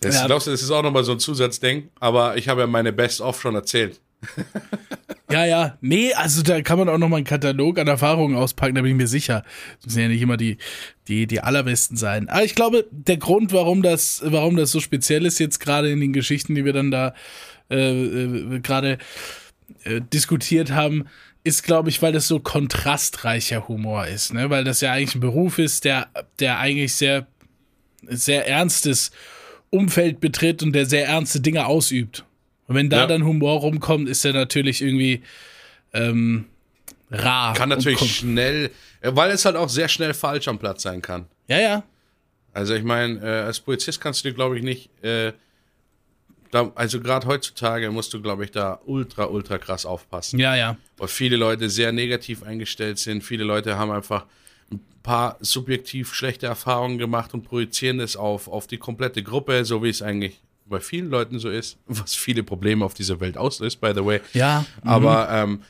Das, 0.00 0.14
Ja. 0.14 0.26
glaubst 0.26 0.46
du, 0.46 0.50
das 0.52 0.62
ist 0.62 0.70
auch 0.70 0.82
nochmal 0.82 1.04
so 1.04 1.12
ein 1.12 1.18
Zusatzding, 1.18 1.90
aber 2.00 2.36
ich 2.36 2.48
habe 2.48 2.62
ja 2.62 2.66
meine 2.66 2.92
Best-of 2.92 3.40
schon 3.40 3.54
erzählt. 3.54 4.00
Ja, 5.30 5.44
ja. 5.46 5.78
Nee, 5.80 6.12
also 6.14 6.42
da 6.42 6.60
kann 6.60 6.76
man 6.76 6.88
auch 6.88 6.98
noch 6.98 7.08
mal 7.08 7.18
einen 7.18 7.24
Katalog 7.24 7.78
an 7.78 7.86
Erfahrungen 7.86 8.34
auspacken, 8.34 8.74
da 8.74 8.80
bin 8.82 8.90
ich 8.90 8.96
mir 8.96 9.06
sicher. 9.06 9.44
Das 9.76 9.86
müssen 9.86 10.00
ja 10.00 10.08
nicht 10.08 10.22
immer 10.22 10.36
die, 10.36 10.58
die, 11.06 11.28
die 11.28 11.40
allerbesten 11.40 11.96
sein. 11.96 12.28
Aber 12.28 12.42
ich 12.42 12.56
glaube, 12.56 12.84
der 12.90 13.16
Grund, 13.16 13.52
warum 13.52 13.80
das, 13.82 14.22
warum 14.24 14.56
das 14.56 14.72
so 14.72 14.80
speziell 14.80 15.24
ist, 15.24 15.38
jetzt 15.38 15.60
gerade 15.60 15.88
in 15.88 16.00
den 16.00 16.12
Geschichten, 16.12 16.56
die 16.56 16.64
wir 16.64 16.72
dann 16.72 16.90
da 16.90 17.14
äh, 17.70 17.76
äh, 17.76 18.58
gerade 18.58 18.98
äh, 19.84 20.00
diskutiert 20.12 20.72
haben, 20.72 21.04
ist, 21.42 21.62
glaube 21.62 21.88
ich, 21.88 22.02
weil 22.02 22.12
das 22.12 22.28
so 22.28 22.38
kontrastreicher 22.40 23.66
Humor 23.68 24.06
ist, 24.06 24.34
ne? 24.34 24.50
Weil 24.50 24.64
das 24.64 24.80
ja 24.80 24.92
eigentlich 24.92 25.14
ein 25.14 25.20
Beruf 25.20 25.58
ist, 25.58 25.84
der, 25.84 26.08
der 26.38 26.58
eigentlich 26.58 26.94
sehr, 26.94 27.26
sehr 28.02 28.46
ernstes 28.46 29.10
Umfeld 29.70 30.20
betritt 30.20 30.62
und 30.62 30.72
der 30.72 30.86
sehr 30.86 31.06
ernste 31.06 31.40
Dinge 31.40 31.66
ausübt. 31.66 32.24
Und 32.66 32.74
wenn 32.74 32.90
da 32.90 32.98
Ja. 33.00 33.06
dann 33.06 33.24
Humor 33.24 33.60
rumkommt, 33.60 34.08
ist 34.08 34.24
er 34.24 34.32
natürlich 34.32 34.82
irgendwie 34.82 35.22
ähm, 35.92 36.46
rar. 37.10 37.54
Kann 37.54 37.68
natürlich 37.70 38.00
schnell, 38.16 38.70
äh, 39.00 39.10
weil 39.14 39.30
es 39.30 39.44
halt 39.44 39.56
auch 39.56 39.68
sehr 39.68 39.88
schnell 39.88 40.14
falsch 40.14 40.46
am 40.48 40.58
Platz 40.58 40.82
sein 40.82 41.00
kann. 41.02 41.26
Ja, 41.48 41.58
ja. 41.58 41.82
Also 42.52 42.74
ich 42.74 42.82
meine, 42.84 43.18
äh, 43.20 43.42
als 43.46 43.60
Polizist 43.60 44.00
kannst 44.00 44.24
du 44.24 44.28
dir, 44.28 44.34
glaube 44.34 44.56
ich, 44.58 44.62
nicht, 44.64 44.90
äh, 45.04 45.32
da, 46.50 46.72
also 46.74 47.00
gerade 47.00 47.26
heutzutage 47.26 47.90
musst 47.90 48.12
du, 48.12 48.20
glaube 48.20 48.44
ich, 48.44 48.50
da 48.50 48.80
ultra, 48.84 49.26
ultra 49.26 49.58
krass 49.58 49.86
aufpassen. 49.86 50.38
Ja, 50.38 50.56
ja. 50.56 50.76
weil 50.96 51.08
viele 51.08 51.36
Leute 51.36 51.70
sehr 51.70 51.92
negativ 51.92 52.42
eingestellt 52.42 52.98
sind. 52.98 53.22
Viele 53.22 53.44
Leute 53.44 53.78
haben 53.78 53.90
einfach 53.90 54.26
ein 54.72 54.80
paar 55.02 55.36
subjektiv 55.40 56.14
schlechte 56.14 56.46
Erfahrungen 56.46 56.98
gemacht 56.98 57.34
und 57.34 57.42
projizieren 57.42 57.98
das 57.98 58.16
auf, 58.16 58.48
auf 58.48 58.66
die 58.66 58.78
komplette 58.78 59.22
Gruppe, 59.22 59.64
so 59.64 59.82
wie 59.82 59.90
es 59.90 60.02
eigentlich 60.02 60.40
bei 60.66 60.80
vielen 60.80 61.10
Leuten 61.10 61.38
so 61.38 61.50
ist, 61.50 61.78
was 61.86 62.14
viele 62.14 62.42
Probleme 62.42 62.84
auf 62.84 62.94
dieser 62.94 63.20
Welt 63.20 63.36
auslöst, 63.36 63.80
by 63.80 63.92
the 63.94 64.04
way. 64.04 64.20
Ja. 64.32 64.64
Aber 64.82 65.28
ähm, 65.30 65.62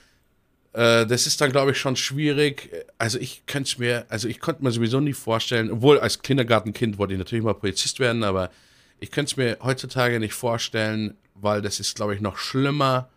äh, 0.73 1.07
das 1.07 1.27
ist 1.27 1.41
dann, 1.41 1.51
glaube 1.51 1.73
ich, 1.73 1.79
schon 1.79 1.97
schwierig. 1.97 2.71
Also 2.97 3.19
ich 3.19 3.45
könnte 3.47 3.69
es 3.69 3.79
mir, 3.79 4.07
also 4.09 4.29
ich 4.29 4.41
konnte 4.41 4.63
mir 4.63 4.71
sowieso 4.71 5.01
nie 5.01 5.13
vorstellen, 5.13 5.71
obwohl 5.71 5.99
als 5.99 6.23
Kindergartenkind 6.23 6.97
wollte 6.97 7.15
ich 7.15 7.19
natürlich 7.19 7.45
mal 7.45 7.55
Polizist 7.55 7.99
werden, 7.99 8.23
aber 8.23 8.51
ich 9.01 9.11
könnte 9.11 9.33
es 9.33 9.37
mir 9.37 9.59
heutzutage 9.63 10.21
nicht 10.21 10.35
vorstellen, 10.35 11.17
weil 11.35 11.63
das 11.63 11.81
ist, 11.81 11.97
glaube 11.97 12.15
ich, 12.15 12.21
noch 12.21 12.37
schlimmer, 12.37 13.09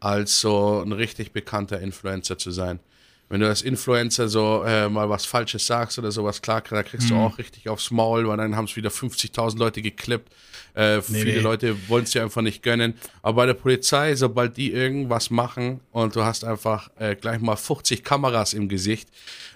als 0.00 0.40
so 0.40 0.82
ein 0.84 0.92
richtig 0.92 1.32
bekannter 1.32 1.80
Influencer 1.80 2.38
zu 2.38 2.50
sein. 2.50 2.80
Wenn 3.28 3.40
du 3.40 3.48
als 3.48 3.62
Influencer 3.62 4.28
so 4.28 4.62
äh, 4.64 4.88
mal 4.88 5.10
was 5.10 5.26
Falsches 5.26 5.66
sagst 5.66 5.98
oder 5.98 6.12
sowas, 6.12 6.42
klar, 6.42 6.62
da 6.68 6.82
kriegst 6.84 7.10
du 7.10 7.16
auch 7.16 7.38
richtig 7.38 7.68
aufs 7.68 7.90
Maul, 7.90 8.28
weil 8.28 8.36
dann 8.36 8.54
haben 8.54 8.66
es 8.66 8.76
wieder 8.76 8.90
50.000 8.90 9.58
Leute 9.58 9.82
geklippt. 9.82 10.32
Äh, 10.76 11.00
viele 11.00 11.32
nee. 11.32 11.38
Leute 11.38 11.74
wollen 11.88 12.04
es 12.04 12.10
dir 12.10 12.22
einfach 12.22 12.42
nicht 12.42 12.62
gönnen. 12.62 12.94
Aber 13.22 13.36
bei 13.36 13.46
der 13.46 13.54
Polizei, 13.54 14.14
sobald 14.14 14.58
die 14.58 14.72
irgendwas 14.72 15.30
machen 15.30 15.80
und 15.90 16.14
du 16.14 16.22
hast 16.22 16.44
einfach 16.44 16.90
äh, 16.98 17.16
gleich 17.16 17.40
mal 17.40 17.56
50 17.56 18.04
Kameras 18.04 18.52
im 18.52 18.68
Gesicht, 18.68 19.08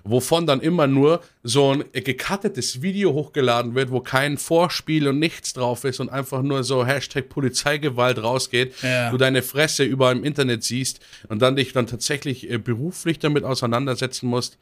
wovon 0.02 0.46
dann 0.46 0.60
immer 0.60 0.86
nur 0.86 1.20
so 1.42 1.74
ein 1.74 1.84
gecuttetes 1.92 2.80
Video 2.80 3.12
hochgeladen 3.12 3.74
wird, 3.74 3.90
wo 3.90 4.00
kein 4.00 4.38
Vorspiel 4.38 5.08
und 5.08 5.18
nichts 5.18 5.52
drauf 5.52 5.84
ist 5.84 6.00
und 6.00 6.08
einfach 6.08 6.40
nur 6.40 6.64
so 6.64 6.86
Hashtag 6.86 7.28
Polizeigewalt 7.28 8.22
rausgeht, 8.22 8.72
Ja. 8.82 9.10
du 9.10 9.18
deine 9.18 9.42
Fresse 9.42 9.84
überall 9.84 10.16
im 10.16 10.24
Internet 10.24 10.64
siehst 10.64 11.00
und 11.28 11.42
dann 11.42 11.54
dich 11.54 11.74
dann 11.74 11.86
tatsächlich 11.86 12.50
äh, 12.50 12.56
beruflich 12.56 13.18
damit 13.18 13.44
auseinandersetzen 13.44 14.26
musst. 14.26 14.56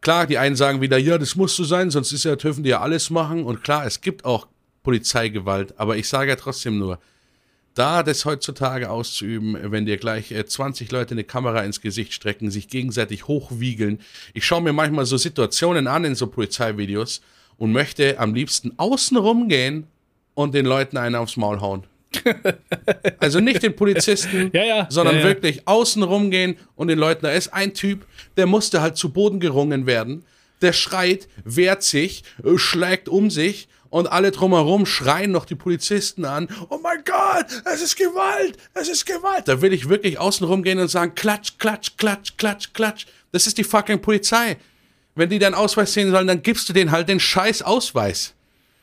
Klar, 0.00 0.26
die 0.26 0.38
einen 0.38 0.56
sagen 0.56 0.80
wieder, 0.80 0.96
ja, 0.96 1.18
das 1.18 1.36
muss 1.36 1.54
so 1.54 1.64
sein, 1.64 1.90
sonst 1.90 2.12
ist 2.12 2.24
ja, 2.24 2.34
dürfen 2.36 2.64
die 2.64 2.70
ja 2.70 2.80
alles 2.80 3.10
machen. 3.10 3.44
Und 3.44 3.62
klar, 3.62 3.84
es 3.84 4.00
gibt 4.00 4.24
auch 4.24 4.46
Polizeigewalt, 4.82 5.78
aber 5.78 5.96
ich 5.96 6.08
sage 6.08 6.30
ja 6.30 6.36
trotzdem 6.36 6.78
nur, 6.78 6.98
da 7.74 8.02
das 8.02 8.24
heutzutage 8.24 8.90
auszuüben, 8.90 9.56
wenn 9.70 9.86
dir 9.86 9.96
gleich 9.96 10.32
äh, 10.32 10.44
20 10.44 10.90
Leute 10.90 11.12
eine 11.14 11.24
Kamera 11.24 11.62
ins 11.62 11.80
Gesicht 11.80 12.12
strecken, 12.12 12.50
sich 12.50 12.68
gegenseitig 12.68 13.28
hochwiegeln. 13.28 14.00
Ich 14.34 14.44
schaue 14.44 14.62
mir 14.62 14.72
manchmal 14.72 15.06
so 15.06 15.16
Situationen 15.16 15.86
an 15.86 16.04
in 16.04 16.14
so 16.14 16.26
Polizeivideos 16.26 17.20
und 17.58 17.72
möchte 17.72 18.18
am 18.18 18.34
liebsten 18.34 18.72
außen 18.76 19.16
rumgehen 19.16 19.86
und 20.34 20.54
den 20.54 20.66
Leuten 20.66 20.96
einen 20.96 21.14
aufs 21.14 21.36
Maul 21.36 21.60
hauen. 21.60 21.84
Also 23.20 23.38
nicht 23.38 23.62
den 23.62 23.76
Polizisten, 23.76 24.50
Ja, 24.54 24.64
ja. 24.64 24.86
sondern 24.90 25.16
Ja, 25.16 25.20
ja. 25.20 25.26
wirklich 25.28 25.68
außen 25.68 26.02
rumgehen 26.02 26.56
und 26.74 26.88
den 26.88 26.98
Leuten, 26.98 27.22
da 27.22 27.30
ist 27.30 27.52
ein 27.52 27.74
Typ, 27.74 28.06
der 28.36 28.46
musste 28.46 28.80
halt 28.80 28.96
zu 28.96 29.12
Boden 29.12 29.38
gerungen 29.40 29.86
werden. 29.86 30.24
Der 30.62 30.72
schreit, 30.72 31.28
wehrt 31.44 31.82
sich, 31.82 32.24
äh, 32.42 32.58
schlägt 32.58 33.08
um 33.08 33.30
sich 33.30 33.68
und 33.90 34.06
alle 34.10 34.30
drumherum 34.30 34.86
schreien 34.86 35.30
noch 35.32 35.44
die 35.44 35.54
Polizisten 35.56 36.24
an. 36.24 36.48
Oh 36.68 36.78
mein 36.82 37.02
Gott, 37.04 37.46
es 37.72 37.82
ist 37.82 37.96
Gewalt, 37.96 38.56
es 38.74 38.88
ist 38.88 39.04
Gewalt. 39.04 39.46
Da 39.46 39.60
will 39.60 39.72
ich 39.72 39.88
wirklich 39.88 40.18
außen 40.18 40.46
rumgehen 40.46 40.78
und 40.78 40.88
sagen, 40.88 41.14
klatsch, 41.14 41.52
klatsch, 41.58 41.90
klatsch, 41.96 42.32
klatsch, 42.36 42.68
klatsch. 42.72 43.06
Das 43.32 43.46
ist 43.46 43.58
die 43.58 43.64
fucking 43.64 44.00
Polizei. 44.00 44.56
Wenn 45.16 45.28
die 45.28 45.38
deinen 45.38 45.54
Ausweis 45.54 45.92
sehen 45.92 46.10
sollen, 46.10 46.26
dann 46.28 46.42
gibst 46.42 46.68
du 46.68 46.72
denen 46.72 46.90
halt 46.90 47.08
den 47.08 47.20
scheiß 47.20 47.62
Ausweis. 47.62 48.32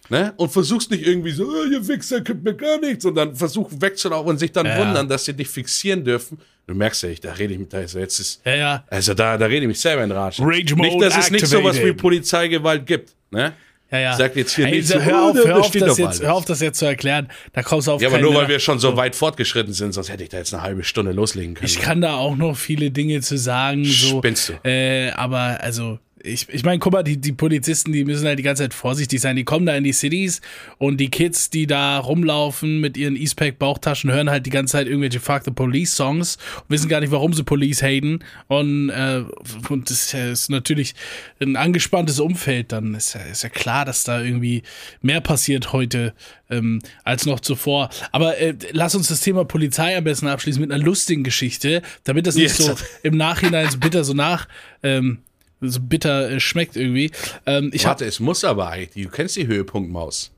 Ne? 0.09 0.33
Und 0.37 0.49
versuchst 0.51 0.89
nicht 0.91 1.05
irgendwie 1.05 1.31
so, 1.31 1.45
oh, 1.45 1.63
ihr 1.65 1.85
Wichser 1.85 2.21
könnt 2.21 2.43
mir 2.43 2.53
gar 2.53 2.79
nichts, 2.79 3.03
und 3.03 3.15
dann 3.15 3.35
versuch 3.35 3.69
wegzulaufen 3.77 4.29
und 4.29 4.37
sich 4.37 4.51
dann 4.53 4.65
Ja. 4.65 4.77
wundern, 4.77 5.07
dass 5.09 5.25
sie 5.25 5.33
dich 5.33 5.49
fixieren 5.49 6.03
dürfen. 6.05 6.37
Du 6.65 6.73
merkst 6.75 7.03
ja, 7.03 7.09
ich, 7.09 7.19
da 7.19 7.33
rede 7.33 7.53
ich 7.53 7.59
mit, 7.59 7.73
da 7.73 7.79
ist 7.81 7.93
jetzt 7.95 8.19
ist, 8.19 8.41
Ja, 8.45 8.55
ja. 8.55 8.83
also 8.89 9.13
da, 9.13 9.37
da 9.37 9.45
rede 9.45 9.61
ich 9.63 9.67
mich 9.67 9.79
selber 9.79 10.03
in 10.03 10.11
Rage. 10.11 10.41
Rage 10.43 10.75
Mode 10.75 10.89
nicht, 10.89 11.01
dass 11.01 11.17
es 11.17 11.31
nicht 11.31 11.45
sowas 11.47 11.75
wie 11.75 11.79
activated. 11.79 11.97
Polizeigewalt 12.01 12.85
gibt. 12.85 13.15
Ne? 13.31 13.53
Ja, 13.91 13.99
ja. 13.99 14.15
Sagt 14.15 14.35
jetzt 14.35 14.55
hier 14.55 14.65
Ey, 14.65 14.77
nicht 14.77 14.87
so, 14.87 14.99
hör 14.99 15.13
oh, 15.13 15.29
auf, 15.29 15.37
hör 15.37 15.59
auf, 15.59 15.71
das 15.71 15.97
jetzt, 15.97 16.21
hör 16.21 16.33
auf, 16.33 16.45
das 16.45 16.59
jetzt 16.59 16.77
zu 16.77 16.85
erklären. 16.85 17.29
Da 17.53 17.63
kommst 17.63 17.87
du 17.87 17.93
auf 17.93 18.01
Ja, 18.01 18.09
aber 18.09 18.19
nur 18.19 18.35
weil 18.35 18.49
wir 18.49 18.59
schon 18.59 18.79
so 18.79 18.97
weit 18.97 19.15
fortgeschritten 19.15 19.73
sind, 19.73 19.93
sonst 19.93 20.09
hätte 20.09 20.23
ich 20.23 20.29
da 20.29 20.37
jetzt 20.37 20.53
eine 20.53 20.61
halbe 20.61 20.83
Stunde 20.83 21.13
loslegen 21.13 21.53
können. 21.55 21.65
Ich 21.65 21.79
kann 21.79 22.01
da 22.01 22.15
auch 22.15 22.35
noch 22.35 22.57
viele 22.57 22.91
Dinge 22.91 23.21
zu 23.21 23.37
sagen. 23.37 23.85
So, 23.85 24.17
Spinnst 24.17 24.49
du. 24.49 24.53
Äh, 24.67 25.11
aber 25.11 25.59
also, 25.61 25.99
ich, 26.27 26.49
ich 26.49 26.63
meine, 26.63 26.79
guck 26.79 26.93
mal, 26.93 27.03
die, 27.03 27.17
die 27.17 27.31
Polizisten, 27.31 27.91
die 27.91 28.03
müssen 28.05 28.27
halt 28.27 28.37
die 28.37 28.43
ganze 28.43 28.63
Zeit 28.63 28.73
vorsichtig 28.73 29.21
sein. 29.21 29.35
Die 29.35 29.43
kommen 29.43 29.65
da 29.65 29.75
in 29.75 29.83
die 29.83 29.93
Cities 29.93 30.41
und 30.77 30.97
die 30.97 31.09
Kids, 31.09 31.49
die 31.49 31.67
da 31.67 31.97
rumlaufen 31.99 32.79
mit 32.79 32.97
ihren 32.97 33.15
Eastpack-Bauchtaschen, 33.15 34.11
hören 34.11 34.29
halt 34.29 34.45
die 34.45 34.49
ganze 34.49 34.73
Zeit 34.73 34.87
irgendwelche 34.87 35.19
Fuck 35.19 35.43
the 35.45 35.51
Police-Songs 35.51 36.37
und 36.57 36.69
wissen 36.69 36.89
gar 36.89 36.99
nicht, 36.99 37.11
warum 37.11 37.33
sie 37.33 37.43
Police 37.43 37.81
haten. 37.81 38.19
Und, 38.47 38.89
äh, 38.89 39.23
und 39.69 39.89
das 39.89 40.13
ist 40.13 40.49
natürlich 40.49 40.93
ein 41.39 41.55
angespanntes 41.55 42.19
Umfeld. 42.19 42.71
Dann 42.71 42.93
ist 42.93 43.13
ja, 43.13 43.21
ist 43.21 43.43
ja 43.43 43.49
klar, 43.49 43.85
dass 43.85 44.03
da 44.03 44.21
irgendwie 44.21 44.63
mehr 45.01 45.21
passiert 45.21 45.73
heute 45.73 46.13
ähm, 46.49 46.81
als 47.03 47.25
noch 47.25 47.39
zuvor. 47.39 47.89
Aber 48.11 48.37
äh, 48.37 48.55
lass 48.71 48.95
uns 48.95 49.07
das 49.07 49.21
Thema 49.21 49.45
Polizei 49.45 49.97
am 49.97 50.03
besten 50.03 50.27
abschließen 50.27 50.61
mit 50.61 50.71
einer 50.71 50.83
lustigen 50.83 51.23
Geschichte, 51.23 51.81
damit 52.03 52.27
das 52.27 52.35
nicht 52.35 52.57
Jetzt. 52.57 52.63
so 52.63 52.75
im 53.03 53.17
Nachhinein 53.17 53.69
so 53.69 53.77
bitter 53.77 54.03
so 54.03 54.13
nach 54.13 54.47
ähm, 54.83 55.19
so 55.61 55.79
bitter 55.81 56.31
äh, 56.31 56.39
schmeckt 56.39 56.75
irgendwie. 56.75 57.11
Ähm, 57.45 57.71
ich 57.73 57.85
Warte, 57.85 58.05
es 58.05 58.19
muss 58.19 58.43
aber 58.43 58.69
eigentlich, 58.69 59.05
du 59.05 59.11
kennst 59.11 59.35
die 59.35 59.47
Höhepunktmaus. 59.47 60.31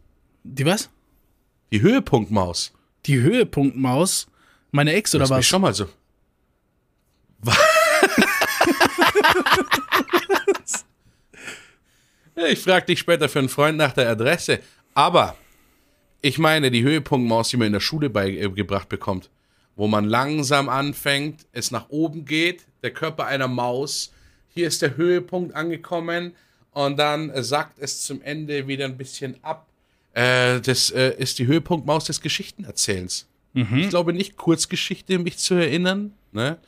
Die 0.43 0.65
was? 0.65 0.89
Die 1.71 1.81
Höhepunktmaus. 1.81 2.73
Die 3.05 3.19
Höhepunktmaus? 3.19 4.27
Meine 4.71 4.93
Ex 4.93 5.15
oder 5.15 5.29
was? 5.29 5.45
schon 5.45 5.61
mal 5.61 5.73
so. 5.73 5.87
Ja, 12.35 12.45
ich 12.49 12.59
frage 12.59 12.87
dich 12.87 12.99
später 12.99 13.29
für 13.29 13.39
einen 13.39 13.49
Freund 13.49 13.77
nach 13.77 13.93
der 13.93 14.09
Adresse. 14.09 14.59
Aber 14.93 15.35
ich 16.21 16.37
meine, 16.37 16.71
die 16.71 16.83
Höhepunktmaus, 16.83 17.49
die 17.49 17.57
man 17.57 17.67
in 17.67 17.73
der 17.73 17.79
Schule 17.79 18.09
beigebracht 18.09 18.89
bekommt, 18.89 19.29
wo 19.75 19.87
man 19.87 20.05
langsam 20.05 20.67
anfängt, 20.69 21.45
es 21.53 21.71
nach 21.71 21.89
oben 21.89 22.25
geht, 22.25 22.65
der 22.83 22.91
Körper 22.91 23.25
einer 23.25 23.47
Maus, 23.47 24.11
hier 24.49 24.67
ist 24.67 24.81
der 24.81 24.97
Höhepunkt 24.97 25.55
angekommen 25.55 26.33
und 26.71 26.97
dann 26.97 27.29
äh, 27.29 27.43
sackt 27.43 27.79
es 27.79 28.03
zum 28.03 28.21
Ende 28.21 28.67
wieder 28.67 28.85
ein 28.85 28.97
bisschen 28.97 29.35
ab. 29.43 29.67
Äh, 30.13 30.59
das 30.61 30.89
äh, 30.91 31.15
ist 31.17 31.39
die 31.39 31.47
Höhepunktmaus 31.47 32.05
des 32.05 32.21
Geschichtenerzählens. 32.21 33.27
Ich 33.53 33.89
glaube 33.89 34.13
nicht 34.13 34.37
Kurzgeschichte, 34.37 35.17
mich 35.17 35.37
zu 35.37 35.55
erinnern. 35.55 36.13
Ne? 36.31 36.59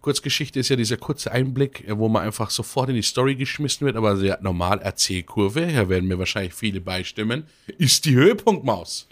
Kurzgeschichte 0.00 0.60
ist 0.60 0.68
ja 0.68 0.76
dieser 0.76 0.96
kurze 0.96 1.32
Einblick, 1.32 1.86
äh, 1.86 1.98
wo 1.98 2.08
man 2.08 2.22
einfach 2.22 2.50
sofort 2.50 2.88
in 2.88 2.94
die 2.94 3.02
Story 3.02 3.34
geschmissen 3.34 3.86
wird, 3.86 3.96
aber 3.96 4.16
sehr 4.16 4.38
normal 4.42 4.80
Erzählkurve, 4.80 5.72
da 5.72 5.88
werden 5.88 6.08
mir 6.08 6.18
wahrscheinlich 6.18 6.54
viele 6.54 6.80
beistimmen, 6.80 7.44
ist 7.78 8.04
die 8.04 8.14
Höhepunktmaus. 8.14 9.08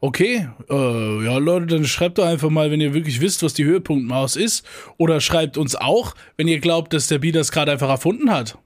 Okay, 0.00 0.48
äh, 0.70 1.24
ja 1.24 1.38
Leute, 1.38 1.66
dann 1.66 1.84
schreibt 1.84 2.18
doch 2.18 2.26
einfach 2.26 2.50
mal, 2.50 2.70
wenn 2.70 2.80
ihr 2.80 2.94
wirklich 2.94 3.20
wisst, 3.20 3.42
was 3.42 3.54
die 3.54 3.64
Höhepunktmaus 3.64 4.36
ist. 4.36 4.64
Oder 4.96 5.20
schreibt 5.20 5.56
uns 5.56 5.74
auch, 5.74 6.14
wenn 6.36 6.46
ihr 6.46 6.60
glaubt, 6.60 6.92
dass 6.92 7.08
der 7.08 7.18
Bi 7.18 7.32
das 7.32 7.50
gerade 7.50 7.72
einfach 7.72 7.88
erfunden 7.88 8.30
hat. 8.30 8.58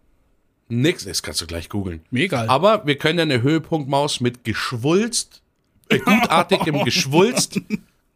Nix, 0.68 1.04
das 1.04 1.22
kannst 1.22 1.40
du 1.40 1.46
gleich 1.46 1.68
googeln. 1.68 2.00
Mir 2.10 2.24
egal. 2.24 2.48
Aber 2.48 2.86
wir 2.86 2.96
können 2.96 3.20
eine 3.20 3.42
Höhepunktmaus 3.42 4.20
mit 4.20 4.44
Geschwulst, 4.44 5.42
äh, 5.88 5.98
gutartigem 5.98 6.84
Geschwulst 6.84 7.60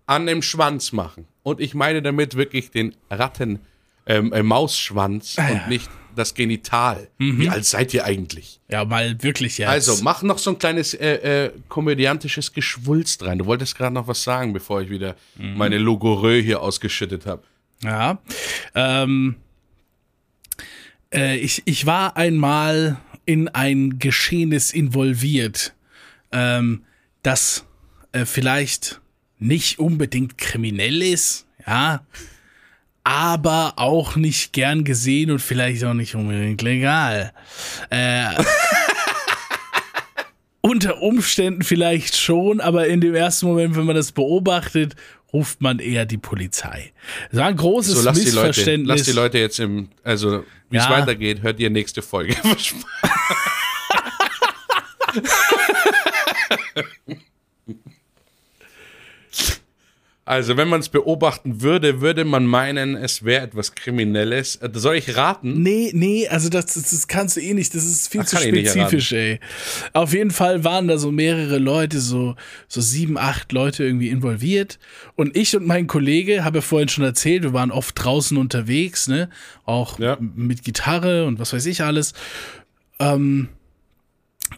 an 0.06 0.26
dem 0.26 0.42
Schwanz 0.42 0.92
machen. 0.92 1.26
Und 1.42 1.60
ich 1.60 1.74
meine 1.74 2.02
damit 2.02 2.36
wirklich 2.36 2.70
den 2.70 2.94
Ratten, 3.10 3.60
ähm, 4.06 4.32
äh, 4.32 4.42
Mausschwanz 4.42 5.36
Ah, 5.38 5.48
und 5.48 5.68
nicht 5.68 5.90
das 6.16 6.34
Genital. 6.34 7.08
Wie 7.18 7.48
alt 7.48 7.64
seid 7.64 7.94
ihr 7.94 8.04
eigentlich? 8.04 8.60
Ja, 8.68 8.84
mal 8.84 9.22
wirklich 9.22 9.58
jetzt. 9.58 9.68
Also, 9.68 10.02
mach 10.02 10.22
noch 10.22 10.38
so 10.38 10.50
ein 10.50 10.58
kleines 10.58 10.94
äh, 10.94 11.44
äh, 11.46 11.50
komödiantisches 11.68 12.52
Geschwulst 12.52 13.22
rein. 13.24 13.38
Du 13.38 13.46
wolltest 13.46 13.76
gerade 13.76 13.94
noch 13.94 14.08
was 14.08 14.22
sagen, 14.22 14.52
bevor 14.52 14.82
ich 14.82 14.90
wieder 14.90 15.14
Mhm. 15.38 15.56
meine 15.56 15.78
Logorö 15.78 16.40
hier 16.42 16.60
ausgeschüttet 16.62 17.26
habe. 17.26 17.42
Ja. 17.82 18.18
Ähm, 18.74 19.36
äh, 21.12 21.36
ich, 21.36 21.62
ich 21.66 21.86
war 21.86 22.16
einmal 22.16 22.96
in 23.24 23.48
ein 23.48 23.98
Geschehnis 23.98 24.72
involviert, 24.72 25.74
ähm, 26.32 26.84
das 27.22 27.64
äh, 28.12 28.24
vielleicht 28.24 29.00
nicht 29.38 29.78
unbedingt 29.78 30.38
kriminell 30.38 31.02
ist, 31.02 31.46
ja, 31.66 32.04
aber 33.06 33.74
auch 33.76 34.16
nicht 34.16 34.52
gern 34.52 34.82
gesehen 34.82 35.30
und 35.30 35.38
vielleicht 35.38 35.84
auch 35.84 35.94
nicht 35.94 36.16
unbedingt 36.16 36.60
legal. 36.60 37.32
Äh, 37.88 38.30
unter 40.60 41.00
Umständen 41.00 41.62
vielleicht 41.62 42.16
schon, 42.16 42.60
aber 42.60 42.88
in 42.88 43.00
dem 43.00 43.14
ersten 43.14 43.46
Moment, 43.46 43.76
wenn 43.76 43.84
man 43.84 43.94
das 43.94 44.10
beobachtet, 44.10 44.96
ruft 45.32 45.60
man 45.60 45.78
eher 45.78 46.04
die 46.04 46.18
Polizei. 46.18 46.92
Das 47.30 47.38
war 47.38 47.46
ein 47.46 47.56
großes 47.56 47.94
So, 47.94 48.02
lass 48.02 48.18
die 48.18 48.30
Leute, 48.30 48.48
Missverständnis. 48.48 48.88
lass 48.98 49.06
die 49.06 49.12
Leute 49.12 49.38
jetzt 49.38 49.60
im, 49.60 49.88
also, 50.02 50.42
wie 50.70 50.78
es 50.78 50.84
Ja. 50.86 50.90
weitergeht, 50.90 51.42
hört 51.42 51.60
ihr 51.60 51.70
nächste 51.70 52.02
Folge. 52.02 52.34
Also, 60.28 60.56
wenn 60.56 60.66
man 60.66 60.80
es 60.80 60.88
beobachten 60.88 61.62
würde, 61.62 62.00
würde 62.00 62.24
man 62.24 62.46
meinen, 62.46 62.96
es 62.96 63.24
wäre 63.24 63.44
etwas 63.44 63.76
Kriminelles. 63.76 64.56
Äh, 64.56 64.70
Soll 64.74 64.96
ich 64.96 65.16
raten? 65.16 65.62
Nee, 65.62 65.92
nee, 65.94 66.26
also 66.26 66.48
das, 66.48 66.66
das, 66.66 66.90
das 66.90 67.06
kannst 67.06 67.36
du 67.36 67.40
eh 67.40 67.54
nicht. 67.54 67.72
Das 67.76 67.84
ist 67.84 68.08
viel 68.08 68.22
Ach, 68.22 68.26
zu 68.26 68.36
spezifisch, 68.36 69.12
ey. 69.12 69.38
Auf 69.92 70.12
jeden 70.12 70.32
Fall 70.32 70.64
waren 70.64 70.88
da 70.88 70.98
so 70.98 71.12
mehrere 71.12 71.58
Leute, 71.58 72.00
so, 72.00 72.34
so 72.66 72.80
sieben, 72.80 73.16
acht 73.18 73.52
Leute 73.52 73.84
irgendwie 73.84 74.08
involviert. 74.08 74.80
Und 75.14 75.36
ich 75.36 75.54
und 75.54 75.64
mein 75.64 75.86
Kollege, 75.86 76.42
habe 76.42 76.58
ja 76.58 76.62
vorhin 76.62 76.88
schon 76.88 77.04
erzählt, 77.04 77.44
wir 77.44 77.52
waren 77.52 77.70
oft 77.70 77.94
draußen 78.02 78.36
unterwegs, 78.36 79.06
ne? 79.06 79.30
Auch 79.64 80.00
Ja. 80.00 80.18
mit 80.20 80.64
Gitarre 80.64 81.26
und 81.26 81.38
was 81.38 81.52
weiß 81.52 81.66
ich 81.66 81.84
alles. 81.84 82.14
Ähm, 82.98 83.48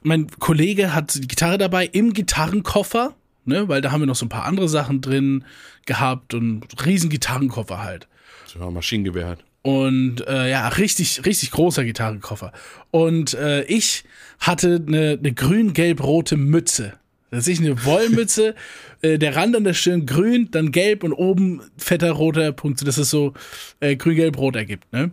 mein 0.03 0.29
Kollege 0.39 0.95
hat 0.95 1.15
die 1.15 1.29
Gitarre 1.29 1.59
dabei 1.59 1.85
im 1.85 2.15
Gitarrenkoffer, 2.15 3.15
ne? 3.49 3.69
Weil 3.69 3.81
da 3.81 3.91
haben 3.91 4.01
wir 4.01 4.07
noch 4.07 4.17
so 4.17 4.27
ein 4.27 4.31
paar 4.31 4.45
andere 4.45 4.69
Sachen 4.69 5.01
drin 5.01 5.45
gehabt 5.87 6.35
und 6.35 6.65
riesen 6.85 7.11
Gitarrenkoffer 7.11 7.83
halt. 7.83 8.07
So, 8.47 8.71
Maschinengewehr 8.71 9.27
halt. 9.27 9.45
Und 9.63 10.27
äh, 10.27 10.49
ja, 10.51 10.69
richtig, 10.69 11.27
richtig 11.27 11.51
großer 11.51 11.85
Gitarrenkoffer. 11.85 12.53
Und 12.91 13.35
äh, 13.35 13.65
ich 13.65 14.05
hatte 14.39 14.83
eine, 14.87 15.19
eine 15.19 15.33
grün-gelb-rote 15.33 16.37
Mütze. 16.37 16.95
Das 17.31 17.47
ist 17.49 17.61
eine 17.61 17.85
Wollmütze, 17.85 18.55
äh, 19.03 19.19
der 19.19 19.37
Rand 19.37 19.57
an 19.57 19.65
der 19.65 19.75
Stirn 19.75 20.07
grün, 20.07 20.49
dann 20.51 20.73
gelb 20.73 21.05
und 21.05 21.13
oben 21.13 21.61
fetter 21.77 22.13
roter 22.13 22.53
Punkt, 22.53 22.87
dass 22.87 22.97
es 22.97 23.11
so 23.11 23.35
äh, 23.81 23.97
grün-gelb-rot 23.97 24.57
ergibt. 24.57 24.91
Ne? 24.93 25.11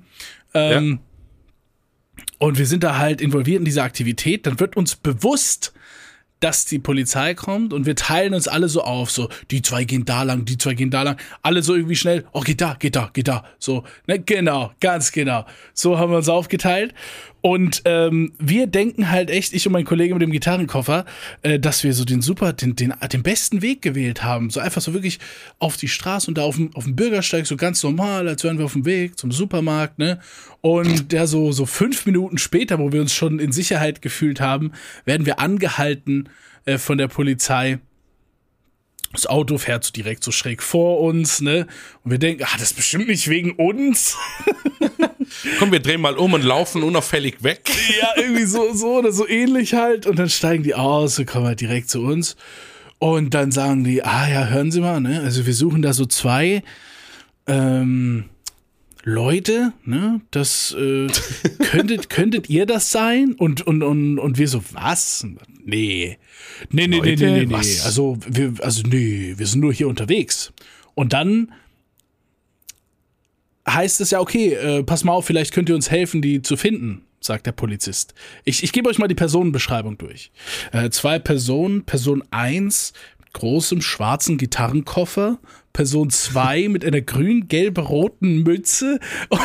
Ähm, 0.54 1.00
Und 2.38 2.58
wir 2.58 2.66
sind 2.66 2.84
da 2.84 2.98
halt 2.98 3.20
involviert 3.20 3.60
in 3.60 3.66
diese 3.66 3.84
Aktivität. 3.84 4.46
Dann 4.46 4.60
wird 4.60 4.78
uns 4.78 4.96
bewusst, 4.96 5.74
dass 6.40 6.66
die 6.66 6.80
Polizei 6.80 7.34
kommt 7.34 7.74
und 7.74 7.86
wir 7.86 7.96
teilen 7.96 8.34
uns 8.34 8.48
alle 8.48 8.68
so 8.68 8.82
auf, 8.82 9.10
so 9.10 9.30
die 9.52 9.62
zwei 9.62 9.84
gehen 9.84 10.06
da 10.06 10.24
lang, 10.24 10.46
die 10.46 10.58
zwei 10.58 10.74
gehen 10.74 10.92
da 10.92 11.04
lang, 11.04 11.18
alle 11.42 11.64
so 11.64 11.76
irgendwie 11.76 11.96
schnell, 11.96 12.26
oh 12.34 12.42
geht 12.42 12.62
da, 12.62 12.76
geht 12.78 12.96
da, 12.96 13.10
geht 13.14 13.28
da, 13.28 13.44
so, 13.58 13.84
ne, 14.08 14.20
genau, 14.20 14.72
ganz 14.80 15.12
genau, 15.12 15.46
so 15.74 15.98
haben 15.98 16.12
wir 16.12 16.18
uns 16.18 16.30
aufgeteilt 16.30 16.94
und 17.46 17.84
ähm, 17.86 18.34
wir 18.40 18.66
denken 18.66 19.12
halt 19.12 19.30
echt, 19.30 19.54
ich 19.54 19.68
und 19.68 19.74
mein 19.74 19.86
Kollege 19.86 20.16
mit 20.16 20.24
dem 20.24 20.32
Gitarrenkoffer, 20.32 21.06
äh, 21.44 21.60
dass 21.60 21.84
wir 21.84 21.94
so 21.94 22.04
den 22.04 22.24
super, 22.24 22.54
den, 22.54 22.76
den, 22.76 22.92
den 23.14 23.22
besten 23.22 23.62
Weg 23.62 23.84
gewählt 23.84 24.24
haben, 24.24 24.50
so 24.50 24.60
einfach 24.60 24.82
so 24.82 24.96
wirklich 24.96 25.20
auf 25.60 25.78
die 25.78 25.88
Straße 25.88 26.28
und 26.28 26.40
da 26.40 26.42
auf 26.42 26.56
dem, 26.56 26.76
auf 26.76 26.86
dem 26.86 26.96
Bürgersteig 26.96 27.46
so 27.46 27.56
ganz 27.56 27.84
normal, 27.84 28.28
als 28.28 28.44
wären 28.44 28.58
wir 28.58 28.66
auf 28.66 28.74
dem 28.74 28.86
Weg 28.86 29.20
zum 29.20 29.32
Supermarkt, 29.32 30.00
ne, 30.00 30.20
und 30.62 31.12
der 31.12 31.28
so, 31.28 31.52
so 31.52 31.68
fünf 31.68 32.08
Minuten 32.08 32.40
später, 32.40 32.80
wo 32.80 32.92
wir 32.92 33.00
uns 33.00 33.14
schon 33.14 33.38
in 33.38 33.52
Sicherheit 33.52 34.02
gefühlt 34.02 34.42
haben, 34.42 34.72
werden 35.06 35.28
wir 35.28 35.40
angehalten 35.40 36.30
äh, 36.66 36.80
von 36.80 36.98
der 36.98 37.10
Polizei. 37.10 37.78
Das 39.16 39.28
Auto 39.28 39.58
fährt 39.58 39.84
so 39.84 39.92
direkt 39.92 40.24
so 40.24 40.32
schräg 40.32 40.62
vor 40.62 41.00
uns, 41.02 41.42
ne? 41.42 41.68
Und 42.04 42.12
wir 42.12 42.20
denken, 42.20 42.44
ah, 42.44 42.54
das 42.54 42.72
ist 42.72 42.76
bestimmt 42.76 43.08
nicht 43.08 43.30
wegen 43.30 43.52
uns. 43.52 44.18
Komm, 45.60 45.72
wir 45.72 45.80
drehen 45.80 46.02
mal 46.02 46.16
um 46.16 46.34
und 46.34 46.44
laufen 46.44 46.84
unauffällig 46.84 47.44
weg. 47.44 47.62
ja, 48.00 48.10
irgendwie 48.22 48.46
so, 48.46 48.74
so 48.74 48.98
oder 49.00 49.12
so 49.12 49.28
ähnlich 49.28 49.74
halt. 49.74 50.06
Und 50.06 50.20
dann 50.20 50.30
steigen 50.30 50.64
die 50.64 50.76
aus 50.76 51.18
und 51.20 51.26
kommen 51.26 51.46
halt 51.46 51.62
direkt 51.62 51.90
zu 51.90 52.02
uns. 52.02 52.36
Und 53.00 53.34
dann 53.34 53.52
sagen 53.52 53.84
die, 53.84 54.04
ah 54.04 54.30
ja, 54.30 54.48
hören 54.48 54.72
Sie 54.72 54.82
mal, 54.82 55.00
ne? 55.00 55.22
Also 55.22 55.46
wir 55.46 55.54
suchen 55.54 55.82
da 55.82 55.94
so 55.94 56.06
zwei 56.06 56.64
ähm, 57.48 58.26
Leute, 59.04 59.74
ne? 59.84 60.22
Das 60.32 60.76
äh, 60.78 61.08
könntet, 61.72 62.10
könntet 62.10 62.50
ihr 62.50 62.66
das 62.66 62.92
sein? 62.92 63.34
Und, 63.38 63.66
und, 63.66 63.84
und, 63.84 64.20
und 64.20 64.38
wir 64.38 64.48
so, 64.48 64.64
was? 64.72 65.26
Nee. 65.66 66.20
Nee, 66.70 66.88
nee, 66.88 66.88
nee, 66.88 66.98
Leute, 66.98 67.26
nee, 67.26 67.32
nee, 67.32 67.46
nee. 67.48 67.52
was? 67.52 67.86
Also, 67.86 68.18
wir, 68.28 68.54
also, 68.62 68.84
nee, 68.84 69.34
wir 69.36 69.48
sind 69.48 69.62
nur 69.62 69.74
hier 69.74 69.88
unterwegs. 69.88 70.54
Und 70.94 71.12
dann 71.12 71.52
heißt 73.68 74.00
es 74.00 74.12
ja, 74.12 74.20
okay, 74.20 74.54
äh, 74.54 74.84
pass 74.84 75.04
mal 75.04 75.14
auf, 75.14 75.26
vielleicht 75.26 75.54
könnt 75.54 75.68
ihr 75.70 75.76
uns 75.76 75.90
helfen, 75.90 76.22
die 76.22 76.44
zu 76.44 76.56
finden, 76.56 77.02
sagt 77.20 77.48
der 77.48 77.52
Polizist. 77.52 78.14
Ich, 78.44 78.64
ich 78.64 78.72
gebe 78.74 78.88
euch 78.90 79.00
mal 79.00 79.08
die 79.08 79.16
Personenbeschreibung 79.16 79.98
durch. 79.98 80.32
Äh, 80.72 80.92
zwei 80.92 81.18
Personen, 81.18 81.84
Person 81.84 82.24
1 82.30 82.94
mit 83.20 83.34
großem 83.34 83.82
schwarzen 83.82 84.38
Gitarrenkoffer, 84.38 85.40
Person 85.74 86.12
2 86.12 86.70
mit 86.70 86.86
einer 86.86 87.02
grün-gelb-roten 87.02 88.44
Mütze. 88.44 89.00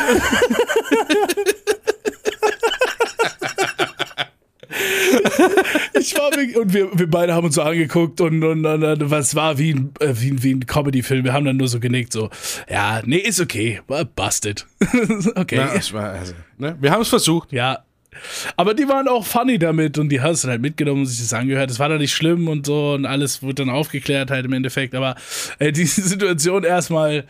Ich 5.99 6.15
war 6.17 6.29
und 6.59 6.73
wir, 6.73 6.89
wir 6.97 7.07
beide 7.09 7.33
haben 7.33 7.45
uns 7.45 7.55
so 7.55 7.61
angeguckt 7.61 8.21
und, 8.21 8.43
und, 8.43 8.65
und, 8.65 8.83
und 8.83 9.11
was 9.11 9.35
war 9.35 9.57
wie 9.57 9.73
ein, 9.73 9.91
äh, 9.99 10.13
wie, 10.15 10.31
ein- 10.31 10.43
wie 10.43 10.53
ein 10.53 10.65
Comedy-Film. 10.65 11.23
Wir 11.23 11.33
haben 11.33 11.45
dann 11.45 11.57
nur 11.57 11.67
so 11.67 11.79
genickt, 11.79 12.13
so, 12.13 12.29
ja, 12.69 13.01
nee, 13.05 13.17
ist 13.17 13.39
okay, 13.39 13.81
war 13.87 14.05
busted. 14.05 14.65
okay. 15.35 15.65
Es 15.75 15.93
war, 15.93 16.11
also, 16.11 16.33
ne? 16.57 16.77
Wir 16.79 16.91
haben 16.91 17.01
es 17.01 17.09
versucht. 17.09 17.51
Ja. 17.51 17.83
Aber 18.57 18.73
die 18.73 18.87
waren 18.89 19.07
auch 19.07 19.25
funny 19.25 19.57
damit 19.57 19.97
und 19.97 20.09
die 20.09 20.19
hast 20.21 20.43
du 20.43 20.47
dann 20.47 20.53
halt 20.53 20.61
mitgenommen 20.61 21.01
und 21.01 21.05
sich 21.07 21.19
das 21.19 21.33
angehört. 21.33 21.69
Das 21.69 21.79
war 21.79 21.87
dann 21.89 21.99
nicht 21.99 22.13
schlimm 22.13 22.47
und 22.49 22.65
so 22.65 22.93
und 22.93 23.05
alles 23.05 23.41
wurde 23.41 23.55
dann 23.55 23.69
aufgeklärt 23.69 24.31
halt 24.31 24.45
im 24.45 24.53
Endeffekt. 24.53 24.95
Aber 24.95 25.15
äh, 25.59 25.71
diese 25.71 26.01
Situation 26.07 26.63
erstmal, 26.63 27.25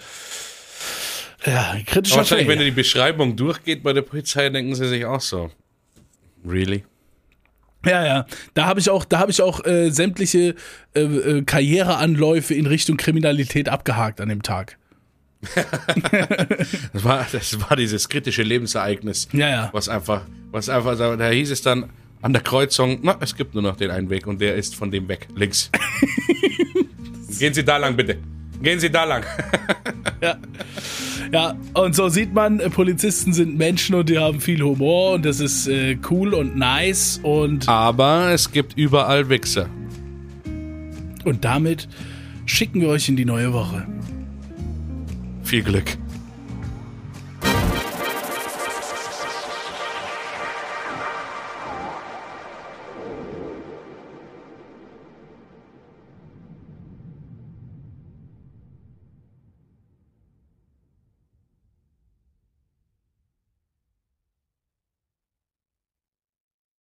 ja, 1.45 1.75
kritischer 1.85 2.17
Wahrscheinlich, 2.17 2.47
wenn 2.47 2.57
Fail. 2.57 2.65
die 2.65 2.71
Beschreibung 2.71 3.35
durchgeht 3.35 3.83
bei 3.83 3.93
der 3.93 4.01
Polizei, 4.01 4.49
denken 4.49 4.73
sie 4.75 4.87
sich 4.87 5.05
auch 5.05 5.21
so. 5.21 5.51
Really? 6.45 6.83
Ja, 7.85 8.05
ja. 8.05 8.25
Da 8.53 8.65
habe 8.65 8.79
ich 8.79 8.89
auch, 8.89 9.05
da 9.05 9.19
habe 9.19 9.31
ich 9.31 9.41
auch 9.41 9.65
äh, 9.65 9.89
sämtliche 9.89 10.55
äh, 10.93 11.01
äh, 11.01 11.41
Karriereanläufe 11.43 12.53
in 12.53 12.67
Richtung 12.67 12.97
Kriminalität 12.97 13.69
abgehakt 13.69 14.21
an 14.21 14.29
dem 14.29 14.43
Tag. 14.43 14.77
das, 16.93 17.03
war, 17.03 17.25
das 17.31 17.59
war 17.61 17.75
dieses 17.75 18.07
kritische 18.07 18.43
Lebensereignis. 18.43 19.27
Ja, 19.33 19.49
ja. 19.49 19.69
Was 19.73 19.89
einfach, 19.89 20.21
was 20.51 20.69
einfach, 20.69 20.95
da 20.97 21.29
hieß 21.29 21.49
es 21.49 21.63
dann 21.63 21.89
an 22.21 22.33
der 22.33 22.43
Kreuzung, 22.43 22.99
na, 23.01 23.17
es 23.19 23.35
gibt 23.35 23.55
nur 23.55 23.63
noch 23.63 23.75
den 23.75 23.89
einen 23.89 24.09
Weg 24.11 24.27
und 24.27 24.39
der 24.39 24.55
ist 24.55 24.75
von 24.75 24.91
dem 24.91 25.07
weg, 25.07 25.27
links. 25.35 25.71
Gehen 27.39 27.53
Sie 27.53 27.63
da 27.63 27.77
lang, 27.77 27.95
bitte. 27.95 28.19
Gehen 28.61 28.79
Sie 28.79 28.89
da 28.89 29.03
lang. 29.03 29.23
ja. 30.21 30.37
Ja, 31.31 31.55
und 31.75 31.95
so 31.95 32.09
sieht 32.09 32.33
man, 32.33 32.59
äh, 32.59 32.69
Polizisten 32.69 33.31
sind 33.31 33.57
Menschen 33.57 33.95
und 33.95 34.09
die 34.09 34.17
haben 34.17 34.41
viel 34.41 34.61
Humor 34.61 35.13
und 35.13 35.25
das 35.25 35.39
ist 35.39 35.67
äh, 35.67 35.97
cool 36.09 36.33
und 36.33 36.57
nice 36.57 37.21
und. 37.23 37.69
Aber 37.69 38.31
es 38.31 38.51
gibt 38.51 38.77
überall 38.77 39.29
Wichser. 39.29 39.69
Und 41.23 41.45
damit 41.45 41.87
schicken 42.45 42.81
wir 42.81 42.89
euch 42.89 43.07
in 43.07 43.15
die 43.15 43.23
neue 43.23 43.53
Woche. 43.53 43.87
Viel 45.43 45.63
Glück. 45.63 45.97